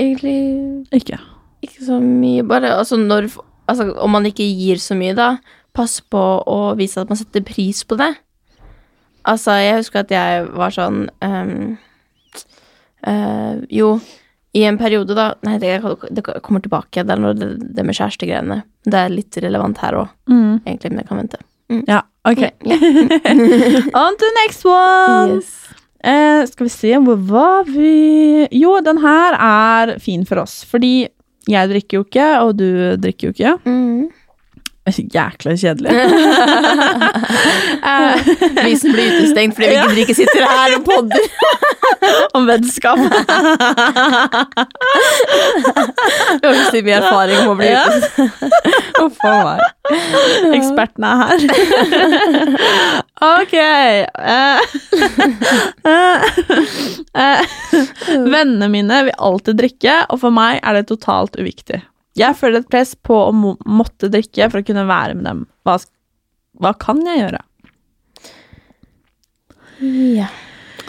Egentlig 0.00 0.86
Ikke. 0.96 1.18
Ikke 1.62 1.84
så 1.86 2.00
mye. 2.02 2.42
Bare 2.46 2.74
altså 2.78 2.96
når 3.00 3.30
Altså 3.70 3.84
om 4.02 4.10
man 4.10 4.24
ikke 4.26 4.42
gir 4.42 4.80
så 4.82 4.96
mye, 4.98 5.12
da, 5.14 5.36
pass 5.78 6.00
på 6.02 6.18
å 6.18 6.74
vise 6.74 6.98
at 6.98 7.06
man 7.12 7.18
setter 7.20 7.44
pris 7.46 7.84
på 7.86 7.94
det. 8.00 8.08
Altså, 9.30 9.52
jeg 9.62 9.76
husker 9.76 10.00
at 10.02 10.10
jeg 10.10 10.48
var 10.58 10.74
sånn 10.74 11.04
um, 11.22 11.76
uh, 13.06 13.60
Jo, 13.70 13.92
i 14.58 14.64
en 14.66 14.78
periode, 14.80 15.14
da 15.14 15.28
Nei, 15.46 15.58
det, 15.62 15.76
det 16.10 16.24
kommer 16.42 16.64
tilbake. 16.64 17.04
Det 17.06 17.14
er 17.14 17.22
noe, 17.22 17.36
det, 17.38 17.50
det 17.76 17.84
med 17.86 17.94
kjærestegreiene. 17.94 18.58
Det 18.90 19.04
er 19.04 19.14
litt 19.14 19.38
relevant 19.44 19.78
her 19.84 20.00
òg, 20.02 20.10
Mm. 20.26 20.60
egentlig, 20.66 20.90
men 20.90 21.02
jeg 21.04 21.08
kan 21.12 21.22
vente. 21.22 21.40
Ja, 21.86 22.00
ok. 22.26 22.42
Yeah, 22.66 22.82
yeah. 23.30 23.86
On 23.94 24.18
to 24.18 24.32
next 24.40 24.66
one! 24.66 25.36
Yes. 25.38 25.54
Uh, 26.02 26.42
skal 26.48 26.66
vi 26.66 26.72
se, 26.74 26.90
hvor 27.04 27.22
var 27.28 27.70
vi 27.70 28.48
Jo, 28.56 28.78
den 28.82 28.98
her 29.04 29.36
er 29.38 29.98
fin 30.02 30.24
for 30.26 30.42
oss, 30.42 30.64
fordi 30.66 31.06
jeg 31.48 31.68
drikker 31.70 31.98
jo 31.98 32.04
ikke, 32.04 32.26
og 32.44 32.58
du 32.58 32.66
drikker 33.00 33.28
jo 33.28 33.34
ikke. 33.36 33.54
Mm. 33.64 34.08
Jækla 34.98 35.56
kjedelig. 35.56 35.90
Vi 38.64 38.76
som 38.76 38.92
blir 38.92 39.12
utestengt 39.14 39.54
fordi 39.56 39.68
vi 39.70 39.74
gidder 39.76 39.98
ikke 40.04 40.14
sitter 40.18 40.44
her 40.46 40.74
og 40.76 40.84
podder. 40.86 41.20
Om 42.36 42.42
vennskap. 42.48 42.98
Vi 46.40 46.46
har 46.46 46.54
så 46.70 46.80
mye 46.84 46.96
erfaring 46.96 47.38
om 47.42 47.48
å 47.52 47.54
bli 47.58 47.68
utestengt. 47.74 48.34
Uff 49.00 49.18
a 49.26 49.28
meg. 49.44 49.60
Ekspertene 50.56 51.08
er 51.10 51.16
her. 51.20 51.40
ok. 53.30 53.54
eh, 54.34 54.58
eh, 57.24 57.40
vennene 58.08 58.68
mine 58.72 59.02
vil 59.08 59.14
alltid 59.18 59.56
drikke, 59.60 59.94
og 60.10 60.16
for 60.24 60.30
meg 60.34 60.52
er 60.62 60.72
det 60.78 60.86
totalt 60.90 61.36
uviktig. 61.40 61.80
Jeg 62.20 62.36
føler 62.36 62.60
et 62.62 62.68
press 62.72 62.92
på 62.94 63.16
å 63.28 63.32
må 63.32 63.54
måtte 63.64 64.10
drikke 64.12 64.50
for 64.52 64.60
å 64.60 64.66
kunne 64.66 64.84
være 64.88 65.14
med 65.16 65.24
dem. 65.30 65.44
Hva, 65.64 65.78
hva 66.60 66.74
kan 66.80 67.00
jeg 67.06 67.22
gjøre? 67.22 67.40
Ja. 69.80 70.26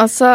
Altså 0.01 0.27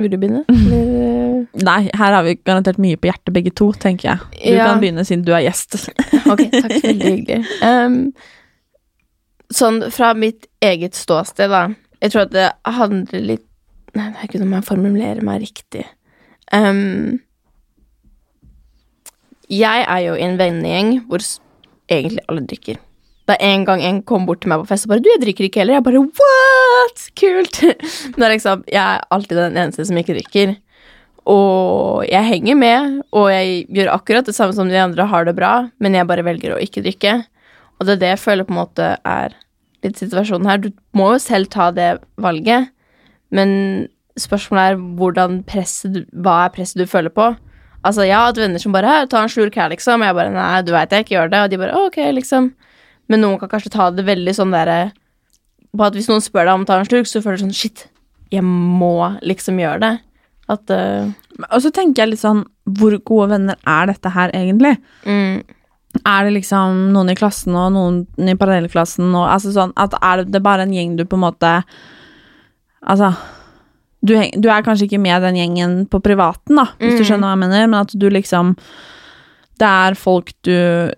Vil 0.00 0.10
du 0.10 0.16
begynne? 0.18 0.44
Eller- 0.50 1.46
Nei, 1.62 1.80
her 1.98 2.14
har 2.16 2.22
vi 2.26 2.36
garantert 2.46 2.78
mye 2.80 2.96
på 2.98 3.08
hjertet 3.10 3.34
begge 3.34 3.50
to, 3.58 3.68
tenker 3.82 4.08
jeg. 4.12 4.20
Du 4.32 4.54
Ja. 4.56 4.66
kan 4.70 4.80
begynne 4.82 5.04
siden 5.06 5.24
du 5.26 5.32
er 5.34 5.42
gjest. 5.46 5.74
Ok, 6.32 6.38
takk. 6.54 6.72
Veldig 6.84 7.08
hyggelig. 7.10 7.40
Um, 7.66 7.96
sånn 9.52 9.80
fra 9.92 10.12
mitt 10.16 10.46
eget 10.64 10.94
ståsted, 10.96 11.50
da. 11.52 11.64
Jeg 12.00 12.12
tror 12.14 12.22
at 12.28 12.32
det 12.34 12.46
handler 12.78 13.26
litt 13.34 13.46
Nei, 13.94 14.06
det 14.08 14.22
er 14.22 14.28
ikke 14.30 14.38
om 14.40 14.54
jeg 14.56 14.64
formulerer 14.64 15.20
meg 15.26 15.42
riktig. 15.42 15.82
Um, 16.56 17.18
jeg 19.52 19.84
er 19.84 20.00
jo 20.06 20.16
i 20.16 20.24
en 20.24 20.38
vennegjeng 20.40 20.94
hvor 21.10 21.24
egentlig 21.92 22.24
alle 22.28 22.46
drikker. 22.48 22.80
Er 23.32 23.38
en 23.46 23.64
gang 23.64 23.80
en 23.86 24.02
kom 24.04 24.26
bort 24.28 24.42
til 24.42 24.50
meg 24.52 24.60
på 24.60 24.68
fest 24.72 24.84
og 24.84 24.92
bare 24.92 25.00
'Du, 25.00 25.08
jeg 25.08 25.22
drikker 25.22 25.44
ikke 25.44 25.60
heller.' 25.62 25.74
Jeg 25.78 25.84
bare 25.84 26.02
'What?! 26.02 26.98
Kult!' 27.16 27.62
Men 28.18 28.30
liksom, 28.32 28.64
jeg 28.68 28.82
er 28.82 29.00
alltid 29.10 29.36
den 29.36 29.56
eneste 29.56 29.86
som 29.86 29.96
ikke 29.96 30.18
drikker. 30.18 30.56
Og 31.24 32.04
jeg 32.10 32.26
henger 32.26 32.56
med, 32.58 33.02
og 33.12 33.30
jeg 33.30 33.66
gjør 33.70 33.94
akkurat 33.94 34.26
det 34.26 34.34
samme 34.34 34.52
som 34.52 34.68
de 34.68 34.76
andre 34.76 35.06
har 35.06 35.24
det 35.24 35.36
bra, 35.36 35.70
men 35.78 35.94
jeg 35.94 36.06
bare 36.06 36.24
velger 36.24 36.56
å 36.56 36.58
ikke 36.58 36.82
drikke. 36.82 37.24
Og 37.78 37.86
det 37.86 37.94
er 37.94 38.00
det 38.00 38.10
jeg 38.16 38.24
føler 38.24 38.44
på 38.44 38.52
en 38.52 38.58
måte 38.58 38.88
er 39.06 39.36
litt 39.86 39.98
situasjonen 40.02 40.48
her. 40.50 40.58
Du 40.58 40.70
må 40.92 41.12
jo 41.14 41.22
selv 41.22 41.46
ta 41.46 41.70
det 41.70 42.02
valget, 42.18 42.72
men 43.30 43.88
spørsmålet 44.18 44.74
er 44.74 44.82
hvordan 44.98 45.40
presset 45.46 46.02
hva 46.12 46.44
er 46.46 46.54
presset 46.56 46.82
du 46.82 46.90
føler 46.90 47.14
på. 47.14 47.30
Altså, 47.82 48.04
jeg 48.06 48.14
har 48.14 48.28
hatt 48.28 48.38
venner 48.38 48.62
som 48.62 48.72
bare 48.74 48.86
«Her, 48.86 49.06
'Ta 49.06 49.22
en 49.22 49.28
slurk 49.32 49.56
her', 49.58 49.70
liksom. 49.70 50.00
Og 50.02 50.06
jeg 50.06 50.14
bare 50.14 50.30
'Nei, 50.30 50.62
du 50.62 50.72
veit 50.72 50.90
jeg 50.90 51.04
ikke 51.04 51.16
gjør 51.16 51.30
det', 51.30 51.44
og 51.44 51.50
de 51.50 51.58
bare 51.58 51.74
'Ok', 51.74 52.14
liksom. 52.14 52.52
Men 53.08 53.20
noen 53.20 53.38
kan 53.40 53.48
kanskje 53.48 53.72
ta 53.74 53.90
det 53.90 54.04
veldig 54.06 54.34
sånn 54.34 54.52
derre 54.54 54.92
På 55.76 55.86
at 55.86 55.94
hvis 55.94 56.08
noen 56.08 56.20
spør 56.22 56.44
deg 56.46 56.54
om 56.54 56.62
å 56.62 56.66
ta 56.66 56.78
en 56.78 56.84
slurk, 56.86 57.06
så 57.08 57.22
føler 57.22 57.38
du 57.38 57.44
sånn 57.46 57.56
'Shit, 57.56 57.86
jeg 58.30 58.42
må 58.42 59.18
liksom 59.22 59.58
gjøre 59.58 59.80
det'. 59.80 59.98
At 60.48 60.70
uh... 60.70 61.10
Og 61.50 61.62
så 61.62 61.72
tenker 61.72 62.02
jeg 62.02 62.10
litt 62.10 62.20
sånn, 62.22 62.44
hvor 62.68 62.94
gode 63.04 63.30
venner 63.30 63.56
er 63.66 63.86
dette 63.86 64.10
her 64.10 64.30
egentlig? 64.30 64.76
mm, 65.04 65.42
Er 66.06 66.24
det 66.24 66.32
liksom 66.34 66.92
noen 66.92 67.10
i 67.10 67.14
klassen 67.14 67.54
og 67.56 67.72
noen 67.72 68.06
i 68.28 68.34
parallellklassen 68.34 69.10
og 69.14 69.26
altså 69.28 69.52
sånn 69.52 69.72
at 69.76 69.92
er 70.02 70.24
det 70.24 70.42
bare 70.42 70.62
en 70.62 70.72
gjeng 70.72 70.96
du 70.96 71.04
på 71.04 71.18
en 71.18 71.26
måte 71.26 71.62
Altså 72.82 73.12
du, 74.04 74.14
du 74.40 74.48
er 74.50 74.62
kanskje 74.66 74.88
ikke 74.88 74.98
med 75.00 75.22
den 75.22 75.36
gjengen 75.38 75.74
på 75.88 76.00
privaten, 76.02 76.56
da, 76.58 76.64
hvis 76.80 76.96
du 76.98 77.04
Mm. 77.04 77.06
skjønner 77.06 77.28
hva 77.28 77.34
jeg 77.36 77.42
mener, 77.44 77.66
men 77.70 77.80
at 77.80 77.92
du 77.98 78.08
liksom 78.10 78.56
Det 79.60 79.68
er 79.68 79.94
folk 79.94 80.32
du 80.42 80.50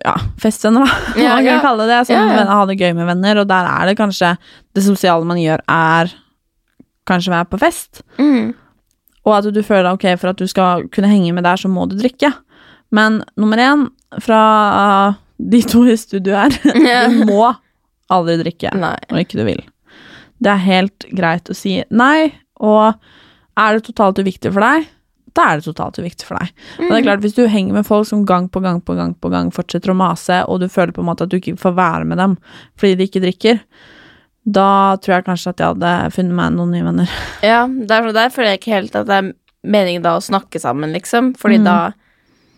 Ja, 0.03 0.15
festvenner, 0.41 0.85
da, 0.87 0.93
Ja, 1.21 1.35
man 1.35 1.43
kan 1.45 1.53
ja. 1.53 1.61
kalle 1.61 1.85
det. 1.87 1.99
Som 2.07 2.15
Ja, 2.15 2.23
ja. 2.39 2.45
ha 2.49 2.65
det 2.65 2.77
gøy 2.79 2.93
med 2.95 3.05
venner, 3.05 3.37
og 3.43 3.47
der 3.47 3.65
er 3.69 3.85
det 3.91 3.97
kanskje 3.99 4.37
Det 4.73 4.83
sosiale 4.83 5.25
man 5.25 5.37
gjør, 5.37 5.61
er 5.69 6.13
kanskje 7.05 7.29
være 7.35 7.49
på 7.51 7.59
fest. 7.61 8.01
mm, 8.17 8.53
Og 9.25 9.33
at 9.37 9.53
du 9.53 9.61
føler 9.61 9.91
ok, 9.93 10.05
for 10.17 10.29
at 10.29 10.37
du 10.37 10.47
skal 10.47 10.87
kunne 10.89 11.07
henge 11.11 11.33
med 11.33 11.43
der, 11.45 11.55
så 11.57 11.69
må 11.69 11.87
du 11.89 11.95
drikke. 11.97 12.31
Men 12.91 13.23
nummer 13.37 13.57
én, 13.57 13.87
fra 14.21 14.39
uh, 15.11 15.13
de 15.37 15.61
to 15.61 15.83
i 15.85 15.95
studio 15.97 16.33
her, 16.33 16.49
Ja. 16.89 17.07
du 17.09 17.25
må 17.25 17.51
aldri 18.09 18.37
drikke 18.41 18.73
Nei. 18.77 18.95
når 19.11 19.19
ikke 19.25 19.37
du 19.37 19.43
vil. 19.45 19.61
Det 20.41 20.51
er 20.51 20.61
helt 20.65 21.05
greit 21.15 21.49
å 21.49 21.55
si 21.57 21.83
nei, 21.91 22.33
og 22.59 22.93
er 23.57 23.73
det 23.77 23.85
totalt 23.87 24.19
uviktig 24.19 24.51
for 24.53 24.61
deg, 24.65 24.87
da 25.35 25.49
er 25.51 25.59
det 25.59 25.65
totalt 25.67 25.97
uviktig 25.99 26.27
for 26.27 26.39
deg. 26.39 26.51
Men 26.79 26.89
det 26.93 26.97
er 27.01 27.05
klart, 27.09 27.23
hvis 27.25 27.35
du 27.35 27.43
henger 27.51 27.73
med 27.75 27.85
folk 27.87 28.07
som 28.07 28.23
gang 28.27 28.47
på 28.51 28.61
gang 28.63 28.79
på 28.81 28.95
gang 28.95 29.13
på 29.19 29.31
gang 29.33 29.49
fortsetter 29.51 29.91
å 29.91 29.97
mase, 29.99 30.41
og 30.47 30.61
du 30.63 30.69
føler 30.71 30.95
på 30.95 31.03
en 31.03 31.09
måte 31.09 31.23
at 31.27 31.31
du 31.33 31.37
ikke 31.39 31.57
får 31.59 31.75
være 31.75 32.05
med 32.07 32.17
dem 32.21 32.37
fordi 32.79 32.95
de 32.95 33.07
ikke 33.09 33.23
drikker, 33.25 33.59
da 34.45 34.95
tror 35.01 35.15
jeg 35.17 35.25
kanskje 35.25 35.49
at 35.55 35.59
jeg 35.63 35.73
hadde 35.73 35.93
funnet 36.13 36.37
meg 36.37 36.53
noen 36.55 36.71
nye 36.75 36.85
venner. 36.85 37.15
Ja, 37.43 37.63
der, 37.67 38.11
der 38.13 38.29
føler 38.29 38.53
jeg 38.53 38.61
ikke 38.61 38.75
helt 38.77 38.95
at 38.95 39.07
det 39.09 39.15
er 39.17 39.31
meningen 39.65 40.03
da 40.05 40.15
å 40.19 40.21
snakke 40.23 40.61
sammen, 40.61 40.93
liksom. 40.93 41.33
Fordi 41.41 41.57
Mm. 41.57 41.65
da 41.65 41.93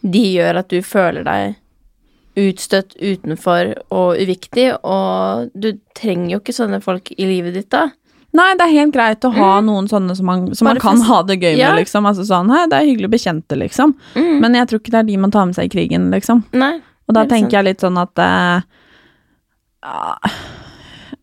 de 0.04 0.24
gjør 0.36 0.60
at 0.60 0.68
du 0.70 0.82
føler 0.84 1.24
deg 1.24 1.56
utstøtt 2.38 2.94
utenfor 3.02 3.72
og 3.90 4.20
uviktig, 4.22 4.68
og 4.86 5.50
du 5.58 5.72
trenger 5.98 6.36
jo 6.36 6.40
ikke 6.44 6.54
sånne 6.54 6.82
folk 6.84 7.10
i 7.18 7.26
livet 7.26 7.56
ditt 7.58 7.70
da. 7.74 7.88
Nei, 8.34 8.54
det 8.60 8.66
er 8.68 8.74
helt 8.76 8.94
greit 8.94 9.22
å 9.26 9.32
ha 9.34 9.62
noen 9.62 9.88
sånne 9.88 10.16
som 10.16 10.26
man, 10.26 10.54
som 10.54 10.66
man 10.68 10.76
Mm. 10.78 10.82
Kan 10.82 10.98
fest- 10.98 11.08
ha 11.08 11.22
det 11.24 11.40
gøy 11.40 11.52
med, 11.56 11.60
Ja. 11.60 11.76
liksom. 11.76 12.06
Altså 12.06 12.26
sånn, 12.28 12.50
hei, 12.52 12.66
det 12.68 12.74
er 12.82 12.86
hyggelig 12.86 13.10
bekjente, 13.12 13.56
liksom. 13.58 13.96
Mm. 14.16 14.40
Men 14.42 14.54
jeg 14.54 14.68
tror 14.68 14.80
ikke 14.80 14.92
det 14.92 15.00
er 15.00 15.04
de 15.04 15.18
man 15.18 15.32
tar 15.32 15.46
med 15.46 15.56
seg 15.56 15.66
i 15.66 15.74
krigen, 15.78 16.12
liksom. 16.12 16.44
Nei. 16.54 16.82
Og 17.08 17.16
da 17.16 17.24
tenker 17.26 17.50
sant. 17.50 17.52
jeg 17.52 17.64
litt 17.66 17.80
sånn 17.80 17.98
at 17.98 18.20
ah, 18.20 18.62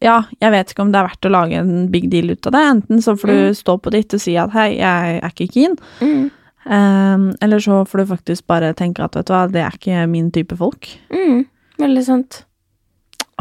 Ja, 0.04 0.22
jeg 0.40 0.50
vet 0.52 0.72
ikke 0.72 0.82
om 0.84 0.90
det 0.92 1.00
er 1.00 1.06
verdt 1.08 1.28
å 1.28 1.30
lage 1.32 1.52
en 1.60 1.88
big 1.92 2.10
deal 2.10 2.30
ut 2.30 2.46
av 2.46 2.52
det. 2.52 2.60
Enten 2.60 2.98
så 3.04 3.14
får 3.16 3.26
du 3.30 3.54
stå 3.56 3.78
på 3.80 3.90
ditt 3.94 4.12
og 4.12 4.20
si 4.20 4.34
at 4.36 4.50
hei, 4.52 4.76
jeg 4.76 5.20
er 5.22 5.30
ikke 5.30 5.46
keen. 5.54 5.76
Mm. 6.00 6.30
Um, 6.66 7.24
eller 7.44 7.58
så 7.60 7.82
får 7.88 7.98
du 8.02 8.06
faktisk 8.14 8.46
bare 8.46 8.72
tenke 8.76 9.04
at 9.04 9.12
vet 9.16 9.26
du 9.26 9.32
hva, 9.32 9.46
det 9.50 9.62
er 9.62 9.70
ikke 9.78 10.08
min 10.10 10.30
type 10.30 10.56
folk. 10.56 10.88
Mm. 11.12 11.46
Veldig 11.78 12.04
sant. 12.04 12.44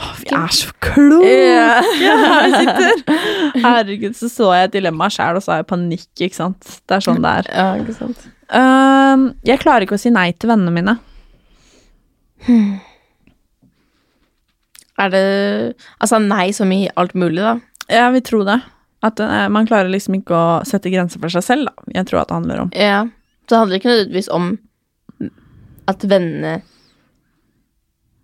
Åh, 0.01 0.13
vi 0.23 0.29
er 0.33 0.53
så 0.57 0.71
kloke! 0.81 1.27
yeah. 1.29 1.85
her 2.01 2.45
vi 2.47 2.61
sitter. 2.61 3.19
Herregud, 3.65 4.15
så 4.17 4.29
så 4.31 4.49
jeg 4.57 4.69
et 4.69 4.77
dilemma 4.77 5.09
sjæl, 5.13 5.37
og 5.37 5.45
så 5.45 5.53
har 5.53 5.61
jeg 5.61 5.69
panikk, 5.69 6.07
ikke 6.17 6.39
sant. 6.39 6.69
Det 6.89 6.97
er 6.97 7.05
sånn 7.05 7.21
det 7.21 7.33
er. 7.41 7.49
Ja, 7.53 7.67
ikke 7.81 7.95
sant. 7.97 8.25
Uh, 8.53 9.29
jeg 9.45 9.61
klarer 9.61 9.85
ikke 9.85 9.99
å 9.99 10.01
si 10.01 10.13
nei 10.13 10.31
til 10.33 10.49
vennene 10.49 10.73
mine. 10.73 10.97
Er 14.99 15.09
det 15.13 15.21
Altså 15.97 16.19
nei 16.21 16.49
som 16.53 16.71
i 16.75 16.85
alt 16.99 17.15
mulig, 17.17 17.41
da? 17.41 17.55
Ja, 17.91 18.09
vi 18.13 18.21
tror 18.25 18.45
det. 18.49 18.59
At 19.05 19.21
uh, 19.21 19.47
man 19.53 19.69
klarer 19.69 19.91
liksom 19.91 20.17
ikke 20.19 20.35
å 20.35 20.61
sette 20.67 20.91
grenser 20.93 21.21
for 21.21 21.33
seg 21.33 21.45
selv, 21.45 21.69
da. 21.69 21.87
Jeg 21.99 22.09
tror 22.09 22.23
at 22.23 22.31
det 22.31 22.39
handler 22.41 22.65
om. 22.65 22.75
Ja. 22.77 23.05
Så 23.45 23.53
det 23.53 23.61
handler 23.61 23.81
ikke 23.81 23.91
nødvendigvis 23.91 24.29
om 24.33 24.53
at 25.91 26.05
vennene 26.07 26.61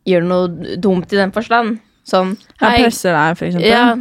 gjør 0.09 0.27
noe 0.27 0.77
dumt 0.81 1.13
i 1.13 1.19
den 1.19 1.31
forstand. 1.35 1.79
Sånn 2.09 2.35
Jeg 2.59 2.83
presser 2.85 3.13
deg, 3.13 3.37
for 3.37 3.45
eksempel. 3.49 3.69
Ja. 3.69 3.95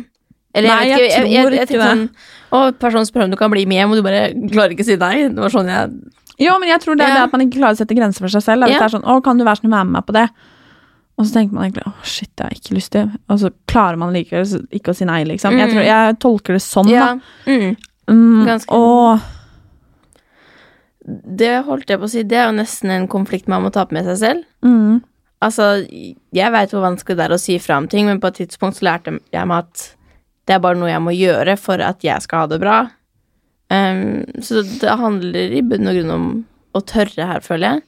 Eller 0.54 0.68
Nei, 0.72 0.84
jeg, 0.88 0.98
jeg 0.98 1.09
ikke, 1.09 1.16
jeg, 1.18 1.32
jeg, 1.32 1.44
tror 1.44 1.54
jeg, 1.59 1.66
ikke 1.68 1.78
det. 1.78 1.88
sånn 1.88 2.09
Å, 2.56 2.61
personen 2.80 3.04
spør 3.06 3.24
om 3.26 3.30
du 3.30 3.36
kan 3.36 3.50
bli 3.52 3.66
med 3.68 3.76
hjem, 3.82 3.90
og 3.92 3.98
du 3.98 4.02
bare 4.06 4.22
klarer 4.48 4.72
ikke 4.72 4.86
å 4.86 4.88
si 4.88 4.96
nei. 4.96 5.28
Det 5.28 5.42
var 5.44 5.52
sånn 5.52 5.68
jeg 5.68 5.90
Jo, 6.40 6.54
men 6.62 6.68
jeg 6.70 6.80
tror 6.80 6.96
det 6.96 7.04
er 7.04 7.09
Ja. 7.12 7.14
det 7.18 7.24
at 7.28 7.32
man 7.34 7.42
ikke 7.44 7.59
klarer 7.61 7.76
å 7.76 7.80
sette 7.82 7.94
grenser 7.98 8.20
for 8.24 8.28
seg 8.32 8.42
selv. 8.46 8.64
Hvis 8.64 8.72
Ja. 8.78 8.78
det 8.80 8.86
er 8.88 8.94
sånn 8.98 9.04
'Å, 9.04 9.22
kan 9.22 9.36
du 9.38 9.44
være 9.44 9.59
snill 9.61 9.72
å 9.72 9.76
være 9.76 9.84
med 9.90 9.92
meg 9.98 10.06
på 10.06 10.12
det?' 10.16 10.30
Og 11.18 11.26
så 11.26 11.32
tenker 11.34 11.52
man 11.52 11.64
egentlig 11.70 11.84
'Å, 11.84 11.92
shit, 12.04 12.30
det 12.36 12.44
har 12.44 12.50
jeg 12.50 12.61
ikke 12.62 12.76
lyst 12.78 12.92
til'. 12.94 13.11
Og 13.28 13.38
så 13.40 13.50
klarer 13.66 13.98
man 13.98 14.12
likevel 14.14 14.66
ikke 14.72 14.90
å 14.92 14.96
si 14.96 15.04
nei, 15.04 15.24
liksom. 15.24 15.52
Jeg, 15.59 15.68
Mm. 15.68 15.74
tror, 15.74 15.84
jeg 15.84 16.18
tolker 16.20 16.52
det 16.54 16.62
sånn, 16.62 16.88
Ja. 16.88 17.00
da. 17.14 17.20
Mm. 17.46 17.76
Mm, 18.09 18.46
Ganske- 18.46 18.72
og 18.72 19.20
Det 21.38 21.64
holdt 21.64 21.88
jeg 21.88 21.98
på 22.00 22.04
å 22.04 22.11
si, 22.11 22.22
det 22.22 22.36
er 22.36 22.50
jo 22.50 22.56
nesten 22.59 22.90
en 22.90 23.09
konflikt 23.09 23.48
man 23.48 23.62
må 23.64 23.70
ta 23.72 23.84
på 23.86 23.92
med 23.92 24.04
seg 24.04 24.16
selv. 24.18 24.44
mm, 24.62 25.02
Altså, 25.45 25.86
jeg 26.34 26.51
veit 26.53 26.72
hvor 26.74 26.82
vanskelig 26.82 27.16
det 27.16 27.24
er 27.28 27.34
å 27.36 27.39
si 27.41 27.59
fra 27.62 27.76
om 27.78 27.86
ting, 27.91 28.07
men 28.07 28.18
på 28.20 28.26
et 28.32 28.41
tidspunkt 28.41 28.78
så 28.80 28.89
lærte 28.89 29.20
jeg 29.32 29.47
meg 29.47 29.64
at 29.68 29.84
det 30.49 30.57
er 30.57 30.62
bare 30.64 30.78
noe 30.80 30.89
jeg 30.91 31.03
må 31.05 31.12
gjøre 31.14 31.55
for 31.61 31.78
at 31.84 32.03
jeg 32.03 32.24
skal 32.24 32.41
ha 32.45 32.47
det 32.51 32.59
bra. 32.62 32.78
Um, 33.70 34.24
så 34.43 34.62
det 34.80 34.97
handler 34.99 35.53
i 35.55 35.61
bunn 35.62 35.86
og 35.91 35.95
grunn 35.99 36.11
om 36.14 36.26
å 36.74 36.80
tørre 36.89 37.26
her, 37.28 37.41
føler 37.45 37.76
jeg. 37.76 37.82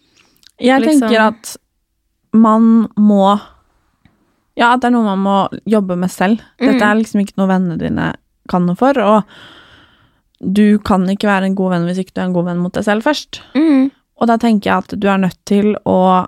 Jeg 0.61 0.83
Liksom- 0.83 1.09
tenker 1.09 1.27
at 1.29 1.57
man 2.33 2.89
må 2.97 3.41
Ja, 4.57 4.75
at 4.75 4.81
det 4.83 4.89
er 4.89 4.91
noe 4.91 5.17
man 5.17 5.19
må 5.25 5.61
jobbe 5.65 5.97
med 5.97 6.11
selv. 6.11 6.41
Dette 6.59 6.83
Mm. 6.85 6.91
er 6.91 6.95
liksom 6.97 7.21
ikke 7.25 7.37
noe 7.39 7.49
vennene 7.49 7.79
dine 7.79 8.15
kan 8.49 8.67
noe 8.67 8.75
for, 8.77 8.93
og 9.01 9.25
du 10.53 10.79
kan 10.79 11.07
ikke 11.09 11.29
være 11.29 11.45
en 11.47 11.55
god 11.55 11.71
venn 11.71 11.87
hvis 11.87 11.99
ikke 11.99 12.13
du 12.15 12.21
er 12.21 12.25
en 12.27 12.33
god 12.35 12.45
venn 12.45 12.59
mot 12.59 12.73
deg 12.73 12.85
selv 12.85 13.03
først. 13.03 13.41
Mm. 13.55 13.91
Og 14.21 14.27
da 14.27 14.37
tenker 14.37 14.65
jeg 14.65 14.77
at 14.85 15.01
du 15.01 15.09
er 15.09 15.17
nødt 15.19 15.39
til 15.47 15.77
å 15.87 16.27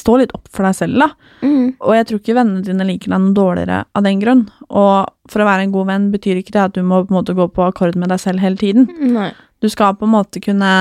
stå 0.00 0.16
litt 0.20 0.32
opp 0.36 0.48
for 0.50 0.66
deg 0.66 0.74
selv, 0.76 0.98
da. 1.02 1.10
Mm. 1.46 1.66
Og 1.78 1.94
jeg 1.94 2.06
tror 2.08 2.20
ikke 2.20 2.36
vennene 2.36 2.64
dine 2.66 2.86
liker 2.88 3.12
deg 3.14 3.22
noe 3.22 3.36
dårligere 3.36 3.84
av 3.96 4.06
den 4.06 4.22
grunn. 4.22 4.42
Og 4.68 5.30
for 5.30 5.42
å 5.44 5.46
være 5.48 5.66
en 5.68 5.74
god 5.74 5.86
venn 5.92 6.08
betyr 6.14 6.40
ikke 6.40 6.56
det 6.56 6.64
at 6.64 6.74
du 6.74 6.82
må 6.82 7.02
på 7.04 7.14
en 7.14 7.20
måte 7.20 7.36
gå 7.38 7.46
på 7.54 7.66
akkord 7.68 7.96
med 8.00 8.10
deg 8.12 8.20
selv 8.22 8.42
hele 8.42 8.58
tiden. 8.60 8.88
Nei. 9.14 9.30
Du 9.62 9.68
skal 9.70 9.94
på 10.00 10.06
en 10.08 10.14
måte 10.16 10.40
kunne 10.42 10.72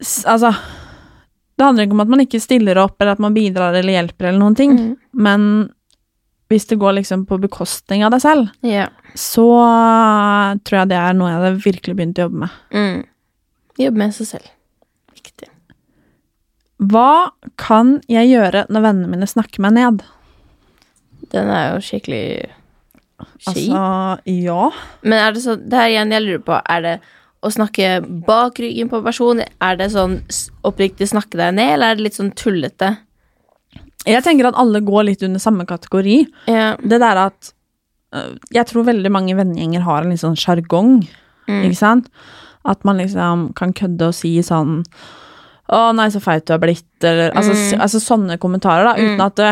Altså 0.00 0.54
Det 1.58 1.64
handler 1.66 1.84
ikke 1.84 1.92
om 1.92 2.00
at 2.06 2.08
man 2.08 2.22
ikke 2.24 2.40
stiller 2.40 2.78
opp, 2.80 2.94
eller 3.02 3.18
at 3.18 3.20
man 3.20 3.34
bidrar 3.36 3.74
eller 3.76 3.92
hjelper 3.92 4.30
eller 4.30 4.40
noen 4.40 4.56
ting, 4.56 4.70
Mm. 4.78 4.94
men 5.12 5.42
hvis 6.48 6.64
det 6.70 6.78
går 6.80 6.94
liksom 6.96 7.26
på 7.28 7.36
bekostning 7.38 8.02
av 8.02 8.14
deg 8.14 8.22
selv, 8.24 8.48
yeah. 8.64 8.88
så 9.14 9.44
tror 10.64 10.78
jeg 10.80 10.88
det 10.88 10.96
er 10.96 11.12
noe 11.18 11.28
jeg 11.28 11.36
hadde 11.36 11.60
virkelig 11.66 11.96
begynt 11.98 12.18
å 12.18 12.24
jobbe 12.24 12.40
med. 12.46 12.56
Mm. 12.72 13.04
Jobbe 13.84 14.00
med 14.00 14.16
seg 14.16 14.26
selv. 14.30 14.48
Viktig. 15.14 15.49
Hva 16.80 17.30
kan 17.60 17.98
jeg 18.08 18.30
gjøre 18.32 18.64
når 18.72 18.84
vennene 18.86 19.10
mine 19.12 19.28
snakker 19.28 19.60
meg 19.60 19.74
ned? 19.76 20.02
Den 21.30 21.50
er 21.52 21.74
jo 21.74 21.82
skikkelig 21.84 22.22
kjip. 23.44 23.50
Altså, 23.52 23.82
ja. 24.32 24.70
Men 25.04 25.18
er 25.20 25.34
det 25.36 25.42
sånn 25.44 25.66
Det 25.68 25.76
her 25.76 25.90
igjen 25.92 26.14
jeg 26.16 26.24
lurer 26.24 26.44
på. 26.46 26.56
Er 26.72 26.80
det 26.86 26.94
å 27.44 27.50
snakke 27.52 28.00
bak 28.26 28.58
ryggen 28.60 28.88
på 28.92 29.02
personen? 29.04 29.44
Er 29.64 29.76
det 29.80 29.90
sånn 29.92 30.18
oppriktig 30.66 31.08
snakke 31.12 31.38
deg 31.40 31.54
ned, 31.56 31.74
eller 31.76 31.92
er 31.94 32.00
det 32.00 32.08
litt 32.08 32.18
sånn 32.18 32.32
tullete? 32.36 32.94
Jeg 34.08 34.24
tenker 34.24 34.48
at 34.48 34.56
alle 34.60 34.80
går 34.84 35.04
litt 35.10 35.22
under 35.26 35.40
samme 35.40 35.66
kategori. 35.68 36.18
Ja. 36.48 36.74
Det 36.80 37.00
der 37.00 37.20
at 37.28 37.52
øh, 38.16 38.36
Jeg 38.56 38.66
tror 38.72 38.88
veldig 38.88 39.12
mange 39.12 39.36
vennegjenger 39.36 39.84
har 39.84 40.02
en 40.04 40.14
litt 40.14 40.24
sånn 40.24 40.38
sjargong, 40.40 41.02
Mm. 41.48 41.64
ikke 41.66 41.76
sant? 41.80 42.08
At 42.68 42.84
man 42.84 42.98
liksom 43.00 43.48
kan 43.58 43.72
kødde 43.74 44.06
og 44.06 44.14
si 44.14 44.36
sånn 44.44 44.84
Å, 45.70 45.80
nei, 45.94 46.08
så 46.10 46.18
feit 46.22 46.46
du 46.48 46.52
har 46.54 46.58
blitt, 46.62 46.86
eller 47.06 47.30
altså, 47.38 47.52
Mm. 47.54 47.80
altså 47.84 48.00
sånne 48.02 48.38
kommentarer, 48.42 48.84
da, 48.88 48.94
uten 48.98 49.20
at 49.22 49.36
det 49.38 49.50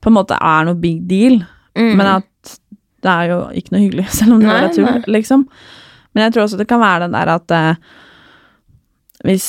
på 0.00 0.08
en 0.08 0.14
måte 0.16 0.36
er 0.40 0.64
noe 0.68 0.78
big 0.80 1.02
deal. 1.10 1.40
Mm. 1.76 1.96
Men 1.98 2.06
at 2.06 2.54
det 3.02 3.10
er 3.10 3.28
jo 3.32 3.38
ikke 3.56 3.72
noe 3.74 3.80
hyggelig, 3.82 4.06
selv 4.18 4.36
om 4.36 4.40
det 4.44 4.48
Nei, 4.48 4.60
er 4.64 4.74
tull, 4.76 4.84
nei. 4.86 5.02
liksom. 5.18 5.46
Men 6.14 6.24
jeg 6.26 6.32
tror 6.36 6.44
også 6.46 6.58
det 6.60 6.68
kan 6.70 6.80
være 6.82 7.06
den 7.08 7.16
der 7.18 7.28
at 7.34 7.50
eh, 7.50 7.74
hvis 9.26 9.48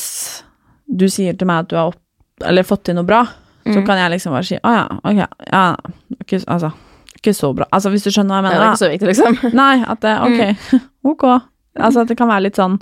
du 0.91 1.05
sier 1.11 1.37
til 1.39 1.47
meg 1.49 1.63
at 1.65 1.69
du 1.71 1.77
har 1.79 1.91
opp, 1.93 1.99
eller 2.45 2.65
fått 2.67 2.83
til 2.89 2.97
noe 2.97 3.07
bra, 3.07 3.23
så 3.61 3.77
Mm. 3.77 3.85
kan 3.85 3.97
jeg 4.01 4.11
liksom 4.15 4.33
bare 4.33 4.43
si 4.47 4.55
å 4.57 4.71
ja, 4.73 4.87
ok, 5.05 5.19
ja, 5.53 5.75
ikke, 6.19 6.39
altså, 6.49 6.71
ikke 7.15 7.33
så 7.37 7.51
bra. 7.55 7.65
Altså 7.71 7.91
hvis 7.93 8.03
du 8.03 8.09
skjønner 8.09 8.33
hva 8.33 8.41
jeg 8.41 8.43
mener? 8.43 8.57
det 8.57 8.65
er 8.65 8.71
ikke 8.71 8.81
så 8.81 8.89
viktig, 8.89 9.07
liksom. 9.11 9.53
Nei, 9.53 9.83
at 9.85 10.01
det, 10.01 10.15
ok, 10.25 10.81
ok. 11.13 11.25
Altså 11.79 12.01
at 12.01 12.07
det 12.09 12.17
kan 12.17 12.27
være 12.27 12.47
litt 12.49 12.57
sånn 12.57 12.79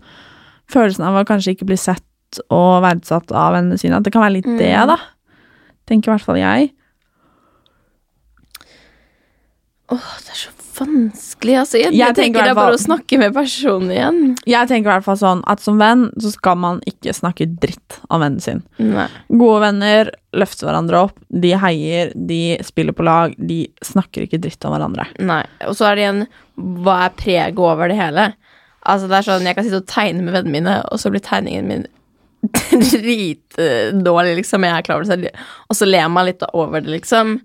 følelsen 0.71 1.03
av 1.05 1.17
å 1.19 1.25
kanskje 1.27 1.51
ikke 1.57 1.67
bli 1.67 1.77
sett 1.77 2.03
og 2.49 2.81
verdsatt 2.85 3.31
av 3.31 3.53
vennene 3.57 3.79
sine, 3.81 3.97
at 3.97 4.03
det 4.05 4.13
kan 4.13 4.21
være 4.25 4.37
litt 4.37 4.49
det, 4.59 4.69
Mm. 4.75 4.87
da. 4.93 4.97
Tenker 5.89 6.11
i 6.11 6.13
hvert 6.15 6.25
fall 6.27 6.37
jeg. 6.37 6.71
Åh, 9.89 10.09
det 10.21 10.29
er 10.35 10.37
så 10.37 10.51
vanskelig, 10.79 11.55
altså. 11.59 11.79
Jeg, 11.81 11.91
Jeg 11.91 11.97
jeg, 11.97 12.15
tenker 12.15 12.21
tenker 12.21 12.45
det 12.45 12.51
er 12.53 12.57
bare 12.59 12.75
å 12.77 12.79
snakke 12.79 13.17
med 13.19 13.33
personen 13.33 13.89
igjen. 13.91 14.19
Jeg 14.47 14.69
tenker 14.69 14.91
i 14.91 14.93
hvert 14.93 15.07
fall 15.07 15.17
sånn 15.19 15.41
at 15.49 15.63
som 15.65 15.79
venn 15.81 16.05
så 16.21 16.29
skal 16.31 16.59
man 16.61 16.77
ikke 16.87 17.11
snakke 17.17 17.47
dritt 17.59 17.97
om 18.13 18.21
vennen 18.21 18.39
sin. 18.43 18.61
Nei. 18.77 19.07
Gode 19.33 19.63
venner 19.65 20.11
løfter 20.37 20.69
hverandre 20.69 21.01
opp, 21.07 21.17
de 21.33 21.55
heier, 21.57 22.13
de 22.15 22.39
spiller 22.63 22.93
på 22.95 23.03
lag, 23.07 23.33
de 23.41 23.63
snakker 23.83 24.27
ikke 24.27 24.39
dritt 24.45 24.63
om 24.69 24.75
hverandre. 24.77 25.09
Nei. 25.25 25.41
Og 25.67 25.73
så 25.79 25.89
er 25.89 25.97
det 25.97 26.05
igjen 26.05 26.21
hva 26.85 26.99
er 27.07 27.17
preget 27.17 27.57
over 27.59 27.89
det 27.89 27.97
hele? 27.99 28.29
Altså 28.87 29.09
det 29.09 29.17
er 29.19 29.25
sånn, 29.27 29.43
Jeg 29.49 29.55
kan 29.57 29.65
sitte 29.65 29.81
og 29.81 29.89
tegne 29.89 30.21
med 30.23 30.33
vennene 30.37 30.53
mine, 30.53 30.77
og 30.93 31.01
så 31.01 31.09
blir 31.11 31.19
tegningen 31.25 31.65
min 31.67 31.87
dritdårlig, 32.93 34.35
liksom. 34.41 34.63
Jeg 34.67 34.77
er 34.77 34.85
klar 34.87 35.01
over 35.01 35.23
det, 35.23 35.31
og 35.69 35.77
så 35.77 35.87
ler 35.89 36.09
man 36.11 36.27
litt 36.29 36.43
over 36.53 36.81
det, 36.83 36.91
liksom. 36.99 37.39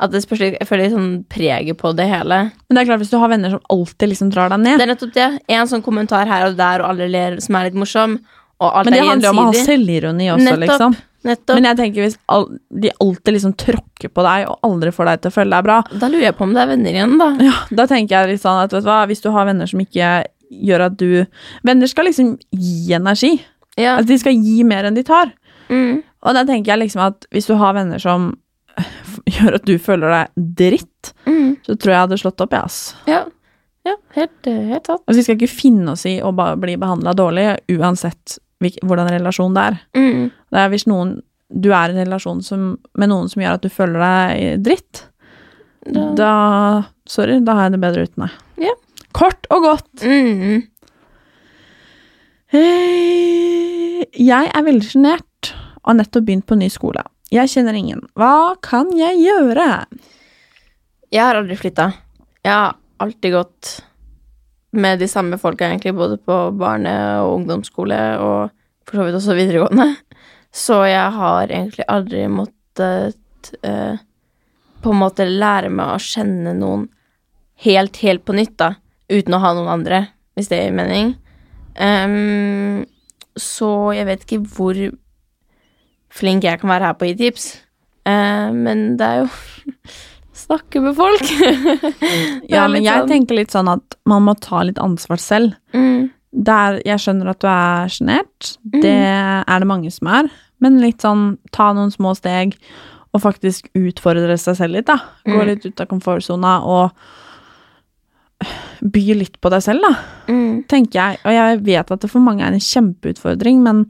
At 0.00 0.14
det 0.14 0.22
spørs 0.24 0.40
Jeg 0.46 0.64
føler 0.64 0.88
sånn 0.94 1.10
preget 1.28 1.76
på 1.76 1.90
det 1.92 2.06
hele. 2.08 2.38
Men 2.48 2.76
det 2.76 2.82
er 2.82 2.88
klart, 2.88 3.02
hvis 3.02 3.10
du 3.12 3.18
har 3.20 3.28
venner 3.28 3.52
som 3.52 3.60
alltid 3.68 4.08
liksom 4.14 4.30
drar 4.32 4.48
deg 4.48 4.62
ned 4.62 4.78
Det 4.80 4.86
er 4.86 4.92
nettopp 4.94 5.12
det. 5.12 5.26
En 5.52 5.68
sånn 5.68 5.84
kommentar 5.84 6.24
her 6.30 6.46
og 6.48 6.56
der, 6.56 6.80
og 6.80 6.94
alle 6.94 7.08
ler, 7.12 7.36
som 7.44 7.58
er 7.58 7.68
litt 7.68 7.76
morsom. 7.76 8.16
Og 8.60 8.66
alt 8.80 8.88
Men 8.88 8.96
det 8.96 9.02
er 9.02 9.10
handler 9.10 9.28
jo 9.28 9.34
om 9.34 9.42
å 9.42 9.46
ha 9.50 9.64
selvironi 9.68 10.30
også, 10.32 10.46
Nettopp. 10.48 10.64
liksom. 10.64 10.96
Nettopp. 11.28 11.54
Men 11.58 11.68
jeg 11.68 11.76
tenker 11.82 12.06
hvis 12.06 12.16
all, 12.32 12.46
de 12.80 12.90
alltid 13.04 13.36
liksom 13.36 13.52
tråkker 13.60 14.08
på 14.08 14.24
deg 14.24 14.46
og 14.48 14.64
aldri 14.70 14.92
får 14.96 15.10
deg 15.10 15.20
til 15.20 15.32
å 15.32 15.36
føle 15.36 15.52
deg 15.58 15.66
bra, 15.68 15.78
Da 15.92 16.08
lurer 16.08 16.26
jeg 16.30 16.36
på 16.38 16.46
om 16.48 16.54
det 16.56 16.62
er 16.64 16.70
venner 16.72 16.96
igjen, 16.96 17.16
da. 17.20 17.28
ja, 17.44 17.56
da 17.76 17.86
tenker 17.90 18.16
jeg 18.16 18.30
litt 18.38 18.44
sånn 18.44 18.60
at 18.64 18.72
vet 18.72 18.86
du 18.86 18.88
hva, 18.88 19.02
hvis 19.10 19.20
du 19.20 19.28
har 19.34 19.48
venner 19.50 19.68
som 19.68 19.82
ikke 19.84 20.14
gjør 20.50 20.86
at 20.88 20.96
du 20.98 21.26
Venner 21.62 21.86
skal 21.92 22.08
liksom 22.08 22.32
gi 22.56 22.94
energi. 22.96 23.36
Ja. 23.80 23.96
At 24.00 24.06
de 24.10 24.18
skal 24.20 24.36
gi 24.38 24.62
mer 24.68 24.84
enn 24.88 24.94
de 24.98 25.02
tar. 25.06 25.32
Mm. 25.70 26.02
Og 26.22 26.34
da 26.36 26.44
tenker 26.44 26.74
jeg 26.74 26.82
liksom 26.84 27.02
at 27.06 27.26
hvis 27.32 27.46
du 27.48 27.54
har 27.60 27.74
venner 27.76 27.98
som 28.02 28.30
gjør 29.34 29.56
at 29.58 29.64
du 29.68 29.76
føler 29.82 30.12
deg 30.14 30.46
dritt, 30.60 31.12
Mm. 31.26 31.56
så 31.66 31.74
tror 31.76 31.90
jeg 31.92 31.96
jeg 31.96 32.04
hadde 32.06 32.18
slått 32.20 32.40
opp, 32.44 32.52
jeg, 32.54 32.64
ass. 32.64 32.78
Ja. 33.08 33.22
ja 33.86 33.94
helt, 34.16 34.44
helt 34.46 34.86
sant. 34.88 35.02
Altså, 35.06 35.16
vi 35.20 35.24
skal 35.26 35.36
ikke 35.38 35.48
finne 35.52 35.92
oss 35.94 36.04
i 36.08 36.18
å 36.24 36.30
bli 36.34 36.76
behandla 36.80 37.12
dårlig, 37.16 37.46
uansett 37.76 38.38
hvordan 38.60 39.08
relasjon 39.08 39.54
det 39.56 39.62
er. 39.70 39.78
Mm. 39.96 40.24
Det 40.52 40.60
er 40.60 40.68
hvis 40.72 40.86
noen 40.90 41.14
du 41.50 41.70
er 41.74 41.90
i 41.90 41.96
en 41.96 42.04
relasjon 42.04 42.42
som, 42.46 42.66
med 42.94 43.08
noen 43.10 43.28
som 43.32 43.40
gjør 43.42 43.56
at 43.58 43.64
du 43.64 43.70
føler 43.72 44.02
deg 44.04 44.64
dritt, 44.66 45.06
Da- 45.90 46.10
da 46.14 46.32
Sorry, 47.08 47.38
da 47.40 47.54
har 47.56 47.62
jeg 47.70 47.72
det 47.72 47.80
bedre 47.82 48.02
uten 48.06 48.26
deg. 48.26 48.34
Ja. 48.68 48.74
Kort 49.16 49.46
og 49.50 49.62
godt. 49.64 50.04
Mm. 50.04 50.66
Eh, 52.52 54.04
Jeg 54.20 54.50
er 54.50 54.64
veldig 54.66 54.86
sjenert 54.90 55.52
og 55.80 55.92
har 55.92 55.98
nettopp 56.00 56.26
begynt 56.26 56.46
på 56.50 56.58
ny 56.58 56.68
skole. 56.72 57.02
Jeg 57.30 57.50
kjenner 57.52 57.76
ingen. 57.78 58.02
Hva 58.18 58.56
kan 58.64 58.90
jeg 58.98 59.20
gjøre? 59.22 59.68
Jeg 61.14 61.22
har 61.22 61.38
aldri 61.38 61.56
flytta. 61.58 61.86
Jeg 62.44 62.52
har 62.52 62.74
alltid 63.00 63.32
gått 63.36 63.70
med 64.72 64.98
de 65.02 65.08
samme 65.10 65.38
folka, 65.38 65.66
egentlig, 65.66 65.94
både 65.94 66.18
på 66.18 66.36
barne- 66.58 67.22
og 67.22 67.40
ungdomsskole 67.40 67.98
og 68.22 68.50
for 68.86 68.98
så 68.98 69.06
vidt 69.06 69.18
også 69.18 69.36
videregående. 69.38 69.88
Så 70.52 70.80
jeg 70.90 71.12
har 71.14 71.46
egentlig 71.46 71.86
aldri 71.88 72.24
måttet 72.30 73.52
eh, 73.62 73.96
på 74.82 74.90
en 74.90 74.98
måte 75.02 75.26
lære 75.26 75.70
meg 75.70 75.94
å 75.94 76.02
kjenne 76.02 76.54
noen 76.58 76.88
helt, 77.62 77.96
helt 78.02 78.24
på 78.26 78.34
nytt, 78.34 78.56
da, 78.58 78.72
uten 79.10 79.34
å 79.36 79.42
ha 79.42 79.52
noen 79.54 79.70
andre, 79.78 80.08
hvis 80.34 80.48
det 80.50 80.62
gir 80.64 80.74
mening. 80.74 81.14
Ehm, 81.80 82.84
så 83.40 83.70
jeg 83.96 84.06
vet 84.06 84.24
ikke 84.26 84.42
hvor 84.54 84.76
flink 86.10 86.44
jeg 86.44 86.60
kan 86.60 86.70
være 86.72 86.88
her 86.90 86.96
på 87.00 87.06
å 87.08 87.12
gi 87.12 87.18
tips, 87.24 87.50
Uh, 88.08 88.48
men 88.56 88.96
det 88.96 89.04
er 89.06 89.18
jo 89.20 89.26
snakke 90.46 90.80
med 90.80 90.94
folk. 90.96 91.20
Ja, 92.48 92.62
men 92.66 92.80
jeg 92.82 92.96
sånn- 93.02 93.10
tenker 93.12 93.36
litt 93.36 93.52
sånn 93.52 93.68
at 93.68 93.94
man 94.08 94.24
må 94.24 94.32
ta 94.40 94.62
litt 94.64 94.80
ansvar 94.80 95.20
selv. 95.20 95.52
mm, 95.76 96.08
Der 96.32 96.80
jeg 96.86 96.96
skjønner 97.04 97.28
at 97.34 97.40
du 97.44 97.46
er 97.46 97.92
sjenert, 97.92 98.56
Mm. 98.64 98.80
det 98.80 98.94
er 99.46 99.58
det 99.60 99.68
mange 99.68 99.92
som 99.92 100.08
er, 100.08 100.30
men 100.64 100.80
litt 100.80 101.04
sånn 101.04 101.36
ta 101.52 101.72
noen 101.76 101.92
små 101.92 102.16
steg 102.16 102.56
og 103.12 103.20
faktisk 103.20 103.68
utfordre 103.76 104.38
seg 104.40 104.56
selv 104.56 104.72
litt, 104.78 104.86
da. 104.86 104.96
Gå 105.28 105.36
Mm. 105.36 105.46
litt 105.46 105.66
ut 105.66 105.80
av 105.84 105.86
komfortsona 105.92 106.64
og 106.64 106.92
by 108.80 109.02
litt 109.18 109.36
på 109.40 109.50
deg 109.52 109.64
selv, 109.64 109.84
da, 109.84 109.90
mm, 110.30 110.62
tenker 110.70 111.00
jeg. 111.00 111.20
Og 111.24 111.36
jeg 111.36 111.60
vet 111.66 111.92
at 111.92 112.04
det 112.04 112.10
for 112.12 112.24
mange 112.24 112.46
er 112.46 112.56
en 112.56 112.64
kjempeutfordring, 112.64 113.60
men 113.64 113.84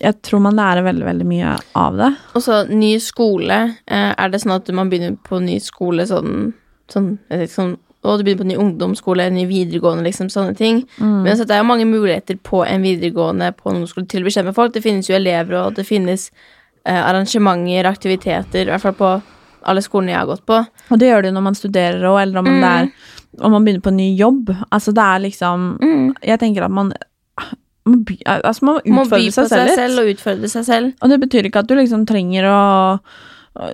jeg 0.00 0.16
tror 0.24 0.40
man 0.46 0.56
lærer 0.56 0.86
veldig, 0.86 1.04
veldig 1.04 1.28
mye 1.28 1.52
av 1.76 1.98
det. 2.00 2.08
Og 2.32 2.44
så 2.44 2.62
ny 2.70 2.94
skole. 3.04 3.60
Eh, 3.84 4.10
er 4.16 4.32
det 4.32 4.40
sånn 4.40 4.56
at 4.56 4.70
man 4.72 4.88
begynner 4.88 5.18
på 5.28 5.42
ny 5.44 5.58
skole 5.60 6.06
sånn, 6.08 6.54
sånn, 6.92 7.14
ikke, 7.28 7.52
sånn 7.52 7.74
og 8.00 8.16
du 8.16 8.24
begynner 8.24 8.40
på 8.40 8.48
ny 8.48 8.56
ungdomsskole, 8.56 9.26
ny 9.28 9.42
videregående, 9.44 10.06
liksom, 10.06 10.30
sånne 10.32 10.54
ting. 10.56 10.80
Mm. 10.96 11.18
Men 11.26 11.36
så 11.36 11.44
det 11.44 11.52
er 11.52 11.60
jo 11.60 11.68
mange 11.68 11.84
muligheter 11.84 12.38
på 12.40 12.62
en 12.64 12.80
videregående 12.80 13.50
på 13.58 13.68
en 13.68 13.76
ungdomsskole 13.76 14.08
til 14.08 14.24
å 14.24 14.30
bekjempe 14.30 14.54
folk. 14.56 14.72
Det 14.72 14.80
finnes 14.84 15.10
jo 15.10 15.18
elever, 15.18 15.58
og 15.60 15.76
det 15.76 15.84
finnes 15.84 16.30
eh, 16.88 16.96
arrangementer, 16.96 17.90
aktiviteter, 17.90 18.64
i 18.64 18.72
hvert 18.72 18.86
fall 18.86 18.96
på 18.96 19.12
alle 19.64 19.82
skolene 19.84 20.12
jeg 20.14 20.18
har 20.22 20.26
gått 20.30 20.46
på. 20.46 20.58
Og 20.90 20.98
det 20.98 21.08
gjør 21.10 21.22
det 21.22 21.30
jo 21.30 21.36
når 21.38 21.42
man 21.48 21.54
studerer 21.58 22.02
òg, 22.08 22.22
eller 22.22 22.38
om, 22.38 22.46
Mm. 22.46 22.64
er, 22.64 22.90
om 23.44 23.52
man 23.52 23.64
begynner 23.64 23.82
på 23.84 23.88
en 23.92 23.96
ny 23.96 24.16
jobb. 24.16 24.50
Altså, 24.72 24.92
det 24.94 25.02
er 25.04 25.18
liksom 25.28 25.78
Mm. 25.80 26.14
Jeg 26.22 26.38
tenker 26.40 26.64
at 26.64 26.70
man 26.70 26.92
man, 27.86 28.04
by, 28.04 28.16
altså, 28.26 28.62
man 28.62 28.80
må 28.84 29.02
utfordre 29.06 29.32
seg 29.32 29.48
seg 29.48 29.68
selv 29.74 29.94
litt. 29.96 29.98
og 29.98 30.10
utfordre 30.14 30.48
seg 30.48 30.64
selv. 30.64 30.92
Og 31.02 31.08
det 31.08 31.20
betyr 31.20 31.46
ikke 31.48 31.58
at 31.64 31.66
du 31.66 31.74
liksom 31.74 32.06
trenger 32.06 32.44
å, 32.44 33.00
å 33.56 33.70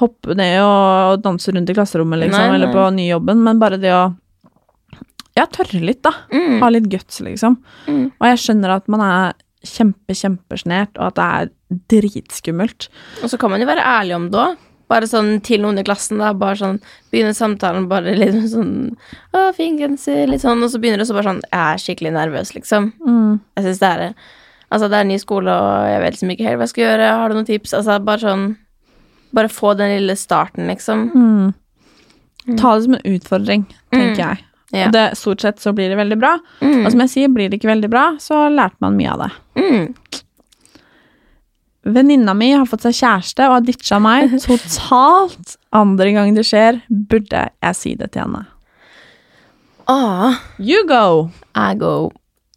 hoppe 0.00 0.34
ned 0.36 0.58
og, 0.60 1.12
og 1.14 1.22
danse 1.24 1.52
rundt 1.54 1.70
i 1.70 1.74
klasserommet, 1.76 2.20
liksom, 2.24 2.40
Nei, 2.40 2.48
nei. 2.50 2.56
eller 2.58 2.72
på 2.74 2.84
nyjobben, 2.94 3.42
men 3.42 3.58
bare 3.62 3.78
det 3.80 3.92
å 3.94 4.04
Ja, 5.36 5.46
tørre 5.50 5.80
litt, 5.82 6.00
da. 6.06 6.12
Mm. 6.30 6.60
Ha 6.60 6.68
litt 6.70 6.84
guts, 6.88 7.18
liksom. 7.20 7.56
Mm. 7.88 8.04
Og 8.20 8.26
jeg 8.28 8.38
skjønner 8.38 8.76
at 8.76 8.86
man 8.88 9.00
er 9.02 9.32
kjempe, 9.68 10.16
kjempesjenert, 10.16 10.94
og 10.98 11.10
at 11.10 11.18
det 11.18 11.24
er 11.24 11.80
dritskummelt. 11.94 12.88
Og 13.22 13.32
så 13.32 13.40
kan 13.40 13.52
man 13.52 13.64
jo 13.64 13.68
være 13.68 13.86
ærlig 13.98 14.16
om 14.18 14.30
det 14.32 14.40
òg. 14.44 14.62
Bare 14.92 15.08
sånn 15.08 15.38
til 15.44 15.62
noen 15.64 15.80
i 15.80 15.84
klassen, 15.86 16.20
da. 16.20 16.34
Bare 16.36 16.58
sånn 16.60 16.78
Begynner 17.12 17.32
samtalen 17.36 17.86
bare 17.88 18.12
litt 18.18 18.36
sånn 18.52 18.92
Å, 19.32 19.46
fin 19.56 19.78
genser, 19.80 20.26
litt 20.28 20.44
sånn, 20.44 20.60
og 20.60 20.68
så 20.70 20.80
begynner 20.80 21.00
det 21.00 21.08
så 21.08 21.16
bare 21.16 21.30
sånn 21.30 21.40
Jeg 21.46 21.60
er 21.62 21.80
skikkelig 21.80 22.12
nervøs, 22.18 22.52
liksom. 22.52 22.90
Mm. 23.00 23.40
Jeg 23.56 23.64
synes 23.64 23.80
det 23.80 23.92
er 23.94 24.04
Altså, 24.74 24.88
det 24.90 24.98
er 24.98 25.06
ny 25.06 25.16
skole, 25.22 25.52
og 25.54 25.86
jeg 25.86 26.00
vet 26.02 26.14
liksom 26.16 26.30
ikke 26.34 26.46
helt 26.48 26.58
hva 26.58 26.66
jeg 26.66 26.72
skal 26.72 26.82
gjøre. 26.82 27.10
Har 27.20 27.30
du 27.30 27.36
noen 27.36 27.46
tips? 27.46 27.74
Altså, 27.78 27.98
bare 28.02 28.24
sånn 28.24 28.46
Bare 29.34 29.50
få 29.52 29.74
den 29.78 29.92
lille 29.92 30.16
starten, 30.18 30.66
liksom. 30.70 31.04
Mm. 31.14 32.56
Ta 32.60 32.74
det 32.74 32.84
som 32.84 32.96
en 32.98 33.06
utfordring, 33.14 33.64
tenker 33.94 34.20
jeg. 34.20 34.44
Ja. 34.74 34.88
Og 34.88 34.94
det, 34.96 35.04
stort 35.18 35.44
sett 35.44 35.62
så 35.62 35.72
blir 35.76 35.92
det 35.92 35.98
veldig 36.00 36.18
bra. 36.18 36.34
Mm. 36.60 36.80
Og 36.82 36.90
som 36.92 37.04
jeg 37.04 37.12
sier, 37.12 37.32
blir 37.32 37.50
det 37.50 37.60
ikke 37.60 37.70
veldig 37.70 37.90
bra, 37.92 38.06
så 38.22 38.46
lærte 38.50 38.82
man 38.84 38.96
mye 38.98 39.12
av 39.12 39.24
det. 39.24 39.30
Mm. 39.60 39.84
Venninna 41.94 42.32
mi 42.34 42.50
har 42.54 42.64
fått 42.66 42.86
seg 42.86 42.96
kjæreste 42.96 43.46
og 43.46 43.58
har 43.58 43.64
ditcha 43.66 44.00
meg 44.02 44.34
totalt. 44.46 45.56
Andre 45.76 46.10
gang 46.16 46.34
det 46.36 46.46
skjer, 46.48 46.80
burde 46.88 47.46
jeg 47.52 47.78
si 47.78 47.94
det 48.00 48.12
til 48.14 48.26
henne. 48.26 48.44
Ah, 49.90 50.40
You 50.58 50.86
go! 50.88 51.30
I 51.54 51.74
go 51.76 52.10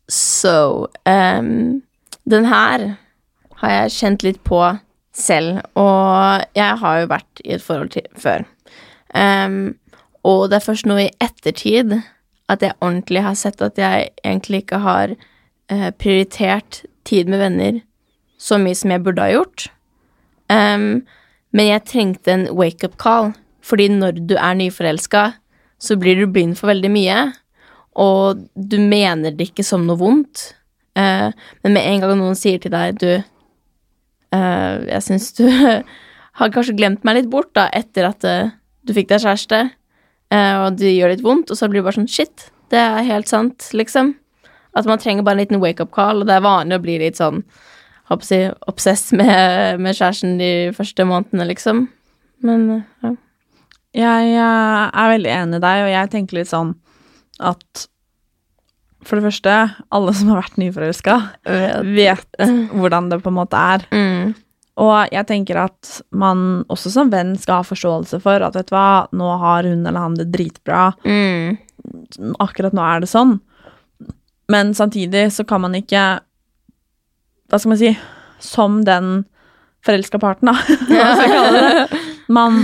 so 0.07 0.87
um, 1.05 1.81
Den 2.23 2.45
her 2.45 2.95
har 3.59 3.73
jeg 3.73 3.91
kjent 3.97 4.23
litt 4.23 4.39
på 4.47 4.61
selv, 5.17 5.63
og 5.75 6.45
jeg 6.55 6.77
har 6.77 6.99
jo 7.01 7.09
vært 7.09 7.41
i 7.43 7.55
et 7.55 7.63
forhold 7.65 7.89
til 7.95 8.05
før. 8.21 8.45
Um, 9.17 9.75
og 10.27 10.49
det 10.51 10.59
er 10.59 10.67
først 10.67 10.87
nå 10.89 10.99
i 11.01 11.09
ettertid 11.23 11.97
at 12.51 12.63
jeg 12.63 12.77
ordentlig 12.79 13.23
har 13.23 13.35
sett 13.39 13.61
at 13.63 13.79
jeg 13.79 14.11
egentlig 14.23 14.63
ikke 14.63 14.81
har 14.83 15.13
eh, 15.15 15.89
prioritert 15.99 16.83
tid 17.07 17.31
med 17.31 17.41
venner 17.43 17.81
så 18.37 18.59
mye 18.61 18.77
som 18.77 18.93
jeg 18.93 19.03
burde 19.03 19.23
ha 19.23 19.33
gjort. 19.33 19.67
Um, 20.47 21.03
men 21.55 21.69
jeg 21.71 21.85
trengte 21.89 22.33
en 22.33 22.45
wake-up 22.55 22.97
call, 23.01 23.33
fordi 23.65 23.89
når 23.91 24.21
du 24.29 24.35
er 24.37 24.57
nyforelska, 24.59 25.23
så 25.81 25.97
blir 25.99 26.19
du 26.19 26.29
blind 26.31 26.57
for 26.57 26.71
veldig 26.71 26.91
mye, 26.93 27.17
og 27.97 28.45
du 28.55 28.77
mener 28.81 29.33
det 29.33 29.49
ikke 29.49 29.65
som 29.65 29.87
noe 29.87 29.99
vondt. 29.99 30.51
Uh, 30.97 31.33
men 31.63 31.75
med 31.75 31.85
en 31.85 32.03
gang 32.03 32.13
noen 32.17 32.37
sier 32.37 32.61
til 32.61 32.73
deg 32.73 32.95
du 32.97 33.11
uh, 33.13 34.75
Jeg 34.81 35.03
syns 35.05 35.27
du 35.37 35.43
har 36.39 36.53
kanskje 36.55 36.73
glemt 36.73 37.03
meg 37.05 37.19
litt 37.19 37.27
bort 37.29 37.51
da 37.53 37.67
etter 37.69 38.07
at 38.09 38.25
uh, 38.25 38.49
du 38.81 38.95
fikk 38.97 39.11
deg 39.11 39.21
kjæreste, 39.21 39.59
og 40.35 40.77
det 40.79 40.91
gjør 40.91 41.13
litt 41.13 41.23
vondt, 41.23 41.51
og 41.53 41.59
så 41.59 41.69
blir 41.71 41.81
det 41.81 41.87
bare 41.87 41.99
sånn 42.01 42.11
shit, 42.11 42.49
det 42.73 42.81
er 42.81 43.05
helt 43.07 43.29
sant, 43.31 43.69
liksom. 43.77 44.11
At 44.77 44.87
man 44.89 44.99
trenger 45.01 45.25
bare 45.25 45.39
en 45.39 45.43
liten 45.45 45.61
wake-up 45.63 45.93
call, 45.95 46.21
og 46.21 46.29
det 46.29 46.35
er 46.35 46.45
vanlig 46.45 46.77
å 46.77 46.83
bli 46.83 46.97
litt 47.01 47.19
sånn 47.19 47.43
håper 48.07 48.31
jeg, 48.31 48.55
obsess 48.71 49.09
med, 49.15 49.81
med 49.83 49.95
kjæresten 49.97 50.37
de 50.39 50.51
første 50.75 51.05
månedene, 51.07 51.47
liksom. 51.51 51.85
Men 52.45 52.67
eh, 52.75 52.83
ja. 53.03 53.13
Jeg 53.97 54.33
eh, 54.35 54.81
er 54.87 55.13
veldig 55.15 55.31
enig 55.33 55.59
i 55.59 55.63
deg, 55.63 55.83
og 55.83 55.93
jeg 55.93 56.11
tenker 56.13 56.39
litt 56.39 56.51
sånn 56.51 56.75
at 57.37 57.87
For 59.07 59.19
det 59.19 59.27
første, 59.27 59.53
alle 59.93 60.13
som 60.17 60.31
har 60.31 60.41
vært 60.41 60.57
nyforelska, 60.59 61.15
vet 61.85 62.39
hvordan 62.73 63.11
det 63.11 63.21
på 63.23 63.31
en 63.31 63.37
måte 63.37 63.59
er. 63.75 63.85
Mm. 63.93 64.33
Og 64.77 65.09
jeg 65.09 65.25
tenker 65.25 65.57
at 65.63 66.01
man 66.13 66.63
også 66.69 66.91
som 66.93 67.09
venn 67.09 67.31
skal 67.41 67.63
ha 67.63 67.65
forståelse 67.65 68.19
for 68.21 68.43
at 68.45 68.53
vet 68.59 68.67
du 68.69 68.75
hva, 68.75 69.07
nå 69.17 69.29
har 69.41 69.65
hun 69.65 69.81
eller 69.89 70.03
han 70.03 70.17
det 70.19 70.27
dritbra. 70.33 70.91
Mm. 71.07 71.57
Akkurat 72.43 72.75
nå 72.77 72.83
er 72.85 73.01
det 73.01 73.09
sånn. 73.09 73.39
Men 74.53 74.75
samtidig 74.77 75.25
så 75.35 75.43
kan 75.47 75.59
man 75.65 75.73
ikke 75.75 76.01
Hva 77.51 77.57
skal 77.59 77.71
man 77.73 77.79
si 77.81 77.89
Som 78.39 78.77
den 78.87 79.25
forelska 79.83 80.19
parten, 80.23 80.47
da. 80.51 80.55
Hva 80.87 81.09
skal 81.17 81.25
jeg 81.25 81.33
kalle 81.33 81.65
det? 81.65 81.99
Man 82.31 82.61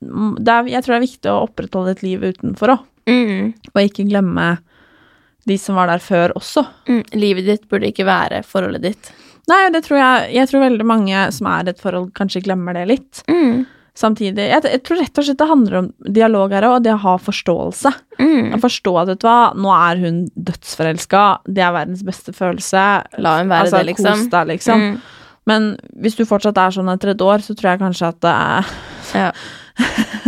det 0.00 0.52
er, 0.52 0.68
Jeg 0.70 0.82
tror 0.84 0.92
det 0.94 0.98
er 0.98 1.06
viktig 1.06 1.30
å 1.32 1.40
opprettholde 1.46 1.94
et 1.96 2.02
liv 2.04 2.26
utenfor 2.26 2.74
òg, 2.76 2.84
Mm. 3.06 3.52
og 3.70 3.78
ikke 3.84 4.02
glemme 4.08 4.56
de 5.46 5.54
som 5.62 5.76
var 5.78 5.86
der 5.86 6.00
før 6.02 6.32
også. 6.34 6.64
Mm. 6.90 7.02
Livet 7.14 7.46
ditt 7.46 7.68
burde 7.70 7.86
ikke 7.92 8.02
være 8.08 8.40
forholdet 8.42 8.82
ditt. 8.82 9.10
Nei, 9.46 9.62
det 9.70 9.84
tror 9.86 10.00
jeg 10.00 10.34
Jeg 10.34 10.50
tror 10.50 10.64
veldig 10.64 10.86
mange 10.86 11.24
som 11.34 11.48
er 11.50 11.66
i 11.66 11.72
et 11.72 11.82
forhold, 11.82 12.12
kanskje 12.18 12.42
glemmer 12.46 12.76
det 12.76 12.86
litt. 12.90 13.22
Mm. 13.30 13.64
Samtidig 13.96 14.44
Jeg, 14.50 14.62
jeg 14.68 14.82
tror 14.84 14.98
rett 15.00 15.20
og 15.20 15.24
slett 15.24 15.38
det 15.40 15.48
handler 15.48 15.76
om 15.78 15.90
dialog 16.18 16.52
her 16.52 16.66
og 16.68 16.80
det 16.84 16.92
å 16.92 17.02
ha 17.04 17.14
forståelse. 17.22 17.92
Mm. 18.20 18.56
Å 18.56 18.60
forstå 18.60 18.96
at 19.02 19.12
vet 19.12 19.22
du 19.22 19.28
hva, 19.28 19.38
nå 19.56 19.72
er 19.72 20.02
hun 20.02 20.18
dødsforelska, 20.34 21.22
det 21.48 21.64
er 21.64 21.76
verdens 21.76 22.02
beste 22.06 22.34
følelse. 22.36 22.82
La 23.22 23.36
hun 23.38 23.52
være 23.52 23.68
altså, 23.68 23.80
det, 23.80 23.92
liksom. 23.94 24.24
Kos 24.26 24.32
deg, 24.34 24.50
liksom. 24.52 24.84
Mm. 24.84 25.14
Men 25.46 25.68
hvis 26.02 26.18
du 26.18 26.24
fortsatt 26.28 26.58
er 26.58 26.74
sånn 26.74 26.90
etter 26.92 27.14
et 27.14 27.22
år, 27.24 27.44
så 27.44 27.54
tror 27.56 27.72
jeg 27.72 27.82
kanskje 27.84 28.12
at 28.12 28.20
det 28.26 28.34
er 28.34 28.74
Ja. 29.16 29.30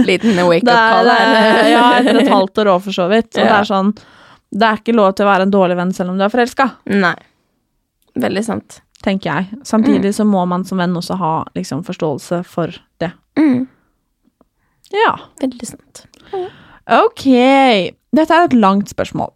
Liten 0.05 0.37
wake-up 0.49 0.69
det 0.69 0.77
er, 0.77 0.93
call 0.95 1.11
her. 1.11 1.71
Ja, 1.73 1.85
etter 1.99 2.23
et 2.23 2.31
halvt 2.33 2.61
år 2.63 2.73
òg, 2.77 2.83
for 2.87 2.95
så 2.95 3.09
vidt. 3.11 3.33
Og 3.35 3.43
det 3.43 3.55
er 3.57 3.69
sånn 3.69 3.93
Det 4.49 4.65
er 4.65 4.81
ikke 4.81 4.97
lov 4.97 5.13
til 5.17 5.27
å 5.27 5.33
være 5.33 5.49
en 5.49 5.53
dårlig 5.53 5.77
venn 5.77 5.93
selv 5.97 6.15
om 6.15 6.21
du 6.21 6.25
er 6.25 6.33
forelska, 6.33 6.71
Nei. 6.95 7.17
Veldig 8.19 8.43
sant. 8.47 8.81
Tenker 9.05 9.31
jeg. 9.31 9.59
Samtidig 9.67 10.15
så 10.17 10.27
må 10.27 10.45
man 10.51 10.65
som 10.67 10.81
venn 10.81 10.97
også 10.99 11.19
ha 11.21 11.33
liksom, 11.59 11.85
forståelse 11.87 12.43
for 12.49 12.75
det. 13.03 13.13
Mm. 13.39 13.67
Ja. 14.95 15.13
Veldig 15.43 15.69
sant. 15.69 16.07
Ok. 16.89 17.27
Dette 18.17 18.35
er 18.35 18.49
et 18.49 18.57
langt 18.57 18.91
spørsmål. 18.91 19.31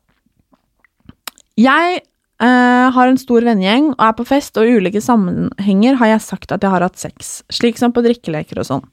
Jeg 1.60 2.00
eh, 2.00 2.86
har 2.96 3.10
en 3.10 3.20
stor 3.20 3.44
vennegjeng 3.44 3.92
og 3.92 4.06
er 4.06 4.16
på 4.16 4.26
fest, 4.28 4.56
og 4.56 4.66
i 4.66 4.78
ulike 4.80 5.02
sammenhenger 5.04 6.00
har 6.00 6.14
jeg 6.14 6.26
sagt 6.26 6.54
at 6.54 6.64
jeg 6.64 6.72
har 6.72 6.84
hatt 6.84 6.98
sex, 7.00 7.42
slik 7.52 7.78
som 7.80 7.92
på 7.92 8.04
drikkeleker 8.04 8.62
og 8.62 8.68
sånn. 8.68 8.86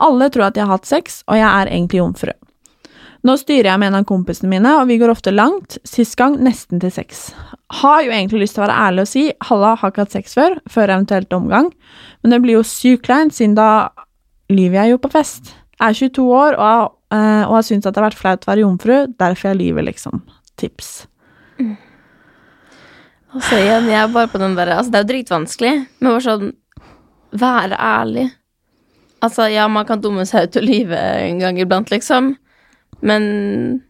Alle 0.00 0.30
tror 0.32 0.48
at 0.48 0.60
jeg 0.60 0.68
har 0.68 0.76
hatt 0.76 0.88
sex, 0.88 1.22
og 1.28 1.40
jeg 1.40 1.48
er 1.48 1.72
egentlig 1.72 2.00
jomfru. 2.00 2.32
Nå 3.26 3.34
styrer 3.36 3.68
jeg 3.68 3.80
med 3.82 3.90
en 3.90 3.98
av 4.00 4.04
kompisene 4.08 4.48
mine, 4.48 4.70
og 4.80 4.86
vi 4.88 4.96
går 5.00 5.10
ofte 5.12 5.32
langt, 5.34 5.76
sist 5.84 6.16
gang 6.16 6.38
nesten 6.40 6.80
til 6.80 6.92
sex. 6.94 7.26
Har 7.82 8.00
jo 8.06 8.14
egentlig 8.14 8.40
lyst 8.46 8.56
til 8.56 8.62
å 8.62 8.66
være 8.66 8.78
ærlig 8.86 9.04
og 9.04 9.10
si 9.10 9.24
halla, 9.48 9.74
har 9.76 9.92
ikke 9.92 10.06
hatt 10.06 10.14
sex 10.16 10.32
før, 10.38 10.56
før 10.72 10.94
eventuelt 10.96 11.36
omgang, 11.36 11.68
men 12.22 12.32
det 12.32 12.38
blir 12.46 12.56
jo 12.56 12.64
sykt 12.66 13.04
kleint, 13.10 13.36
siden 13.36 13.58
da 13.58 13.90
lyver 14.50 14.80
jeg 14.80 14.94
jo 14.94 15.02
på 15.04 15.12
fest. 15.12 15.52
Jeg 15.80 15.92
er 15.92 15.98
22 16.00 16.24
år 16.32 16.56
og, 16.56 16.64
har- 16.64 16.90
eh, 17.18 17.44
og 17.44 17.54
har 17.58 17.62
syntes 17.68 17.86
at 17.90 17.94
det 17.94 18.00
har 18.02 18.08
vært 18.10 18.20
flaut 18.22 18.46
å 18.48 18.50
være 18.54 18.64
jomfru, 18.64 18.96
derfor 19.20 19.48
jeg 19.52 19.60
lyver, 19.60 19.86
liksom. 19.90 20.22
Tips. 20.60 20.90
Altså 23.30 23.60
igjen, 23.60 23.86
jeg 23.86 24.00
er 24.00 24.08
bare 24.10 24.26
på 24.32 24.40
den 24.42 24.56
der 24.58 24.72
Altså, 24.74 24.90
det 24.90 24.98
er 24.98 25.04
jo 25.04 25.10
dritvanskelig, 25.12 25.74
men 26.00 26.10
bare 26.16 26.24
sånn 26.24 26.48
Være 27.38 27.76
ærlig. 27.78 28.24
Altså, 29.22 29.44
ja, 29.52 29.68
man 29.70 29.84
kan 29.86 30.00
dumme 30.02 30.24
seg 30.26 30.48
ut 30.48 30.56
og 30.58 30.64
lyve 30.66 30.98
en 30.98 31.38
gang 31.38 31.60
iblant, 31.62 31.92
liksom, 31.92 32.32
men 33.02 33.82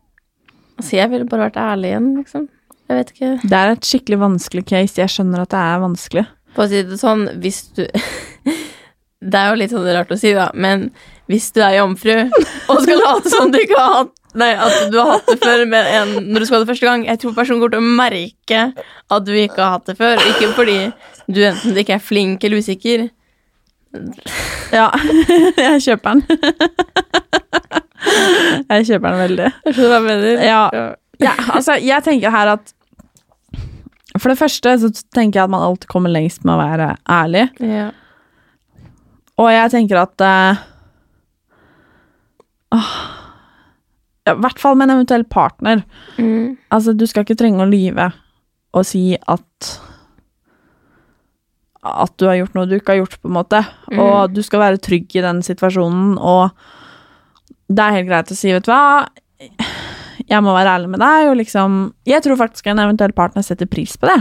Altså, 0.81 0.97
jeg 0.97 1.11
ville 1.13 1.27
bare 1.29 1.51
vært 1.51 1.59
ærlig 1.61 1.91
igjen, 1.91 2.07
liksom. 2.17 2.45
Jeg 2.89 2.97
vet 2.97 3.11
ikke. 3.13 3.31
Det 3.45 3.57
er 3.59 3.73
et 3.75 3.85
skikkelig 3.87 4.19
vanskelig 4.23 4.63
case. 4.67 4.97
Jeg 4.97 5.13
skjønner 5.13 5.43
at 5.45 5.51
det 5.53 5.59
er 5.61 5.83
vanskelig. 5.83 6.23
For 6.57 6.65
å 6.65 6.71
si 6.71 6.81
det 6.89 6.97
sånn, 6.99 7.27
hvis 7.43 7.59
du 7.77 7.85
Det 9.31 9.37
er 9.37 9.51
jo 9.51 9.59
litt 9.61 9.75
sånn 9.75 9.85
rart 9.93 10.11
å 10.11 10.17
si, 10.17 10.33
da, 10.33 10.47
men 10.57 10.87
hvis 11.29 11.51
du 11.53 11.61
er 11.61 11.77
jomfru 11.77 12.15
og 12.25 12.79
skal 12.81 13.03
late 13.05 13.31
som 13.31 13.53
du 13.53 13.59
ikke 13.61 13.77
har 13.77 13.93
hatt 13.99 14.17
Nei, 14.41 14.49
at 14.55 14.87
du 14.93 14.97
har 14.97 15.11
hatt 15.17 15.27
det 15.27 15.37
før 15.43 15.65
med 15.69 15.89
en 15.91 16.13
når 16.31 16.41
du 16.41 16.47
skal 16.47 16.57
ha 16.57 16.63
det 16.63 16.71
første 16.71 16.87
gang 16.87 17.05
Jeg 17.05 17.19
tror 17.19 17.35
personen 17.35 17.61
går 17.61 17.73
til 17.75 17.83
å 17.83 17.95
merke 17.99 18.61
at 19.11 19.27
du 19.27 19.33
ikke 19.35 19.59
har 19.59 19.75
hatt 19.75 19.91
det 19.91 19.97
før. 19.99 20.23
Ikke 20.31 20.53
fordi 20.55 20.79
du 21.27 21.43
enten 21.49 21.81
ikke 21.83 21.97
er 21.99 22.05
flink 22.05 22.47
eller 22.47 22.63
usikker. 22.63 23.09
Ja, 24.73 24.87
jeg 25.67 25.83
kjøper 25.91 26.23
den. 26.23 26.25
jeg 28.71 28.87
kjøper 28.89 29.07
den 29.07 29.23
veldig. 29.25 29.49
Jeg 29.67 29.77
skjønner 29.77 29.91
hva 29.91 29.99
jeg 29.99 30.07
mener. 30.09 30.45
Ja. 30.47 30.61
ja, 31.23 31.35
altså, 31.55 31.77
jeg 31.81 32.07
tenker 32.07 32.35
her 32.35 32.55
at 32.57 32.75
For 34.17 34.33
det 34.33 34.39
første 34.41 34.75
så 34.83 34.91
tenker 35.15 35.41
jeg 35.41 35.47
at 35.47 35.53
man 35.53 35.65
alltid 35.65 35.89
kommer 35.93 36.13
lengst 36.13 36.45
med 36.45 36.57
å 36.57 36.63
være 36.63 36.95
ærlig. 37.21 37.47
Ja. 37.63 37.91
Og 39.41 39.49
jeg 39.55 39.73
tenker 39.73 40.03
at 40.03 40.25
uh, 40.27 40.65
I 44.31 44.35
hvert 44.43 44.61
fall 44.61 44.77
med 44.77 44.89
en 44.89 44.99
eventuell 44.99 45.25
partner. 45.25 45.85
Mm. 46.19 46.59
Altså, 46.73 46.93
du 46.93 47.07
skal 47.09 47.25
ikke 47.25 47.39
trenge 47.41 47.65
å 47.65 47.71
lyve 47.71 48.11
og 48.71 48.85
si 48.87 49.17
at 49.19 49.71
At 51.81 52.13
du 52.21 52.29
har 52.29 52.37
gjort 52.39 52.55
noe 52.55 52.69
du 52.69 52.77
ikke 52.77 52.93
har 52.93 53.01
gjort, 53.01 53.17
på 53.23 53.31
en 53.31 53.39
måte. 53.39 53.63
Mm. 53.89 54.03
Og 54.05 54.35
du 54.37 54.43
skal 54.45 54.63
være 54.63 54.83
trygg 54.85 55.17
i 55.17 55.25
den 55.25 55.41
situasjonen, 55.43 56.19
og 56.19 56.51
det 57.71 57.85
er 57.85 57.97
helt 57.99 58.11
greit 58.11 58.33
å 58.33 58.37
si, 58.37 58.51
vet 58.53 58.67
du 58.67 58.73
hva 58.73 59.07
Jeg 60.29 60.43
må 60.45 60.53
være 60.53 60.75
ærlig 60.77 60.91
med 60.93 61.01
deg, 61.03 61.31
og 61.31 61.39
liksom 61.39 61.81
Jeg 62.09 62.25
tror 62.27 62.41
faktisk 62.41 62.71
en 62.71 62.83
eventuell 62.83 63.15
partner 63.17 63.47
setter 63.47 63.71
pris 63.71 63.97
på 63.97 64.11
det. 64.11 64.19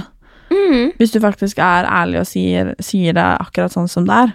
Mm. 0.50 0.94
Hvis 0.98 1.14
du 1.14 1.20
faktisk 1.22 1.60
er 1.62 1.88
ærlig 1.90 2.22
og 2.24 2.30
sier, 2.30 2.74
sier 2.82 3.14
det 3.18 3.26
akkurat 3.42 3.74
sånn 3.74 3.90
som 3.92 4.08
det 4.08 4.16
er. 4.26 4.32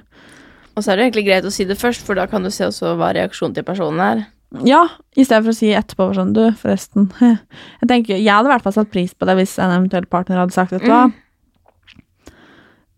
Og 0.74 0.82
så 0.82 0.92
er 0.92 0.98
det 0.98 1.08
egentlig 1.08 1.26
greit 1.28 1.46
å 1.46 1.52
si 1.54 1.66
det 1.66 1.78
først, 1.78 2.04
for 2.06 2.18
da 2.18 2.26
kan 2.30 2.44
du 2.44 2.50
se 2.54 2.66
også 2.66 2.94
hva 2.98 3.12
reaksjonen 3.14 3.54
til 3.56 3.66
personen 3.66 4.02
er. 4.02 4.22
Ja, 4.66 4.84
i 5.18 5.24
stedet 5.26 5.42
for 5.42 5.50
å 5.50 5.56
si 5.56 5.72
etterpå 5.74 6.12
sånn 6.14 6.30
Du, 6.36 6.44
forresten 6.60 7.08
Jeg 7.80 7.88
tenker, 7.90 8.14
jeg 8.14 8.30
hadde 8.30 8.46
i 8.46 8.52
hvert 8.52 8.62
fall 8.62 8.76
satt 8.76 8.92
pris 8.92 9.10
på 9.10 9.26
det 9.26 9.34
hvis 9.40 9.56
en 9.58 9.72
eventuell 9.74 10.06
partner 10.06 10.38
hadde 10.38 10.54
sagt 10.54 10.70
Vet 10.76 10.84
du 10.84 10.92
hva? 10.92 11.08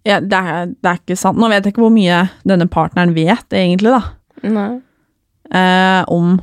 Ja, 0.04 0.18
det, 0.20 0.36
er, 0.36 0.68
det 0.70 0.90
er 0.90 0.98
ikke 1.00 1.16
sant. 1.18 1.40
Nå 1.40 1.48
vet 1.50 1.64
jeg 1.64 1.72
ikke 1.72 1.82
hvor 1.82 1.94
mye 1.94 2.26
denne 2.46 2.68
partneren 2.70 3.14
vet, 3.16 3.48
egentlig, 3.56 3.90
da. 3.90 4.12
Nei. 4.46 4.68
Eh, 5.50 6.02
om 6.12 6.36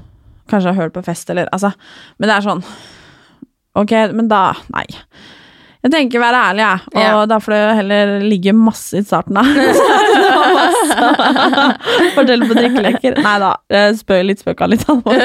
Kanskje 0.51 0.73
har 0.73 0.81
hørt 0.85 0.93
på 0.95 1.03
fest, 1.05 1.29
eller 1.31 1.47
Altså, 1.55 1.71
men 2.19 2.29
det 2.29 2.35
er 2.35 2.45
sånn 2.45 2.63
Ok, 3.79 3.93
men 4.13 4.27
da 4.29 4.51
Nei. 4.73 4.85
Jeg 5.83 5.91
tenker 5.91 6.21
være 6.23 6.41
ærlig, 6.47 6.63
jeg. 6.63 7.07
Og 7.17 7.25
da 7.27 7.37
får 7.43 7.51
det 7.51 7.61
heller 7.75 8.11
ligge 8.23 8.53
masse 8.55 8.95
i 8.95 9.03
starten, 9.03 9.35
da. 9.35 9.43
Fortelle 12.15 12.47
på 12.47 12.55
drikkeleker. 12.55 13.17
Nei 13.19 13.33
da, 13.43 13.49
jeg 13.67 14.23
litt 14.29 14.39
spøka 14.39 14.69
litt 14.71 14.85
alvor. 14.87 15.19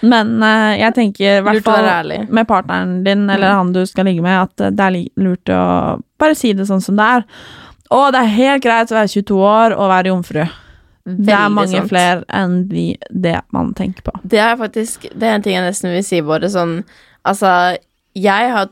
Men 0.00 0.38
eh, 0.46 0.78
jeg 0.80 0.96
tenker 0.96 1.26
i 1.26 1.44
hvert 1.44 1.66
fall 1.66 2.14
med 2.32 2.48
partneren 2.48 3.02
din 3.04 3.26
eller 3.28 3.58
han 3.58 3.74
du 3.76 3.82
skal 3.84 4.08
ligge 4.08 4.24
med, 4.24 4.48
at 4.48 4.72
det 4.72 4.86
er 4.86 4.96
lurt 5.20 5.52
å 5.52 5.60
bare 6.20 6.38
si 6.38 6.54
det 6.56 6.64
sånn 6.70 6.80
som 6.80 6.96
det 6.96 7.10
er. 7.18 7.28
Og 7.92 8.08
det 8.14 8.24
er 8.24 8.34
helt 8.38 8.64
greit 8.64 8.92
å 8.94 8.96
være 9.02 9.12
22 9.12 9.40
år 9.50 9.76
og 9.76 9.92
være 9.92 10.14
jomfru. 10.14 10.44
Det 11.18 11.34
er 11.34 11.52
mange 11.52 11.74
sant. 11.74 11.90
flere 11.90 12.24
enn 12.36 12.68
de, 12.70 12.86
det 13.10 13.36
man 13.56 13.72
tenker 13.78 14.06
på. 14.06 14.14
Det 14.22 14.38
er 14.38 14.56
faktisk 14.60 15.08
Det 15.10 15.26
er 15.26 15.38
en 15.38 15.44
ting 15.46 15.56
jeg 15.56 15.66
nesten 15.66 15.92
vil 15.94 16.04
si 16.06 16.20
bare 16.24 16.50
sånn 16.52 16.82
Altså, 17.28 17.76
jeg 18.16 18.52
har 18.54 18.70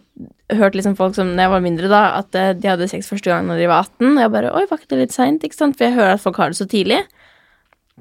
hørt 0.57 0.75
liksom 0.79 0.97
folk 0.97 1.15
som 1.15 1.35
Når 1.35 1.43
jeg 1.43 1.53
var 1.53 1.65
mindre, 1.65 1.89
da, 1.93 2.03
at 2.23 2.39
eh, 2.39 2.55
de 2.57 2.71
hadde 2.71 2.89
sex 2.89 3.11
første 3.11 3.29
gang 3.31 3.47
når 3.49 3.61
de 3.61 3.69
var 3.69 3.85
18. 3.85 4.15
Og 4.15 4.23
jeg 4.23 4.33
bare 4.33 4.55
Oi, 4.55 4.65
var 4.71 4.81
ikke 4.81 4.95
det 4.95 5.03
litt 5.03 5.17
seint? 5.17 5.45
Ikke 5.45 5.59
sant? 5.59 5.77
For 5.77 5.89
jeg 5.89 5.99
hører 5.99 6.17
at 6.17 6.25
folk 6.25 6.41
har 6.41 6.55
det 6.55 6.61
så 6.61 6.69
tidlig. 6.69 7.03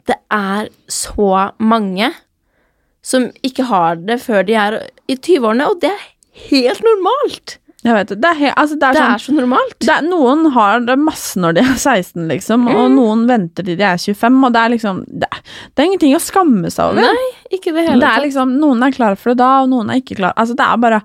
Det 0.07 0.15
er 0.31 0.69
så 0.87 1.51
mange 1.59 2.11
som 3.03 3.29
ikke 3.45 3.67
har 3.69 3.99
det 3.99 4.19
før 4.21 4.43
de 4.47 4.55
er 4.59 4.77
i 5.07 5.15
20-årene, 5.15 5.67
og 5.69 5.79
det 5.81 5.91
er 5.93 6.07
helt 6.49 6.83
normalt. 6.83 7.57
Jeg 7.85 7.93
vet 7.93 8.07
det. 8.19 8.25
Er, 8.25 8.53
altså, 8.57 8.75
det 8.79 8.87
er, 8.87 8.93
Det 8.93 9.01
sånn, 9.01 9.13
er 9.13 9.21
så 9.21 9.33
normalt. 9.37 9.87
er, 9.87 10.01
noen 10.09 10.51
har 10.51 10.79
det 10.81 10.95
masse 10.99 11.37
når 11.39 11.53
de 11.53 11.61
er 11.61 11.75
16, 11.83 12.27
liksom, 12.27 12.65
Mm. 12.65 12.75
og 12.75 12.91
noen 12.91 13.25
venter 13.29 13.63
til 13.67 13.77
de 13.77 13.83
er 13.85 13.97
25, 14.01 14.43
og 14.47 14.53
det 14.53 14.61
er 14.63 14.69
liksom 14.73 15.03
Det, 15.07 15.29
det 15.75 15.83
er 15.83 15.85
ingenting 15.91 16.15
å 16.17 16.21
skamme 16.23 16.71
seg 16.73 16.85
over. 16.91 17.01
Nei, 17.05 17.27
ikke 17.53 17.73
det 17.75 17.85
hele 17.87 17.99
det 18.01 18.09
tatt. 18.09 18.23
liksom, 18.25 18.55
Noen 18.59 18.81
er 18.83 18.91
klar 18.97 19.15
for 19.15 19.29
det 19.31 19.37
da, 19.43 19.51
og 19.61 19.69
noen 19.69 19.91
er 19.93 20.01
ikke 20.01 20.17
klar. 20.17 20.33
Altså, 20.35 20.55
det 20.57 20.65
er 20.65 20.77
bare 20.77 21.01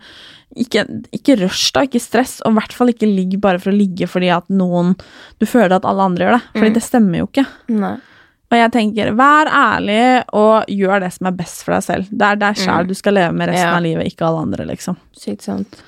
ikke, 0.56 0.82
ikke 1.16 1.36
rush, 1.40 1.70
da, 1.72 1.80
ikke 1.86 2.00
stress, 2.00 2.40
og 2.44 2.52
i 2.52 2.58
hvert 2.58 2.72
fall 2.76 2.88
ikke 2.92 3.08
ligg 3.08 3.38
bare 3.40 3.58
for 3.60 3.70
å 3.72 3.76
ligge 3.76 4.04
fordi 4.08 4.28
at 4.34 4.48
noen 4.52 4.96
Du 5.40 5.46
føler 5.48 5.76
at 5.76 5.84
alle 5.88 6.02
andre 6.08 6.26
gjør 6.26 6.34
det, 6.38 6.42
fordi 6.56 6.70
Mm. 6.70 6.74
det 6.74 6.82
stemmer 6.82 7.18
jo 7.22 7.26
ikke. 7.28 7.46
Nei. 7.68 7.94
Og 8.52 8.58
jeg 8.58 8.72
tenker, 8.72 9.14
vær 9.16 9.48
ærlig 9.48 10.24
og 10.34 10.66
gjør 10.68 11.00
det 11.00 11.12
som 11.14 11.26
er 11.26 11.32
best 11.32 11.62
for 11.64 11.72
deg 11.72 11.82
selv. 11.86 12.08
Det 12.12 12.26
er 12.32 12.36
deg 12.36 12.54
sjæl 12.56 12.86
du 12.88 12.92
skal 12.94 13.14
leve 13.14 13.32
med 13.32 13.48
resten 13.48 13.64
Mm. 13.64 13.72
Ja. 13.72 13.76
av 13.76 13.82
livet, 13.82 14.06
ikke 14.12 14.26
alle 14.28 14.42
andre, 14.42 14.66
liksom. 14.66 14.96
Sykt 15.16 15.40
sant. 15.42 15.82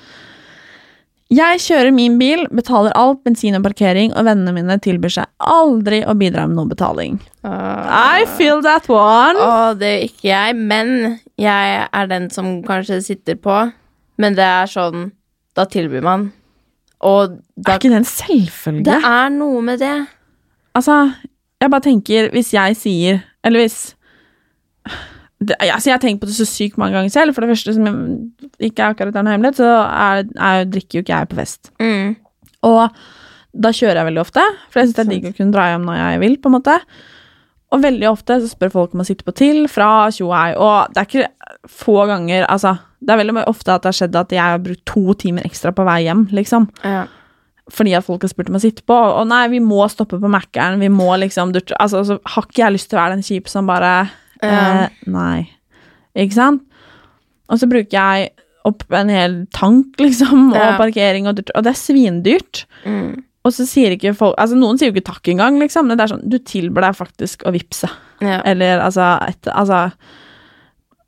Jeg 1.32 1.60
kjører 1.64 1.90
min 1.94 2.18
bil, 2.20 2.44
betaler 2.52 2.92
alt, 3.00 3.22
bensin 3.24 3.56
og 3.56 3.64
parkering, 3.64 4.12
og 4.12 4.26
vennene 4.26 4.52
mine 4.52 4.76
tilbyr 4.84 5.12
seg 5.14 5.30
aldri 5.40 6.02
å 6.04 6.12
bidra 6.20 6.44
med 6.46 6.58
noe 6.58 6.68
betaling. 6.68 7.16
I 7.44 8.26
feel 8.36 8.60
that 8.66 8.90
one. 8.92 9.40
Å, 9.40 9.72
det 9.78 9.92
gjør 9.94 10.04
ikke 10.10 10.28
jeg, 10.28 10.56
men 10.60 10.92
jeg 11.40 11.78
er 11.88 12.10
den 12.12 12.28
som 12.34 12.58
kanskje 12.66 13.00
sitter 13.06 13.40
på. 13.40 13.56
Men 14.20 14.36
det 14.38 14.44
er 14.46 14.68
sånn 14.70 15.08
Da 15.56 15.64
tilbyr 15.70 16.04
man. 16.04 16.28
Og 17.02 17.32
Er 17.64 17.76
ikke 17.78 17.90
det 17.90 18.02
en 18.02 18.06
selvfølge? 18.06 18.84
Det 18.86 19.00
er 19.08 19.32
noe 19.34 19.62
med 19.64 19.80
det. 19.82 19.94
Altså, 20.74 21.00
jeg 21.62 21.70
bare 21.72 21.84
tenker, 21.84 22.28
hvis 22.34 22.52
jeg 22.54 22.76
sier 22.78 23.20
Eller 23.46 23.64
hvis 23.64 23.94
det, 25.48 25.56
altså 25.60 25.90
Jeg 25.90 25.94
har 25.96 26.02
tenkt 26.02 26.22
på 26.22 26.28
det 26.30 26.36
så 26.36 26.46
sykt 26.48 26.78
mange 26.80 26.96
ganger 26.96 27.12
selv. 27.12 27.34
For 27.34 27.44
det 27.44 27.54
første, 27.54 27.74
som 27.76 27.88
jeg, 27.88 28.50
ikke 28.70 28.84
er 28.84 28.94
akkurat 28.94 29.18
noe 29.18 29.34
hemmelighet, 29.34 29.60
så 29.62 29.72
er, 29.88 30.24
er, 30.36 30.68
drikker 30.70 30.98
jo 30.98 31.04
ikke 31.04 31.18
jeg 31.18 31.30
på 31.30 31.40
fest. 31.40 31.72
Mm. 31.82 32.14
Og 32.68 32.86
da 33.54 33.70
kjører 33.74 34.00
jeg 34.00 34.08
veldig 34.10 34.22
ofte, 34.22 34.44
for 34.70 34.80
jeg 34.80 34.88
syns 34.88 34.96
det 34.96 35.04
er 35.04 35.12
digg 35.12 35.28
å 35.30 35.36
kunne 35.36 35.54
dra 35.54 35.68
hjem 35.70 35.84
når 35.86 36.00
jeg 36.00 36.22
vil. 36.24 36.38
på 36.42 36.50
en 36.50 36.56
måte 36.56 36.78
Og 37.74 37.82
veldig 37.82 38.08
ofte 38.10 38.38
så 38.42 38.50
spør 38.50 38.72
folk 38.72 38.94
om 38.96 39.04
å 39.04 39.06
sitte 39.06 39.26
på 39.26 39.34
til 39.36 39.66
fra 39.70 40.08
tjo 40.14 40.30
og 40.30 40.36
hei, 40.36 40.48
og 40.58 40.94
det 40.94 41.02
er 41.02 41.10
ikke 41.10 41.68
få 41.70 42.06
ganger 42.10 42.48
Altså, 42.50 42.74
det 42.98 43.14
er 43.14 43.20
veldig 43.22 43.44
ofte 43.46 43.74
at 43.74 43.84
det 43.84 43.92
har 43.92 43.98
skjedd 44.00 44.18
at 44.18 44.34
jeg 44.34 44.42
har 44.42 44.64
brukt 44.64 44.84
to 44.90 45.14
timer 45.20 45.46
ekstra 45.46 45.74
på 45.76 45.86
vei 45.86 46.00
hjem, 46.06 46.26
liksom. 46.34 46.66
Ja. 46.82 47.04
Fordi 47.72 47.94
at 47.96 48.04
folk 48.04 48.24
har 48.24 48.32
spurt 48.32 48.50
om 48.50 48.58
å 48.58 48.60
sitte 48.60 48.84
på, 48.84 48.96
og 48.96 49.24
nei, 49.30 49.46
vi 49.54 49.60
må 49.64 49.86
stoppe 49.88 50.18
på 50.20 50.30
Mækkern, 50.30 50.82
vi 50.82 50.90
må 50.92 51.14
liksom 51.20 51.54
Altså, 51.78 52.02
så 52.04 52.18
har 52.18 52.48
ikke 52.48 52.60
jeg 52.64 52.76
lyst 52.76 52.90
til 52.90 52.98
å 52.98 53.02
være 53.02 53.16
den 53.16 53.24
kjipe 53.24 53.52
som 53.52 53.70
bare 53.70 53.94
Eh, 54.44 54.88
Nei. 55.06 55.48
Ikke 56.16 56.32
sant? 56.36 56.62
Og 57.50 57.58
så 57.60 57.68
bruker 57.68 57.90
jeg 57.98 58.30
opp 58.64 58.84
en 58.96 59.08
hel 59.12 59.46
tank, 59.52 59.96
liksom, 60.04 60.50
og 60.52 60.56
Ja. 60.56 60.76
parkering, 60.78 61.26
og, 61.28 61.36
dyrt, 61.36 61.50
og 61.54 61.64
det 61.66 61.72
er 61.74 61.80
svindyrt. 61.80 62.64
Mm. 62.86 63.22
Og 63.44 63.52
så 63.52 63.66
sier 63.68 63.92
ikke 63.92 64.14
folk 64.16 64.38
Altså, 64.40 64.56
noen 64.56 64.78
sier 64.80 64.88
jo 64.88 64.94
ikke 64.96 65.04
takk 65.12 65.28
engang, 65.28 65.58
liksom, 65.60 65.86
men 65.86 65.98
det 65.98 66.04
er 66.06 66.14
sånn 66.14 66.28
Du 66.32 66.38
tilbyr 66.38 66.80
deg 66.86 66.94
faktisk 66.96 67.42
å 67.44 67.52
vippse. 67.52 67.90
Ja. 68.24 68.38
Eller 68.48 68.80
altså 68.80 69.04
et, 69.28 69.44
Altså 69.52 69.92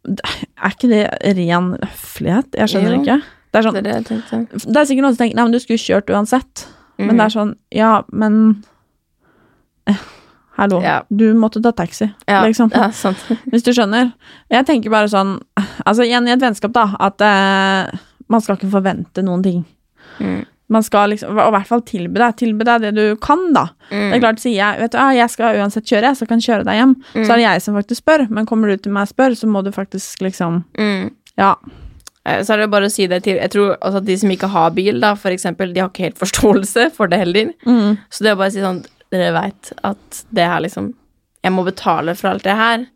Er 0.04 0.74
ikke 0.74 0.90
det 0.90 1.00
ren 1.38 1.70
høflighet? 1.80 2.52
Jeg 2.60 2.68
skjønner 2.74 2.92
Jo. 2.94 3.00
ikke. 3.00 3.16
Det 3.52 3.58
er 3.58 3.62
sånn 3.66 3.74
Det 3.74 3.86
er 3.86 4.04
det 4.04 4.66
det 4.66 4.76
er 4.76 4.84
sikkert 4.90 5.02
noen 5.06 5.16
som 5.16 5.22
tenker 5.24 5.34
Nei, 5.40 5.44
men 5.48 5.52
du 5.56 5.58
skulle 5.64 5.80
kjørt 5.80 6.12
uansett. 6.12 6.66
Men 6.98 7.08
Mhm. 7.08 7.16
det 7.16 7.24
er 7.24 7.34
sånn 7.38 7.54
Ja, 7.72 8.02
men 8.12 8.62
eh, 9.88 9.96
Hallo. 10.56 10.80
Ja. 10.82 11.02
Du 11.12 11.26
måtte 11.36 11.60
ta 11.62 11.72
taxi, 11.76 12.08
Ja, 12.26 12.42
liksom. 12.46 12.70
ja, 12.74 12.90
sant. 12.96 13.18
Hvis 13.52 13.62
du 13.66 13.72
skjønner. 13.76 14.12
Jeg 14.50 14.66
tenker 14.68 14.90
bare 14.94 15.08
sånn 15.12 15.36
Altså, 15.84 16.02
igjen 16.06 16.26
i 16.28 16.32
et 16.32 16.40
vennskap, 16.42 16.72
da, 16.72 16.86
at 16.98 17.20
eh, 17.20 17.98
man 18.32 18.40
skal 18.44 18.56
ikke 18.56 18.70
forvente 18.72 19.22
noen 19.26 19.42
ting. 19.44 19.64
Mm. 20.18 20.44
Man 20.72 20.82
skal 20.82 21.12
liksom 21.12 21.36
Og 21.36 21.44
i 21.46 21.54
hvert 21.54 21.68
fall 21.68 21.82
tilby 21.86 22.18
deg. 22.18 22.36
Tilby 22.40 22.64
deg 22.66 22.80
det 22.88 22.94
du 22.96 23.04
kan, 23.22 23.52
da. 23.54 23.68
Mm. 23.92 24.08
Det 24.08 24.16
er 24.16 24.22
klart, 24.24 24.40
sier 24.42 24.56
jeg 24.56 24.80
Vet 24.82 24.94
du, 24.96 24.98
ja, 24.98 25.10
jeg 25.20 25.30
skal 25.36 25.60
uansett 25.60 25.86
kjøre, 25.92 26.14
så 26.18 26.26
kan 26.26 26.40
kjøre 26.42 26.64
deg 26.66 26.80
hjem. 26.80 26.94
Så 27.14 27.26
er 27.28 27.34
det 27.36 27.44
jeg 27.44 27.62
som 27.68 27.76
faktisk 27.78 28.02
spør. 28.02 28.24
Men 28.32 28.48
kommer 28.48 28.72
du 28.72 28.80
til 28.80 28.96
meg 28.96 29.06
og 29.06 29.12
spør, 29.12 29.36
så 29.38 29.46
må 29.50 29.62
du 29.62 29.70
faktisk 29.76 30.24
liksom 30.26 30.64
Mm. 30.80 31.10
Ja. 31.38 31.52
Eh, 32.24 32.40
Så 32.42 32.54
er 32.56 32.64
det 32.64 32.70
bare 32.72 32.88
å 32.88 32.90
si 32.90 33.06
det 33.06 33.22
til 33.28 33.36
Jeg 33.38 33.50
tror 33.54 33.76
også 33.76 34.00
at 34.00 34.04
de 34.08 34.16
som 34.18 34.30
ikke 34.34 34.48
har 34.50 34.70
bil, 34.74 34.98
da, 35.04 35.12
for 35.14 35.30
eksempel, 35.30 35.70
de 35.76 35.80
har 35.84 35.92
ikke 35.92 36.08
helt 36.08 36.18
forståelse 36.24 36.88
for 36.96 37.06
det 37.12 37.18
heller. 37.22 37.52
Mm. 37.66 37.98
Så 38.10 38.24
det 38.24 38.32
er 38.32 38.40
bare 38.40 38.50
å 38.50 38.56
si 38.56 38.64
sånn 38.64 38.82
Dere 39.12 39.32
veit 39.36 39.72
at 39.86 40.24
det 40.34 40.46
her 40.50 40.60
liksom 40.64 40.92
Jeg 41.44 41.52
må 41.54 41.62
betale 41.64 42.14
for 42.18 42.28
alt 42.32 42.42
det 42.44 42.56
her. 42.58 42.86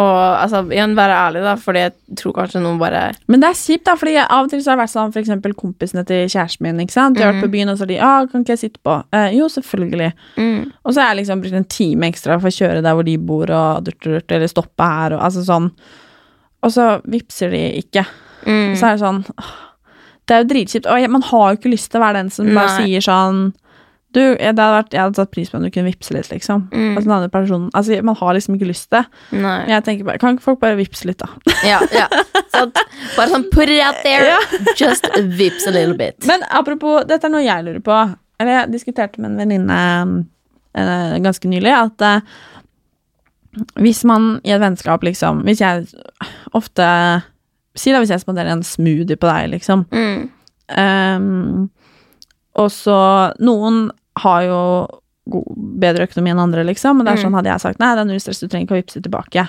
Og 0.00 0.16
altså, 0.38 0.60
igjen, 0.70 0.92
være 0.94 1.12
ærlig, 1.18 1.40
da, 1.42 1.56
fordi 1.58 1.80
jeg 1.82 1.92
tror 2.16 2.32
kanskje 2.36 2.60
noen 2.62 2.78
bare 2.78 3.00
Men 3.28 3.40
det 3.42 3.48
er 3.50 3.56
kjipt, 3.58 3.84
da, 3.88 3.96
fordi 3.98 4.12
jeg, 4.14 4.26
av 4.30 4.44
og 4.46 4.50
til 4.52 4.62
så 4.62 4.70
har 4.70 4.76
det 4.78 4.84
vært 4.84 4.92
sånn 4.94 5.10
for 5.12 5.20
eksempel 5.20 5.54
kompisene 5.58 6.04
til 6.06 6.28
kjæresten 6.30 6.62
min. 6.68 6.78
ikke 6.84 6.94
sant? 6.94 7.18
De 7.18 7.24
har 7.24 7.32
vært 7.34 7.42
på 7.44 7.50
byen, 7.56 7.68
og 7.72 7.76
så 7.76 7.82
har 7.84 7.90
de 7.90 7.98
ah, 7.98 8.20
'Kan 8.30 8.44
ikke 8.44 8.54
jeg 8.54 8.62
sitte 8.62 8.80
på?' 8.86 9.02
Eh, 9.12 9.34
jo, 9.36 9.48
selvfølgelig. 9.50 10.12
mm, 10.38 10.72
Og 10.84 10.94
så 10.94 11.00
har 11.02 11.08
jeg 11.10 11.16
liksom 11.24 11.40
brukt 11.42 11.54
en 11.58 11.64
time 11.64 12.06
ekstra 12.06 12.38
for 12.40 12.48
å 12.48 12.58
kjøre 12.60 12.82
der 12.86 12.94
hvor 12.94 13.04
de 13.04 13.16
bor, 13.18 13.50
og 13.50 13.84
durt, 13.84 14.00
durt, 14.00 14.30
eller 14.30 14.46
stoppe 14.46 14.78
her, 14.86 15.12
og 15.18 15.20
altså 15.26 15.42
sånn. 15.44 15.70
Og 16.62 16.70
så 16.70 17.02
vipser 17.04 17.50
de 17.50 17.82
ikke. 17.82 18.06
mm, 18.46 18.76
Så 18.76 18.86
er 18.86 18.96
det 18.96 19.00
sånn 19.02 19.24
Det 20.28 20.36
er 20.36 20.42
jo 20.44 20.48
dritkjipt. 20.54 20.86
Og 20.86 21.00
jeg, 21.00 21.10
man 21.10 21.22
har 21.22 21.50
jo 21.50 21.56
ikke 21.58 21.72
lyst 21.74 21.90
til 21.90 21.98
å 22.00 22.04
være 22.04 22.18
den 22.22 22.30
som 22.30 22.46
bare 22.54 22.78
Nei. 22.78 22.86
sier 22.86 23.00
sånn 23.02 23.52
du, 24.14 24.20
jeg, 24.20 24.48
hadde 24.50 24.66
vært, 24.74 24.94
jeg 24.94 25.02
hadde 25.04 25.20
satt 25.20 25.30
pris 25.34 25.50
på 25.50 25.58
om 25.58 25.64
du 25.64 25.70
kunne 25.70 25.90
vippse 25.90 26.14
litt, 26.14 26.30
liksom. 26.32 26.64
Mm. 26.72 26.96
Altså, 26.96 27.04
den 27.06 27.14
andre 27.16 27.30
personen, 27.32 27.68
altså, 27.78 27.98
man 28.06 28.18
har 28.18 28.34
liksom 28.36 28.56
ikke 28.56 28.68
lyst 28.70 28.88
til 28.88 28.98
det. 28.98 29.04
Men 29.36 29.70
jeg 29.74 29.84
tenker 29.86 30.08
bare, 30.08 30.20
kan 30.22 30.34
ikke 30.34 30.46
folk 30.48 30.60
bare 30.62 30.78
vippse 30.80 31.06
litt, 31.08 31.22
da? 31.22 31.28
Ja, 31.66 31.78
ja. 31.94 32.08
Så, 32.50 32.64
Bare 33.16 33.28
sånn 33.30 33.46
put 33.52 33.70
it 33.70 33.78
out 33.84 34.00
there. 34.02 34.38
Just 34.80 35.06
vips 35.38 35.68
a 35.70 35.74
little 35.74 35.94
bit. 35.98 36.18
Men 36.28 36.42
apropos, 36.50 37.04
dette 37.08 37.28
er 37.28 37.32
noe 37.32 37.44
jeg 37.44 37.66
lurer 37.66 37.84
på. 37.86 37.98
Eller 38.40 38.56
jeg 38.56 38.72
diskuterte 38.74 39.22
med 39.22 39.32
en 39.32 39.40
venninne 39.44 39.78
eh, 40.74 41.14
ganske 41.22 41.50
nylig, 41.52 41.70
at 41.76 42.06
eh, 42.06 42.34
hvis 43.82 44.02
man 44.06 44.32
i 44.46 44.52
et 44.54 44.62
vennskap, 44.62 45.02
liksom 45.02 45.40
Hvis 45.42 45.58
jeg 45.58 45.86
ofte 46.54 46.84
Si 47.74 47.90
da 47.90 47.98
hvis 47.98 48.12
jeg 48.14 48.22
spanderer 48.22 48.52
en 48.54 48.62
smoothie 48.62 49.18
på 49.18 49.26
deg, 49.26 49.48
liksom. 49.56 49.82
Mm, 49.90 50.28
Um, 50.70 51.70
og 52.58 52.68
så 52.70 52.98
Noen 53.42 53.88
har 54.24 54.42
jo 54.46 54.60
god, 55.30 55.44
bedre 55.82 56.06
økonomi 56.08 56.30
enn 56.32 56.40
andre, 56.42 56.64
liksom. 56.66 57.00
Og 57.00 57.06
det 57.06 57.12
er 57.12 57.16
Mm. 57.20 57.24
sånn 57.26 57.34
hadde 57.38 57.50
jeg 57.52 57.60
sagt 57.60 57.78
nei, 57.80 57.94
det 57.94 58.00
er 58.00 58.08
null 58.10 58.20
stress, 58.20 58.40
du 58.40 58.48
trenger 58.48 58.66
ikke 58.66 58.76
å 58.78 58.82
vippse 58.82 59.02
tilbake. 59.04 59.48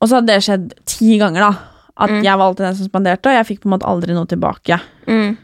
Og 0.00 0.08
så 0.08 0.16
hadde 0.18 0.26
det 0.34 0.42
skjedd 0.44 0.72
ti 0.86 1.18
ganger, 1.18 1.40
da. 1.40 1.52
At 1.96 2.10
Mm. 2.10 2.22
jeg 2.24 2.36
var 2.38 2.44
alltid 2.50 2.66
den 2.66 2.74
som 2.74 2.88
spanderte, 2.88 3.26
og 3.30 3.36
jeg 3.38 3.46
fikk 3.46 3.60
på 3.62 3.66
en 3.70 3.78
måte 3.78 3.86
aldri 3.88 4.12
noe 4.14 4.26
tilbake. 4.26 4.80
Mm. 5.06 5.36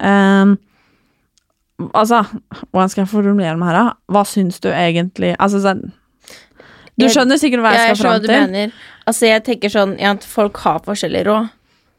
Um, 0.00 0.58
altså, 1.94 2.22
hvordan 2.72 2.90
skal 2.90 3.04
jeg 3.04 3.08
formulere 3.12 3.56
meg 3.58 3.68
her, 3.70 3.78
da? 3.78 3.94
Hva 4.12 4.24
syns 4.26 4.60
du 4.60 4.68
egentlig 4.68 5.34
Altså 5.38 5.60
sånn 5.64 5.92
Du 6.98 7.06
skjønner 7.06 7.38
sikkert 7.38 7.62
hva 7.62 7.72
jeg 7.72 7.88
jeg 7.88 7.96
skal 7.96 7.96
skjønner 7.96 8.18
hva 8.18 8.18
fram 8.18 8.20
du 8.20 8.26
til? 8.26 8.52
mener. 8.52 8.72
Altså, 9.06 9.26
jeg 9.30 9.44
tenker 9.46 9.70
sånn 9.70 9.98
ja, 10.00 10.10
at 10.12 10.24
folk 10.24 10.56
har 10.64 10.80
forskjellig 10.80 11.24
råd. 11.28 11.50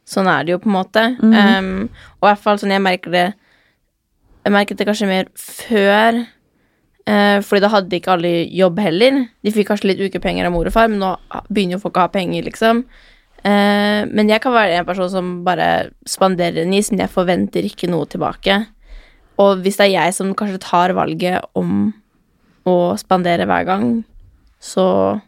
Sånn 0.06 0.28
er 0.28 0.44
det 0.44 0.52
jo 0.52 0.60
på 0.60 0.68
en 0.68 0.76
måte. 0.76 1.04
Mm. 1.22 1.34
Um, 1.34 1.90
og 2.22 2.28
i 2.30 2.34
hvert 2.34 2.44
fall 2.44 2.58
sånn 2.58 2.74
jeg 2.76 2.82
merker 2.84 3.12
det 3.12 3.34
Jeg 4.50 4.56
merket 4.56 4.80
det 4.82 4.88
kanskje 4.90 5.06
mer 5.06 5.28
før. 5.38 6.26
eh, 7.06 7.40
fordi 7.46 7.62
da 7.62 7.70
hadde 7.70 7.96
ikke 7.98 8.12
alle 8.16 8.32
jobb 8.50 8.80
heller. 8.82 9.30
De 9.46 9.52
fikk 9.54 9.68
kanskje 9.70 9.92
litt 9.92 10.02
ukepenger 10.02 10.46
av 10.46 10.52
mor 10.54 10.66
og 10.66 10.74
far, 10.74 10.88
men 10.90 11.00
nå 11.02 11.12
begynner 11.50 11.78
jo 11.78 11.84
folk 11.84 11.98
å 11.98 12.06
ha 12.06 12.10
penger, 12.14 12.44
liksom. 12.46 12.84
Eh, 13.46 14.06
men 14.10 14.30
jeg 14.30 14.42
kan 14.42 14.54
være 14.54 14.80
en 14.80 14.86
person 14.86 15.10
som 15.10 15.44
bare 15.46 15.92
spanderer 16.06 16.64
en 16.64 16.74
is, 16.74 16.90
men 16.90 17.06
jeg 17.06 17.14
forventer 17.14 17.66
ikke 17.66 17.90
noe 17.90 18.10
tilbake. 18.10 18.58
Og 19.38 19.62
hvis 19.62 19.78
det 19.78 19.88
er 19.88 19.96
jeg 19.96 20.18
som 20.18 20.34
kanskje 20.34 20.62
tar 20.66 20.94
valget 20.98 21.46
om 21.54 21.94
å 22.66 22.76
spandere 22.98 23.46
hver 23.46 23.70
gang, 23.70 24.04
så 24.60 25.22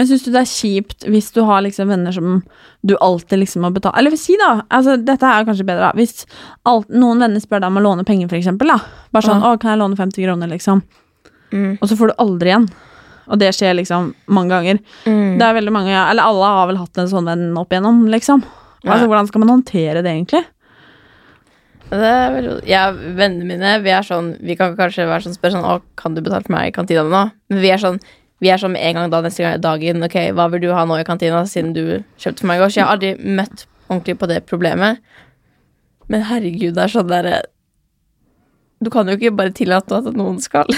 Men 0.00 0.06
syns 0.08 0.22
du 0.24 0.30
det 0.32 0.40
er 0.40 0.48
kjipt 0.48 1.04
hvis 1.12 1.26
du 1.36 1.42
har 1.44 1.60
liksom 1.60 1.90
venner 1.92 2.14
som 2.16 2.38
du 2.80 2.94
alltid 3.04 3.42
liksom 3.42 3.66
må 3.66 3.70
betale 3.74 4.00
Eller 4.00 4.14
si, 4.16 4.32
da, 4.40 4.62
altså 4.72 4.94
dette 4.96 5.28
er 5.28 5.44
kanskje 5.44 5.66
bedre, 5.68 5.90
da. 5.90 5.98
Hvis 5.98 6.22
alt, 6.64 6.88
noen 6.88 7.20
venner 7.20 7.42
spør 7.42 7.60
deg 7.60 7.68
om 7.68 7.76
å 7.76 7.82
låne 7.84 8.06
penger, 8.08 8.30
for 8.30 8.38
eksempel, 8.38 8.72
da. 8.72 8.78
Bare 9.12 9.28
sånn 9.28 9.42
Ja. 9.44 9.50
'Å, 9.50 9.60
kan 9.60 9.74
jeg 9.74 9.82
låne 9.82 9.98
50 9.98 10.24
kroner', 10.24 10.48
liksom. 10.54 10.80
Mm. 11.52 11.74
Og 11.82 11.84
så 11.90 11.98
får 12.00 12.08
du 12.08 12.14
aldri 12.24 12.48
igjen. 12.54 12.70
Og 13.28 13.38
det 13.42 13.50
skjer 13.52 13.76
liksom 13.76 14.14
mange 14.32 14.54
ganger. 14.54 14.80
Mm. 15.04 15.36
Det 15.36 15.44
er 15.44 15.58
veldig 15.60 15.74
mange, 15.76 15.92
Eller 15.92 16.22
alle 16.22 16.54
har 16.56 16.66
vel 16.72 16.80
hatt 16.80 16.96
en 16.96 17.12
sånn 17.12 17.28
venn 17.28 17.58
opp 17.60 17.68
igjennom, 17.68 18.08
liksom. 18.08 18.40
Ja. 18.80 18.94
Altså, 18.94 19.06
hvordan 19.06 19.28
skal 19.28 19.44
man 19.44 19.52
håndtere 19.52 20.00
det, 20.00 20.14
egentlig? 20.16 20.44
Det 21.90 22.06
er 22.06 22.32
veldig, 22.36 22.68
ja, 22.70 22.84
Vennene 22.94 23.44
mine 23.44 23.74
vi 23.82 23.90
er 23.90 24.06
sånn 24.06 24.36
Vi 24.46 24.54
kan 24.54 24.76
kanskje 24.78 25.08
være 25.10 25.24
sånn 25.26 25.34
spørre 25.34 25.56
sånn 25.56 25.66
Å, 25.66 25.80
kan 25.98 26.14
du 26.14 26.22
betale 26.22 26.46
for 26.46 26.54
meg 26.54 26.68
i 26.70 26.74
kantina 26.76 27.02
nå? 27.02 27.22
Men 27.50 27.62
vi 27.64 27.72
er 27.74 27.82
sånn 27.82 27.98
Vi 28.40 28.48
er 28.48 28.60
sånn 28.60 28.76
en 28.78 28.94
gang 28.96 29.10
da 29.12 29.20
neste 29.24 29.44
gang 29.44 29.60
dagen 29.60 30.02
Ok, 30.06 30.16
hva 30.36 30.46
vil 30.52 30.62
du 30.64 30.70
ha 30.72 30.84
nå 30.88 30.96
i 31.00 31.04
kantina 31.04 31.42
siden 31.48 31.74
du 31.76 31.82
kjøpte 32.18 32.40
for 32.40 32.48
meg 32.50 32.60
i 32.60 32.62
går? 32.62 32.72
Så 32.72 32.80
jeg 32.80 32.86
har 32.88 32.96
aldri 32.96 33.10
møtt 33.40 33.66
ordentlig 33.90 34.16
på 34.20 34.28
det 34.30 34.38
problemet. 34.48 35.00
Men 36.10 36.24
herregud, 36.26 36.74
det 36.74 36.86
er 36.86 36.94
sånn 36.94 37.10
derre 37.10 37.42
Du 38.82 38.88
kan 38.90 39.06
jo 39.10 39.18
ikke 39.18 39.34
bare 39.36 39.52
tillate 39.54 39.98
at 40.00 40.08
noen 40.16 40.40
skal 40.42 40.66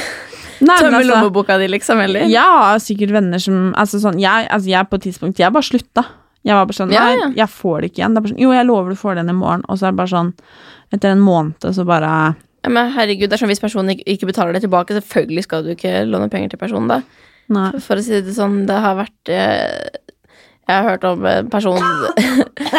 Nei, 0.63 0.77
tømme 0.79 0.99
altså- 1.01 1.11
lommeboka 1.15 1.57
di, 1.59 1.67
liksom, 1.73 1.99
heller. 2.03 2.27
Jeg 2.31 2.59
har 2.59 2.79
sikkert 2.83 3.15
venner 3.17 3.41
som 3.43 3.73
altså 3.79 3.99
sånn, 4.03 4.21
jeg, 4.23 4.47
altså 4.53 4.71
jeg 4.71 4.91
på 4.91 4.99
et 5.01 5.07
tidspunkt 5.09 5.41
Jeg 5.43 5.51
bare 5.55 5.67
slutta. 5.67 6.05
Jeg 6.47 6.55
var 6.59 6.67
bare 6.67 6.77
sånn 6.77 6.93
Ja, 6.95 7.09
ja. 7.15 7.31
jeg 7.45 7.51
får 7.51 7.81
det 7.83 7.91
ikke 7.93 8.03
igjen. 8.03 8.15
Det 8.15 8.23
bare 8.23 8.33
sånn, 8.35 8.43
jo, 8.43 8.53
jeg 8.55 8.67
lover 8.69 8.95
du 8.95 8.99
får 9.01 9.19
den 9.19 9.31
i 9.31 9.35
morgen. 9.39 9.65
Og 9.69 9.79
så 9.79 9.89
er 9.89 9.95
det 9.95 10.01
bare 10.03 10.13
sånn 10.13 10.33
Etter 10.93 11.15
en 11.15 11.23
måned 11.25 11.67
så 11.75 11.87
bare 11.89 12.13
Ja, 12.63 12.71
men 12.71 12.91
herregud, 12.95 13.31
det 13.31 13.39
er 13.39 13.43
sånn 13.43 13.51
Hvis 13.55 13.63
personen 13.63 13.95
ikke, 13.97 14.07
ikke 14.17 14.29
betaler 14.31 14.55
det 14.55 14.63
tilbake, 14.67 14.95
selvfølgelig 14.99 15.47
skal 15.47 15.63
du 15.67 15.73
ikke 15.75 16.03
låne 16.11 16.31
penger 16.31 16.53
til 16.55 16.61
personen, 16.63 16.91
da. 16.91 17.01
Nei. 17.53 17.71
For 17.85 18.01
å 18.01 18.05
si 18.05 18.21
det 18.25 18.35
sånn, 18.37 18.63
det 18.69 18.79
har 18.85 18.97
vært 19.01 19.33
eh, 19.33 20.01
Jeg 20.69 20.75
har 20.77 20.87
hørt 20.91 21.07
om 21.09 21.25
en 21.29 21.49
person 21.53 21.81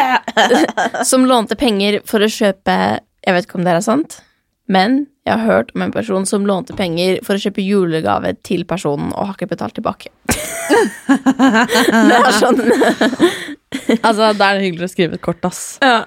som 1.12 1.26
lånte 1.30 1.58
penger 1.60 2.00
for 2.10 2.24
å 2.24 2.30
kjøpe 2.32 2.78
Jeg 3.24 3.36
vet 3.36 3.48
ikke 3.48 3.60
om 3.60 3.68
det 3.68 3.76
er 3.76 3.84
sant, 3.86 4.22
men 4.72 5.04
jeg 5.24 5.40
har 5.40 5.46
hørt 5.48 5.70
om 5.76 5.86
en 5.86 5.92
person 5.94 6.26
som 6.28 6.44
lånte 6.48 6.76
penger 6.76 7.22
for 7.24 7.38
å 7.38 7.44
kjøpe 7.44 7.64
julegave 7.64 8.34
til 8.44 8.66
personen 8.68 9.14
og 9.14 9.30
har 9.30 9.38
ikke 9.38 9.54
betalt 9.54 9.78
tilbake. 9.78 10.10
det 10.68 12.18
er 12.18 12.36
sånn 12.40 12.60
Altså, 14.04 14.28
da 14.38 14.50
er 14.52 14.60
det 14.60 14.68
hyggelig 14.68 14.86
å 14.86 14.92
skrive 14.92 15.18
et 15.18 15.24
kort, 15.24 15.44
ass. 15.48 15.80
ja. 15.82 16.04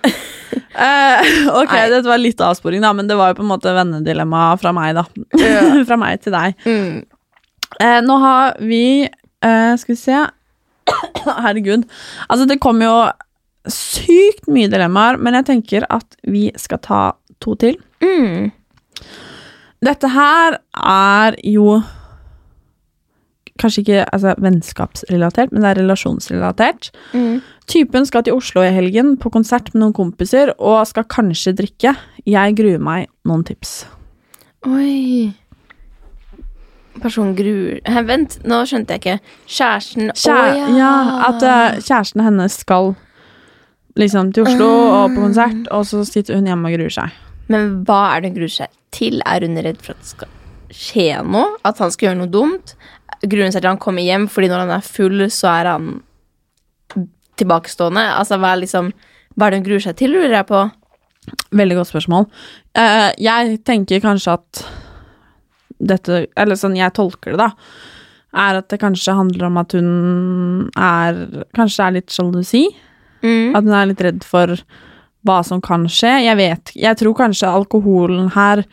Eh, 0.76 1.30
ok, 1.50 1.72
Nei. 1.72 1.88
dette 1.90 2.06
var 2.06 2.20
litt 2.20 2.40
avsporing, 2.44 2.84
da, 2.84 2.92
men 2.94 3.08
det 3.08 3.16
var 3.18 3.32
jo 3.32 3.38
på 3.40 3.44
en 3.44 3.50
måte 3.50 3.72
vennedilemma 3.74 4.42
fra 4.60 4.70
meg, 4.76 4.94
da. 4.98 5.02
fra 5.88 5.98
meg 6.00 6.20
til 6.22 6.36
deg. 6.36 6.54
mm. 6.66 6.96
Eh, 7.80 8.00
nå 8.04 8.16
har 8.22 8.56
vi 8.62 9.04
eh, 9.06 9.72
Skal 9.76 9.92
vi 9.92 10.00
se 10.00 10.24
Herregud. 11.44 11.86
Altså, 12.28 12.46
det 12.46 12.60
kommer 12.62 12.86
jo 12.86 12.98
sykt 13.72 14.46
mye 14.52 14.70
dilemmaer, 14.70 15.18
men 15.18 15.34
jeg 15.40 15.48
tenker 15.48 15.86
at 15.90 16.14
vi 16.30 16.48
skal 16.54 16.78
ta 16.84 17.00
to 17.42 17.56
til. 17.58 17.74
Mm. 17.98 18.52
Dette 19.84 20.10
her 20.14 20.60
er 20.78 21.38
jo 21.44 21.80
Kanskje 23.56 23.80
ikke 23.86 24.02
altså, 24.12 24.34
vennskapsrelatert, 24.44 25.48
men 25.48 25.64
det 25.64 25.70
er 25.70 25.78
relasjonsrelatert. 25.80 26.90
Mm. 27.16 27.38
Typen 27.64 28.04
skal 28.04 28.26
til 28.26 28.36
Oslo 28.36 28.60
i 28.60 28.68
helgen 28.68 29.14
på 29.16 29.32
konsert 29.32 29.70
med 29.72 29.80
noen 29.80 29.94
kompiser 29.96 30.52
og 30.58 30.82
skal 30.90 31.08
kanskje 31.08 31.54
drikke. 31.56 31.94
Jeg 32.28 32.58
gruer 32.60 32.84
meg. 32.84 33.08
Noen 33.24 33.46
tips. 33.48 33.78
Oi 34.68 35.32
Personen 37.02 37.34
gruer 37.36 37.80
Hæ, 37.84 38.02
Vent, 38.08 38.38
nå 38.48 38.62
skjønte 38.68 38.96
jeg 38.96 39.02
ikke. 39.02 39.34
Kjæresten 39.46 40.12
Kjære, 40.16 40.54
Å, 40.66 40.70
ja. 40.78 40.92
At 41.28 41.44
eh, 41.46 41.80
kjæresten 41.82 42.24
hennes 42.24 42.56
skal 42.62 42.94
liksom 43.96 44.32
til 44.36 44.46
Oslo 44.46 44.68
og 44.68 45.14
på 45.14 45.22
konsert, 45.24 45.68
og 45.72 45.86
så 45.88 46.02
sitter 46.04 46.36
hun 46.36 46.48
hjemme 46.50 46.68
og 46.68 46.76
gruer 46.76 46.92
seg. 46.92 47.14
Men 47.52 47.78
hva 47.88 48.00
er 48.12 48.22
det 48.22 48.32
hun 48.32 48.38
gruer 48.40 48.54
seg 48.56 48.72
til? 48.94 49.22
Er 49.24 49.46
hun 49.46 49.60
redd 49.64 49.80
for 49.84 49.94
at 49.96 50.02
det 50.02 50.10
skal 50.12 50.32
skje 50.76 51.08
noe? 51.24 51.54
At 51.66 51.80
han 51.82 51.92
skal 51.94 52.10
gjøre 52.10 52.20
noe 52.20 52.32
dumt? 52.32 52.74
Gruer 53.22 53.48
hun 53.48 53.54
seg 53.54 53.62
til 53.62 53.70
han 53.70 53.82
kommer 53.82 54.04
hjem 54.04 54.26
fordi 54.30 54.50
når 54.52 54.64
han 54.64 54.74
er 54.76 54.88
full, 54.88 55.28
så 55.32 55.52
er 55.54 55.70
han 55.72 55.92
tilbakestående? 57.40 58.02
Altså, 58.16 58.40
hva 58.40 58.54
er 58.54 58.64
liksom 58.64 58.90
Hva 59.36 59.46
er 59.46 59.52
det 59.52 59.60
hun 59.60 59.68
gruer 59.68 59.82
seg 59.84 59.96
til, 60.00 60.14
lurer 60.16 60.38
jeg 60.38 60.48
på? 60.48 60.62
Veldig 61.58 61.76
godt 61.76 61.90
spørsmål. 61.90 62.28
Eh, 62.78 63.10
jeg 63.20 63.58
tenker 63.68 64.00
kanskje 64.00 64.36
at 64.38 64.60
dette 65.78 66.26
Eller 66.36 66.56
sånn 66.56 66.76
jeg 66.76 66.92
tolker 66.96 67.36
det, 67.36 67.38
da, 67.38 67.50
er 68.36 68.58
at 68.60 68.68
det 68.68 68.78
kanskje 68.80 69.14
handler 69.16 69.46
om 69.48 69.56
at 69.60 69.72
hun 69.76 70.70
er 70.76 71.44
Kanskje 71.56 71.86
er 71.86 71.94
litt 71.98 72.10
sjalusi. 72.12 72.66
Mm. 73.22 73.54
At 73.56 73.64
hun 73.64 73.72
er 73.76 73.86
litt 73.90 74.00
redd 74.04 74.24
for 74.24 74.52
hva 75.26 75.40
som 75.44 75.60
kan 75.60 75.86
skje. 75.90 76.12
Jeg 76.26 76.36
vet 76.38 76.72
Jeg 76.76 76.96
tror 77.00 77.14
kanskje 77.18 77.48
alkoholen 77.50 78.28
her 78.36 78.64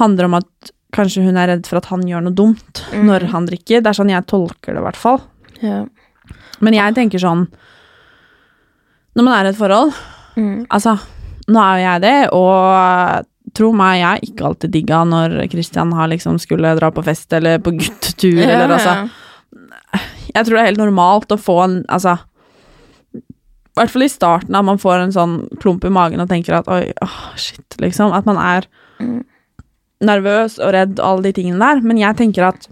handler 0.00 0.24
om 0.30 0.34
at 0.40 0.70
kanskje 0.92 1.24
hun 1.24 1.36
er 1.40 1.48
redd 1.48 1.66
for 1.66 1.78
at 1.80 1.86
han 1.92 2.02
gjør 2.06 2.22
noe 2.26 2.36
dumt 2.36 2.82
Mm. 2.92 3.06
når 3.08 3.26
han 3.32 3.46
drikker. 3.48 3.80
Det 3.82 3.86
er 3.90 3.96
sånn 3.96 4.10
jeg 4.12 4.26
tolker 4.26 4.74
det, 4.74 4.80
i 4.80 4.84
hvert 4.86 4.96
fall. 5.00 5.20
Ja. 5.62 5.84
Men 6.60 6.74
jeg 6.74 6.94
tenker 6.94 7.18
sånn 7.18 7.46
Når 9.16 9.24
man 9.24 9.34
er 9.38 9.44
i 9.46 9.52
et 9.52 9.56
forhold 9.60 9.92
Mm. 10.36 10.66
Altså, 10.72 10.94
nå 11.52 11.60
er 11.60 11.76
jo 11.76 11.82
jeg 11.84 12.00
det, 12.00 12.28
og 12.32 13.26
tro 13.54 13.70
meg, 13.76 13.98
jeg 14.00 14.06
har 14.08 14.22
ikke 14.26 14.44
alltid 14.48 14.70
digga 14.72 15.02
når 15.04 15.34
Christian 15.52 15.92
har 15.92 16.08
liksom 16.08 16.38
skulle 16.40 16.74
dra 16.78 16.88
på 16.90 17.02
fest 17.04 17.32
eller 17.36 17.58
på 17.62 17.74
guttetur, 17.76 18.38
Ja, 18.40 18.48
eller 18.64 18.76
altså. 18.78 19.10
Jeg 20.34 20.46
tror 20.46 20.56
det 20.56 20.60
er 20.62 20.70
helt 20.70 20.80
normalt 20.80 21.32
å 21.34 21.36
få 21.36 21.58
en 21.64 21.74
Altså 21.92 22.14
I 23.12 23.20
hvert 23.76 23.90
fall 23.92 24.04
i 24.06 24.08
starten, 24.08 24.54
at 24.56 24.64
man 24.64 24.78
får 24.80 25.02
en 25.02 25.12
sånn 25.12 25.34
klump 25.60 25.84
i 25.84 25.92
magen 25.92 26.20
og 26.20 26.28
tenker 26.30 26.56
at 26.58 26.68
oi, 26.68 26.92
åh, 27.04 27.18
shit, 27.36 27.76
liksom. 27.80 28.12
At 28.12 28.26
man 28.28 28.36
er 28.40 28.68
Mm. 29.00 29.24
nervøs 30.04 30.58
og 30.60 30.72
redd 30.74 31.00
og 31.00 31.06
alle 31.08 31.22
de 31.22 31.32
tingene 31.32 31.58
der. 31.58 31.80
Men 31.82 31.96
jeg 31.98 32.16
tenker 32.16 32.44
at 32.48 32.66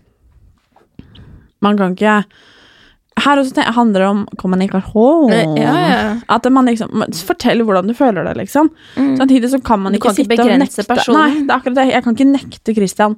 man 1.63 1.77
kan 1.79 1.95
ikke 1.97 2.25
Her 3.21 3.41
også 3.43 3.67
handler 3.77 4.05
det 4.05 4.09
om 4.09 4.23
kommunikasjon. 4.41 5.33
Ja, 5.59 5.75
ja. 5.77 6.01
At 6.31 6.47
man 6.53 6.71
liksom 6.71 7.05
Fortell 7.27 7.63
hvordan 7.67 7.91
du 7.91 7.95
føler 7.97 8.25
det, 8.29 8.37
liksom. 8.39 8.71
Mm. 8.97 9.15
Samtidig 9.19 9.51
så 9.53 9.61
kan 9.65 9.83
man 9.85 9.95
ikke 9.97 10.09
kan 10.09 10.19
ikke 10.19 10.37
sitte 10.37 10.49
og 10.49 10.65
nekte 10.65 10.87
personen. 10.89 11.21
Nei, 11.21 11.45
det 11.45 11.53
er 11.53 11.57
akkurat 11.59 11.79
det. 11.81 11.87
Jeg 11.93 12.07
kan 12.07 12.19
ikke 12.19 12.31
nekte 12.31 12.77
Christian 12.79 13.17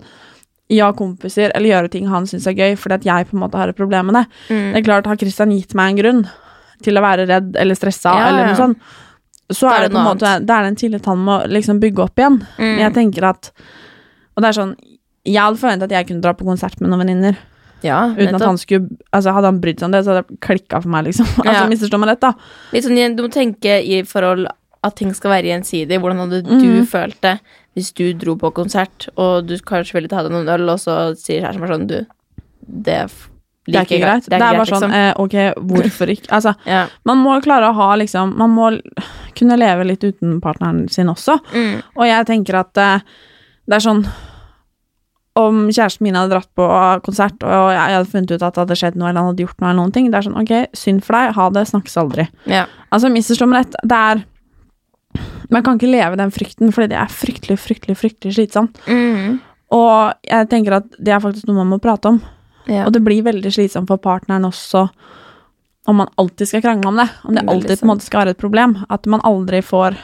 ja, 0.72 0.88
kompiser, 0.96 1.52
eller 1.52 1.68
gjøre 1.68 1.90
ting 1.92 2.08
han 2.08 2.26
syns 2.28 2.46
er 2.48 2.56
gøy, 2.56 2.76
fordi 2.80 2.96
at 3.00 3.06
jeg 3.06 3.28
på 3.28 3.36
en 3.36 3.42
måte 3.42 3.60
har 3.60 3.72
et 3.72 3.78
problem 3.78 4.08
med 4.08 4.20
det. 4.20 4.24
Mm. 4.48 4.68
Det 4.72 4.80
er 4.80 4.86
klart, 4.86 5.08
har 5.10 5.20
Christian 5.20 5.52
gitt 5.52 5.74
meg 5.78 5.92
en 5.92 6.00
grunn 6.00 6.22
til 6.82 6.98
å 6.98 7.04
være 7.04 7.26
redd 7.28 7.58
eller 7.60 7.78
stressa, 7.78 8.14
Ja, 8.16 8.30
eller 8.30 8.48
noe 8.50 8.58
sånt, 8.58 8.94
så 9.52 9.68
det 9.68 9.74
er 9.74 9.84
det 9.84 9.92
på 9.92 10.00
en 10.00 10.06
måte 10.06 10.28
Det 10.40 10.54
er 10.54 10.64
den 10.64 10.76
tillit 10.80 11.06
han 11.10 11.24
må 11.26 11.34
liksom 11.50 11.80
bygge 11.82 12.04
opp 12.06 12.20
igjen. 12.20 12.38
Mm. 12.56 12.62
Men 12.64 12.82
jeg 12.86 12.94
tenker 12.96 13.26
at 13.28 13.50
Og 14.32 14.40
det 14.40 14.48
er 14.48 14.56
sånn 14.56 14.70
Jeg 15.28 15.42
hadde 15.42 15.60
forventa 15.60 15.88
at 15.88 15.92
jeg 15.92 16.08
kunne 16.08 16.24
dra 16.24 16.32
på 16.38 16.46
konsert 16.46 16.80
med 16.80 16.88
noen 16.88 17.02
venninner. 17.04 17.36
Ja, 17.82 18.00
Uten 18.14 18.36
at 18.38 18.44
han 18.46 18.58
skulle 18.60 18.88
Altså 19.12 19.32
Hadde 19.34 19.48
han 19.50 19.60
brydd 19.62 19.80
seg 19.80 19.88
om 19.88 19.94
det, 19.96 20.04
så 20.06 20.12
hadde 20.14 20.24
det 20.28 20.40
klikka 20.44 20.80
for 20.82 20.92
meg, 20.94 21.08
liksom. 21.08 21.26
Altså, 21.46 21.64
Misforstå 21.72 21.98
meg 22.02 22.12
rett, 22.12 22.20
da. 22.22 22.32
Litt 22.74 22.86
sånn, 22.86 23.16
Du 23.18 23.22
må 23.26 23.30
tenke 23.34 23.78
i 23.82 24.02
forhold 24.06 24.46
at 24.82 24.96
ting 24.98 25.12
skal 25.14 25.30
være 25.36 25.46
gjensidig. 25.52 25.98
Hvordan 26.02 26.24
hadde 26.24 26.40
du 26.46 26.56
du 26.58 26.86
følt 26.90 27.20
det 27.22 27.36
hvis 27.76 27.92
du 27.96 28.04
dro 28.18 28.34
på 28.36 28.50
konsert, 28.52 29.06
og 29.16 29.46
du 29.48 29.54
kanskje 29.64 29.94
ville 29.96 30.08
ta 30.10 30.20
deg 30.26 30.32
noen 30.34 30.48
øl, 30.52 30.66
og 30.74 30.80
så 30.82 30.96
sier 31.16 31.40
kjæresten 31.46 31.62
bare 31.62 31.76
sånn 31.78 31.86
Du, 31.88 31.94
det 32.66 32.96
Det 33.64 33.78
er 33.78 33.86
ikke 33.86 34.00
greit. 34.02 34.26
Det 34.28 34.36
er, 34.36 34.42
bare 34.42 34.66
sånn 34.68 34.82
liksom. 34.82 34.96
eh, 34.98 35.12
Ok, 35.22 35.36
hvorfor 35.70 36.12
ikke? 36.12 36.28
Altså, 36.36 36.52
Ja. 36.74 36.82
man 37.08 37.22
må 37.22 37.38
klare 37.44 37.70
å 37.70 37.76
ha 37.78 37.92
liksom 37.96 38.34
Man 38.36 38.50
må 38.58 38.72
kunne 39.38 39.56
leve 39.56 39.86
litt 39.88 40.04
uten 40.04 40.40
partneren 40.44 40.84
sin 40.92 41.08
også. 41.08 41.38
Mm. 41.54 41.78
Og 41.96 42.04
jeg 42.10 42.26
tenker 42.28 42.58
at 42.60 42.76
eh, 42.82 42.98
det 43.70 43.78
er 43.78 43.86
sånn 43.86 44.04
om 45.38 45.62
kjæresten 45.70 46.04
min 46.04 46.16
hadde 46.18 46.34
dratt 46.34 46.50
på 46.58 46.66
konsert, 47.06 47.38
og 47.46 47.70
jeg 47.72 47.94
hadde 47.96 48.10
funnet 48.10 48.34
ut 48.34 48.42
at 48.42 48.56
det 48.56 48.62
hadde 48.64 48.76
skjedd 48.76 48.98
noe, 49.00 49.08
eller 49.08 49.22
han 49.22 49.30
hadde 49.30 49.46
gjort 49.46 49.56
noe, 49.62 49.70
eller 49.70 49.80
noen 49.80 49.94
ting, 49.94 50.10
det 50.12 50.18
er 50.18 50.26
sånn, 50.26 50.36
ok, 50.42 50.52
synd 50.76 51.04
for 51.06 51.16
deg, 51.16 51.32
ha 51.38 51.46
det, 51.56 51.62
snakkes 51.70 51.96
aldri. 52.02 52.26
Ja. 52.52 52.66
Altså, 52.92 53.08
misforstå 53.12 53.48
meg 53.48 53.64
rett, 53.64 53.80
det 53.88 54.02
er 54.10 54.28
Man 55.52 55.60
kan 55.60 55.76
ikke 55.76 55.90
leve 55.90 56.16
den 56.16 56.30
frykten, 56.32 56.70
fordi 56.72 56.94
det 56.94 56.96
er 56.96 57.10
fryktelig, 57.12 57.58
fryktelig, 57.60 57.98
fryktelig 58.00 58.38
slitsomt. 58.38 58.78
Mm. 58.88 59.34
Og 59.76 60.14
jeg 60.24 60.48
tenker 60.48 60.78
at 60.78 60.86
det 60.96 61.12
er 61.12 61.20
faktisk 61.20 61.44
noe 61.48 61.58
man 61.58 61.74
må 61.74 61.76
prate 61.82 62.08
om. 62.08 62.22
Ja. 62.64 62.86
Og 62.86 62.94
det 62.94 63.02
blir 63.04 63.20
veldig 63.26 63.52
slitsomt 63.52 63.90
for 63.90 64.00
partneren 64.00 64.48
også 64.48 64.86
om 65.90 65.98
man 66.00 66.08
alltid 66.14 66.48
skal 66.48 66.62
krangle 66.62 66.88
om 66.88 66.96
det. 66.96 67.08
Om 67.22 67.34
det 67.34 67.44
alltid 67.48 67.80
på 67.80 67.84
en 67.84 67.90
måte 67.92 68.06
skal 68.06 68.22
være 68.22 68.36
et 68.36 68.40
problem. 68.40 68.76
At 68.88 69.06
man 69.10 69.20
aldri 69.28 69.62
får 69.62 69.98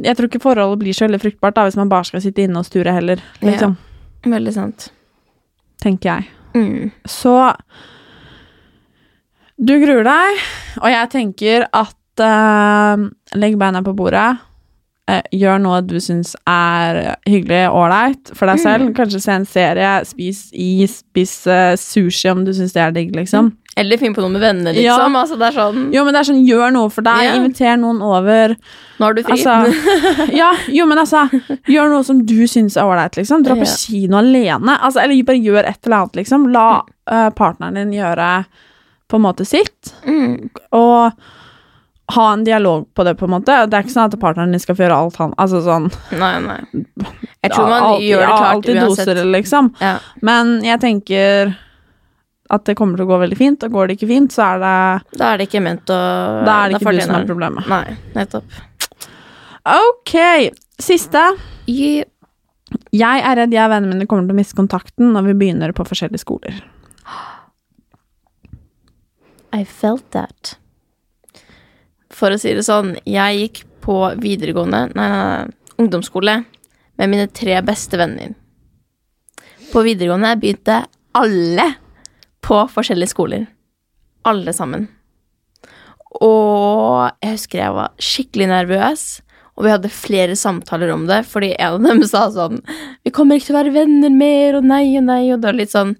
Jeg 0.00 0.16
tror 0.16 0.28
ikke 0.30 0.40
forholdet 0.40 0.80
blir 0.80 0.96
så 0.96 1.04
veldig 1.04 1.20
fruktbart 1.20 1.56
da, 1.56 1.66
hvis 1.68 1.76
man 1.76 1.88
bare 1.88 2.08
skal 2.08 2.22
sitte 2.24 2.42
inne 2.42 2.60
og 2.60 2.64
sture 2.64 2.92
heller, 2.92 3.20
liksom. 3.44 3.76
Veldig 4.26 4.52
sant. 4.52 4.90
Tenker 5.80 6.10
jeg. 6.10 6.28
Mm. 6.54 6.90
Så 7.08 7.34
du 9.60 9.74
gruer 9.80 10.04
deg, 10.06 10.44
og 10.80 10.88
jeg 10.88 11.10
tenker 11.12 11.66
at 11.68 12.22
uh, 12.24 13.08
legg 13.36 13.58
beina 13.60 13.82
på 13.84 13.94
bordet. 13.96 14.28
Eh, 15.08 15.22
gjør 15.32 15.62
noe 15.62 15.80
du 15.86 15.96
syns 16.02 16.34
er 16.48 17.16
hyggelig 17.28 17.62
og 17.70 17.84
ålreit 17.84 18.32
for 18.36 18.50
deg 18.50 18.62
selv. 18.62 18.92
Kanskje 18.98 19.22
se 19.22 19.32
en 19.38 19.48
serie, 19.48 19.94
spis 20.08 20.48
is, 20.52 21.00
spis 21.04 21.34
eh, 21.50 21.72
sushi 21.80 22.30
om 22.32 22.44
du 22.46 22.52
syns 22.56 22.76
det 22.76 22.84
er 22.84 22.94
digg, 22.96 23.14
liksom. 23.16 23.54
Eller 23.78 24.00
finn 24.00 24.14
på 24.14 24.20
noe 24.20 24.32
med 24.34 24.42
venner, 24.42 24.74
Ja. 24.74 24.96
liksom. 24.98 25.16
Altså, 25.16 25.36
det 25.38 25.46
er 25.46 25.56
sånn 25.56 25.92
Jo, 25.94 26.04
men 26.04 26.14
det 26.14 26.20
er 26.20 26.28
sånn, 26.32 26.46
gjør 26.46 26.72
noe 26.74 26.90
for 26.90 27.06
deg. 27.06 27.22
Yeah. 27.22 27.36
Inviter 27.38 27.76
noen 27.78 28.02
over. 28.02 28.56
Nå 28.98 29.06
har 29.06 29.14
du 29.14 29.22
fri. 29.22 29.36
Altså, 29.38 30.26
ja, 30.40 30.50
jo, 30.68 30.86
men 30.90 30.98
altså, 30.98 31.28
gjør 31.70 31.92
noe 31.94 32.04
som 32.04 32.24
du 32.26 32.46
syns 32.50 32.76
er 32.76 32.88
ålreit, 32.90 33.16
liksom. 33.16 33.44
Dra 33.46 33.54
på 33.54 33.64
yeah. 33.64 33.76
kino 33.78 34.18
alene. 34.20 34.76
Altså, 34.76 35.04
eller 35.04 35.22
bare 35.24 35.40
gjør 35.40 35.62
et 35.62 35.78
eller 35.86 36.00
annet, 36.02 36.18
liksom. 36.20 36.48
La 36.52 36.66
uh, 36.82 37.30
partneren 37.30 37.78
din 37.78 37.94
gjøre 38.00 38.30
på 39.10 39.18
en 39.18 39.24
måte 39.24 39.46
sitt. 39.48 39.94
Mm. 40.06 40.50
Og 40.76 41.12
ha 42.14 42.26
en 42.32 42.44
dialog 42.44 42.84
på 42.94 43.04
det, 43.06 43.14
på 43.20 43.24
en 43.28 43.32
måte. 43.36 43.54
Det 43.70 43.76
er 43.78 43.84
ikke 43.86 43.94
sånn 43.94 44.08
at 44.12 44.18
partneren 44.20 44.52
din 44.54 44.60
skal 44.62 44.76
få 44.78 44.84
gjøre 44.86 44.96
alt 45.04 45.16
han 45.20 45.32
Altså 45.38 45.60
sånn 45.64 45.88
Nei, 46.18 46.32
nei. 46.44 46.58
Jeg 47.44 47.52
tror 47.54 47.68
man 47.70 47.82
alt- 47.88 48.04
gjør 48.04 48.20
det 48.24 48.30
klart 48.30 48.46
alltid 48.54 48.76
uansett. 48.82 49.10
doser 49.14 49.30
liksom. 49.34 49.70
Ja. 49.80 49.94
Men 50.26 50.50
jeg 50.66 50.80
tenker 50.82 51.52
at 52.50 52.64
det 52.66 52.74
kommer 52.76 52.98
til 52.98 53.06
å 53.06 53.10
gå 53.12 53.18
veldig 53.22 53.36
fint, 53.38 53.62
og 53.62 53.70
går 53.76 53.86
det 53.88 53.94
ikke 53.96 54.08
fint, 54.10 54.32
så 54.34 54.42
er 54.42 54.58
det 54.64 55.18
Da 55.20 55.28
er 55.32 55.38
det 55.38 55.46
ikke 55.48 55.62
ment 55.62 55.86
å 55.94 55.98
Da 56.44 56.56
er 56.64 56.72
det 56.74 56.80
ikke 56.80 56.92
du 56.96 57.00
som 57.04 57.14
er 57.20 57.28
problemet. 57.28 57.68
Nei, 57.70 57.94
nettopp. 58.16 58.58
Ok, 59.70 60.14
siste. 60.82 61.22
Yeah. 61.70 62.08
Jeg 62.94 63.22
er 63.26 63.36
redd 63.38 63.54
jeg 63.54 63.64
og 63.66 63.72
vennene 63.72 63.94
mine 63.96 64.06
kommer 64.10 64.26
til 64.28 64.34
å 64.34 64.38
miste 64.40 64.58
kontakten 64.58 65.12
når 65.14 65.30
vi 65.30 65.36
begynner 65.40 65.72
på 65.74 65.86
forskjellige 65.86 66.22
skoler. 66.22 66.58
I 69.52 69.64
felt 69.64 70.10
that. 70.14 70.56
For 72.20 72.34
å 72.34 72.40
si 72.40 72.52
det 72.52 72.66
sånn, 72.66 72.94
jeg 73.08 73.40
gikk 73.40 73.62
på 73.80 73.96
videregående, 74.20 74.90
nei, 74.92 75.08
nei, 75.08 75.76
ungdomsskole 75.80 76.42
med 77.00 77.08
mine 77.08 77.30
tre 77.32 77.56
beste 77.64 77.96
venner. 77.96 78.34
På 79.70 79.80
videregående 79.86 80.34
begynte 80.36 80.82
alle 81.16 81.66
på 82.44 82.58
forskjellige 82.74 83.14
skoler. 83.14 83.46
Alle 84.28 84.52
sammen. 84.52 84.88
Og 86.20 87.08
jeg 87.22 87.36
husker 87.38 87.62
jeg 87.62 87.76
var 87.76 87.94
skikkelig 88.02 88.48
nervøs, 88.50 89.04
og 89.56 89.64
vi 89.64 89.72
hadde 89.72 89.92
flere 89.92 90.36
samtaler 90.36 90.92
om 90.92 91.06
det, 91.08 91.22
fordi 91.28 91.54
en 91.54 91.78
av 91.78 91.86
dem 91.86 92.02
sa 92.12 92.26
sånn 92.34 92.60
Vi 93.04 93.12
kommer 93.14 93.38
ikke 93.38 93.50
til 93.50 93.56
å 93.56 93.60
være 93.60 93.74
venner 93.76 94.12
mer, 94.12 94.58
og 94.58 94.68
nei 94.68 94.84
og 94.98 95.06
nei, 95.08 95.22
og 95.30 95.40
det 95.40 95.50
var 95.50 95.58
litt 95.58 95.72
sånn 95.72 95.94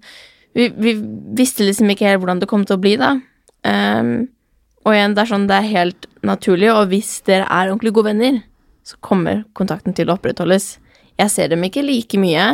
Vi, 0.57 0.69
vi 0.75 0.95
visste 1.37 1.65
liksom 1.65 1.89
ikke 1.93 2.09
helt 2.09 2.23
hvordan 2.23 2.41
det 2.41 2.49
kom 2.51 2.65
til 2.67 2.77
å 2.77 2.83
bli, 2.83 2.95
da. 2.99 3.15
Um, 3.65 4.31
og 4.83 4.95
igjen, 4.95 5.13
det 5.15 5.23
er 5.23 5.29
sånn 5.29 5.47
det 5.49 5.59
er 5.59 5.69
helt 5.69 6.10
naturlig, 6.27 6.69
og 6.73 6.91
hvis 6.91 7.19
dere 7.27 7.47
er 7.47 7.71
ordentlig 7.71 7.93
gode 7.95 8.11
venner, 8.11 8.39
så 8.85 8.97
kommer 9.03 9.43
kontakten 9.57 9.95
til 9.97 10.09
å 10.09 10.17
opprettholdes. 10.17 10.75
Jeg 11.19 11.33
ser 11.33 11.51
dem 11.51 11.63
ikke 11.67 11.83
like 11.85 12.19
mye, 12.21 12.47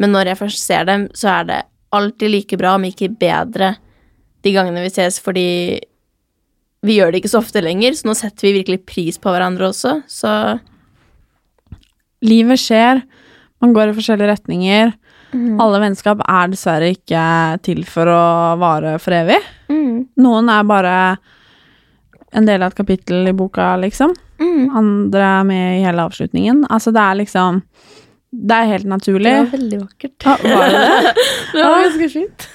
men 0.00 0.12
når 0.14 0.32
jeg 0.32 0.40
først 0.42 0.66
ser 0.66 0.88
dem, 0.88 1.06
så 1.16 1.30
er 1.36 1.48
det 1.48 1.60
alltid 1.92 2.32
like 2.32 2.58
bra, 2.60 2.76
om 2.76 2.84
ikke 2.88 3.12
bedre, 3.20 3.74
de 4.42 4.52
gangene 4.54 4.82
vi 4.82 4.90
ses, 4.90 5.20
fordi 5.22 5.78
vi 6.82 6.96
gjør 6.98 7.12
det 7.12 7.22
ikke 7.22 7.30
så 7.30 7.42
ofte 7.42 7.62
lenger, 7.62 7.94
så 7.94 8.08
nå 8.08 8.16
setter 8.18 8.48
vi 8.48 8.56
virkelig 8.58 8.82
pris 8.88 9.20
på 9.22 9.32
hverandre 9.32 9.70
også, 9.70 10.00
så 10.10 10.34
Livet 12.22 12.60
skjer, 12.62 13.00
man 13.62 13.72
går 13.74 13.90
i 13.90 13.94
forskjellige 13.96 14.30
retninger. 14.30 14.92
Alle 15.32 15.78
vennskap 15.82 16.20
er 16.22 16.50
dessverre 16.52 16.92
ikke 16.92 17.22
til 17.66 17.80
for 17.88 18.06
å 18.06 18.24
vare 18.60 18.92
for 19.02 19.16
evig. 19.16 19.40
Noen 20.22 20.50
er 20.52 20.68
bare 20.68 20.94
en 22.32 22.46
del 22.48 22.62
av 22.62 22.72
et 22.72 22.78
kapittel 22.78 23.28
i 23.28 23.34
boka, 23.36 23.74
liksom. 23.80 24.14
Andre 24.76 25.24
er 25.40 25.44
med 25.46 25.66
i 25.78 25.82
hele 25.84 26.06
avslutningen. 26.08 26.64
Altså, 26.72 26.92
det 26.94 27.02
er 27.02 27.18
liksom 27.20 27.62
Det 28.32 28.56
er 28.56 28.70
helt 28.70 28.86
naturlig. 28.88 29.28
det 29.28 29.40
var 29.42 29.50
veldig 29.52 29.78
vakkert. 29.82 30.24
Ja, 30.24 30.36
var 30.56 30.70
det 30.72 30.78
det? 30.80 31.12
Det 31.52 31.64
var 31.64 31.82
ganske 31.82 32.08
fint. 32.08 32.46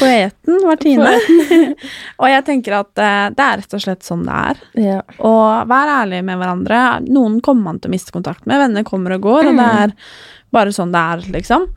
Poeten 0.00 0.56
Martine. 0.66 1.12
og 2.20 2.26
jeg 2.32 2.44
tenker 2.48 2.74
at 2.80 2.90
uh, 2.98 3.28
det 3.30 3.44
er 3.44 3.60
rett 3.60 3.76
og 3.78 3.84
slett 3.84 4.02
sånn 4.02 4.24
det 4.26 4.40
er. 4.50 4.64
Ja. 4.82 4.98
Og 5.22 5.70
vær 5.70 5.92
ærlig 6.00 6.24
med 6.26 6.40
hverandre. 6.40 6.80
Noen 7.06 7.38
kommer 7.46 7.70
man 7.70 7.78
til 7.78 7.92
å 7.92 7.94
miste 7.94 8.10
kontakt 8.16 8.42
med. 8.42 8.58
Venner 8.58 8.82
kommer 8.82 9.14
og 9.14 9.28
går, 9.28 9.52
og 9.52 9.62
det 9.62 9.68
er 9.84 9.94
bare 10.50 10.74
sånn 10.74 10.90
det 10.90 11.04
er, 11.14 11.22
liksom. 11.38 11.68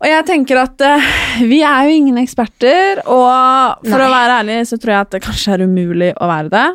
Og 0.00 0.08
jeg 0.08 0.24
tenker 0.28 0.62
at 0.62 0.80
uh, 0.80 1.08
vi 1.44 1.60
er 1.66 1.88
jo 1.88 1.96
ingen 1.98 2.20
eksperter, 2.22 3.02
og 3.04 3.82
for 3.84 3.98
Nei. 4.00 4.06
å 4.06 4.12
være 4.14 4.38
ærlig 4.40 4.60
så 4.70 4.78
tror 4.80 4.94
jeg 4.94 5.06
at 5.06 5.12
det 5.16 5.22
kanskje 5.26 5.56
er 5.56 5.64
umulig 5.68 6.12
å 6.16 6.28
være 6.30 6.52
det. 6.54 6.66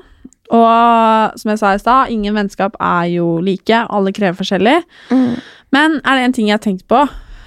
Og 0.53 1.39
som 1.41 1.51
jeg 1.51 1.61
sa 1.61 1.73
i 1.73 1.81
stad, 1.81 2.11
ingen 2.13 2.35
vennskap 2.37 2.77
er 2.77 3.07
jo 3.15 3.39
like, 3.41 3.79
alle 3.89 4.13
krever 4.13 4.37
forskjellig. 4.37 4.75
Men 5.73 5.97
er 6.05 6.19
det 6.19 6.27
en 6.27 6.35
ting 6.37 6.51
jeg 6.51 6.59
har 6.59 6.61
tenkt 6.61 6.85
på 6.91 7.01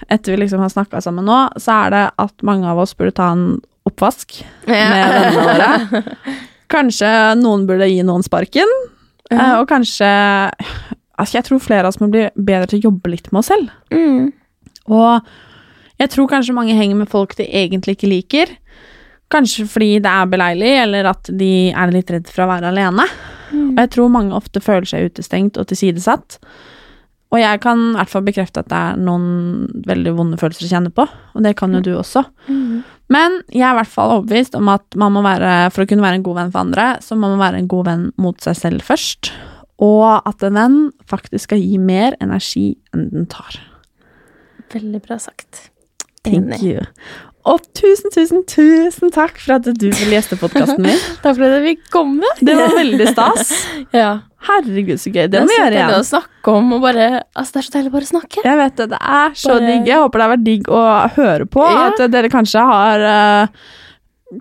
etter 0.09 0.33
vi 0.33 0.41
liksom 0.43 0.63
har 0.63 0.73
snakka 0.73 1.01
sammen 1.05 1.27
nå, 1.29 1.39
så 1.61 1.83
er 1.85 1.95
det 1.95 2.05
at 2.23 2.47
mange 2.47 2.69
av 2.71 2.79
oss 2.81 2.95
burde 2.97 3.15
ta 3.19 3.31
en 3.35 3.59
oppvask 3.89 4.39
med 4.69 4.95
vennene 4.95 5.43
våre. 5.47 6.03
Kanskje 6.75 7.11
noen 7.41 7.67
burde 7.69 7.89
gi 7.91 8.01
noen 8.07 8.25
sparken. 8.25 8.71
ja. 9.31 9.59
Og 9.61 9.67
kanskje 9.69 10.09
altså 11.19 11.37
Jeg 11.37 11.45
tror 11.49 11.61
flere 11.61 11.85
av 11.85 11.91
oss 11.93 12.01
må 12.01 12.09
bli 12.13 12.29
bedre 12.37 12.69
til 12.69 12.79
å 12.79 12.89
jobbe 12.89 13.11
litt 13.13 13.31
med 13.33 13.41
oss 13.41 13.51
selv. 13.51 13.73
Mm. 13.93 14.31
Og 14.89 15.29
jeg 15.99 16.13
tror 16.15 16.31
kanskje 16.31 16.57
mange 16.57 16.77
henger 16.79 16.99
med 17.01 17.11
folk 17.11 17.35
de 17.39 17.47
egentlig 17.47 17.97
ikke 17.97 18.13
liker. 18.13 18.55
Kanskje 19.33 19.67
fordi 19.69 19.99
det 20.01 20.11
er 20.11 20.31
beleilig, 20.31 20.73
eller 20.85 21.11
at 21.11 21.29
de 21.37 21.53
er 21.69 21.93
litt 21.93 22.11
redd 22.15 22.31
for 22.33 22.47
å 22.47 22.51
være 22.53 22.71
alene. 22.71 23.05
Og 23.53 23.81
jeg 23.83 23.93
tror 23.95 24.13
mange 24.13 24.37
ofte 24.37 24.63
føler 24.65 24.89
seg 24.89 25.11
utestengt 25.11 25.59
og 25.61 25.69
tilsidesatt. 25.69 26.39
Og 27.29 27.41
jeg 27.43 27.61
kan 27.61 27.91
i 27.91 27.97
hvert 27.99 28.13
fall 28.13 28.25
bekrefte 28.25 28.63
at 28.63 28.71
det 28.71 28.79
er 28.79 29.01
noen 29.05 29.67
veldig 29.89 30.15
vonde 30.17 30.39
følelser 30.41 30.65
å 30.65 30.71
kjenne 30.71 30.93
på, 30.97 31.05
og 31.05 31.45
det 31.45 31.53
kan 31.59 31.75
jo 31.77 31.83
du 31.85 31.91
også. 31.99 32.23
Men 33.13 33.39
jeg 33.53 33.65
er 33.65 33.75
i 33.75 33.79
hvert 33.83 33.93
fall 33.93 34.15
overbevist 34.17 34.57
om 34.57 34.71
at 34.73 34.97
man 35.01 35.13
må 35.13 35.23
være, 35.25 35.69
for 35.75 35.85
å 35.85 35.89
kunne 35.91 36.05
være 36.05 36.21
en 36.21 36.25
god 36.25 36.41
venn 36.41 36.53
for 36.55 36.65
andre, 36.65 36.89
så 37.05 37.17
må 37.17 37.29
man 37.35 37.43
være 37.43 37.61
en 37.61 37.69
god 37.69 37.89
venn 37.89 38.07
mot 38.21 38.41
seg 38.45 38.57
selv 38.57 38.85
først. 38.87 39.33
Og 39.85 40.07
at 40.09 40.45
en 40.47 40.57
venn 40.57 40.79
faktisk 41.09 41.51
skal 41.51 41.61
gi 41.61 41.77
mer 41.81 42.17
energi 42.25 42.71
enn 42.97 43.11
den 43.13 43.29
tar. 43.31 43.61
Veldig 44.73 45.03
bra 45.05 45.21
sagt. 45.21 45.69
Thank 46.25 46.63
you. 46.63 46.83
Og 47.49 47.63
tusen, 47.79 48.11
tusen, 48.13 48.43
tusen 48.51 49.13
takk 49.15 49.39
for 49.41 49.55
at 49.57 49.65
du 49.65 49.85
ville 49.89 50.11
gjeste 50.19 50.37
podkasten 50.37 50.83
min. 50.85 50.99
Takk 51.25 51.39
for 51.39 51.47
at 51.47 51.55
jeg 51.57 51.63
fikk 51.69 51.87
komme. 51.95 52.29
Det 52.45 52.57
var 52.59 52.75
veldig 52.77 53.07
stas. 53.15 53.53
Ja. 53.97 54.09
Herregud, 54.49 54.99
så 55.01 55.11
gøy. 55.11 55.25
Det 55.33 55.41
må 55.43 55.49
vi 55.51 55.57
gjøre 55.57 55.75
igjen. 55.79 55.95
å 55.97 56.05
snakke 56.07 56.53
om, 56.55 56.69
og 56.77 56.83
bare 56.85 57.07
Altså, 57.33 57.55
det 57.55 57.61
er 57.61 57.67
så 57.67 57.73
deilig 57.79 57.91
å 57.91 57.95
bare 57.97 58.09
snakke. 58.11 58.43
Jeg 58.45 58.59
vet 58.61 58.77
det. 58.83 58.87
Det 58.93 59.01
er 59.01 59.33
så 59.41 59.55
Bare- 59.55 59.67
digg. 59.71 59.89
Jeg 59.89 60.03
håper 60.05 60.21
det 60.21 60.27
har 60.27 60.33
vært 60.35 60.45
digg 60.47 60.69
å 60.69 60.83
høre 61.17 61.47
på. 61.57 61.65
Ja. 61.73 61.87
At 61.89 62.05
dere 62.13 62.31
kanskje 62.35 62.67
har 62.69 63.07
uh, 63.09 63.65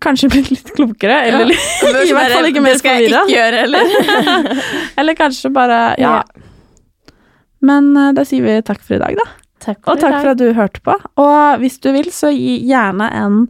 Kanskje 0.03 0.27
blitt 0.33 0.51
litt 0.51 0.73
klokere, 0.75 1.21
eller 1.29 1.45
Ja. 1.45 1.49
litt, 1.53 1.69
i 2.11 2.13
hvert 2.17 2.33
fall 2.35 2.49
ikke 2.51 2.61
mer 2.65 2.75
Det 2.75 2.81
skal 2.83 2.97
jeg 2.99 3.07
ikke 3.07 3.37
gjøre 3.37 3.63
heller. 3.63 4.61
Eller 4.99 5.17
kanskje 5.23 5.53
bare 5.55 5.79
Ja. 6.01 6.17
Ja. 6.17 6.23
Men 7.71 7.93
uh, 7.97 8.11
da 8.13 8.25
sier 8.27 8.43
vi 8.45 8.57
takk 8.67 8.83
for 8.83 8.99
i 8.99 9.01
dag, 9.01 9.15
da. 9.17 9.29
Takk 9.63 9.89
Og 9.89 9.99
takk 10.01 10.19
for 10.21 10.31
at 10.35 10.39
du 10.39 10.47
hørte 10.53 10.81
på. 10.85 10.95
Og 11.21 11.61
hvis 11.61 11.79
du 11.83 11.91
vil, 11.95 12.09
så 12.13 12.29
gi 12.33 12.57
gjerne 12.67 13.09
en 13.17 13.45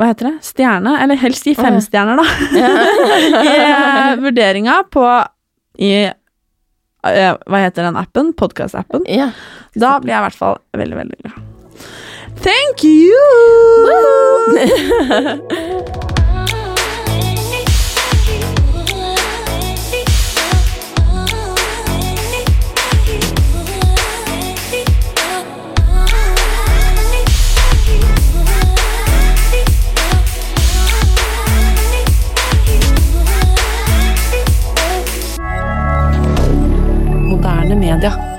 hva 0.00 0.08
heter 0.08 0.26
det? 0.32 0.38
Stjerne? 0.42 0.96
Eller 1.04 1.20
helst 1.20 1.46
gi 1.46 1.52
fem 1.54 1.76
stjerner, 1.84 2.18
da. 2.18 2.24
I 3.46 3.52
eh, 3.54 4.16
vurderinga 4.18 4.80
på 4.90 5.04
i 5.78 5.92
eh, 6.08 7.34
Hva 7.46 7.60
heter 7.62 7.86
den 7.86 8.00
appen? 8.00 8.32
Podkast-appen. 8.34 9.06
Ja. 9.06 9.30
Da 9.78 10.00
blir 10.02 10.16
jeg 10.16 10.20
i 10.20 10.26
hvert 10.26 10.40
fall 10.40 10.58
veldig, 10.74 10.98
veldig 11.04 11.18
glad. 11.22 11.38
Thank 12.42 12.82
you! 12.82 13.14
moderne 37.42 37.74
media. 37.74 38.31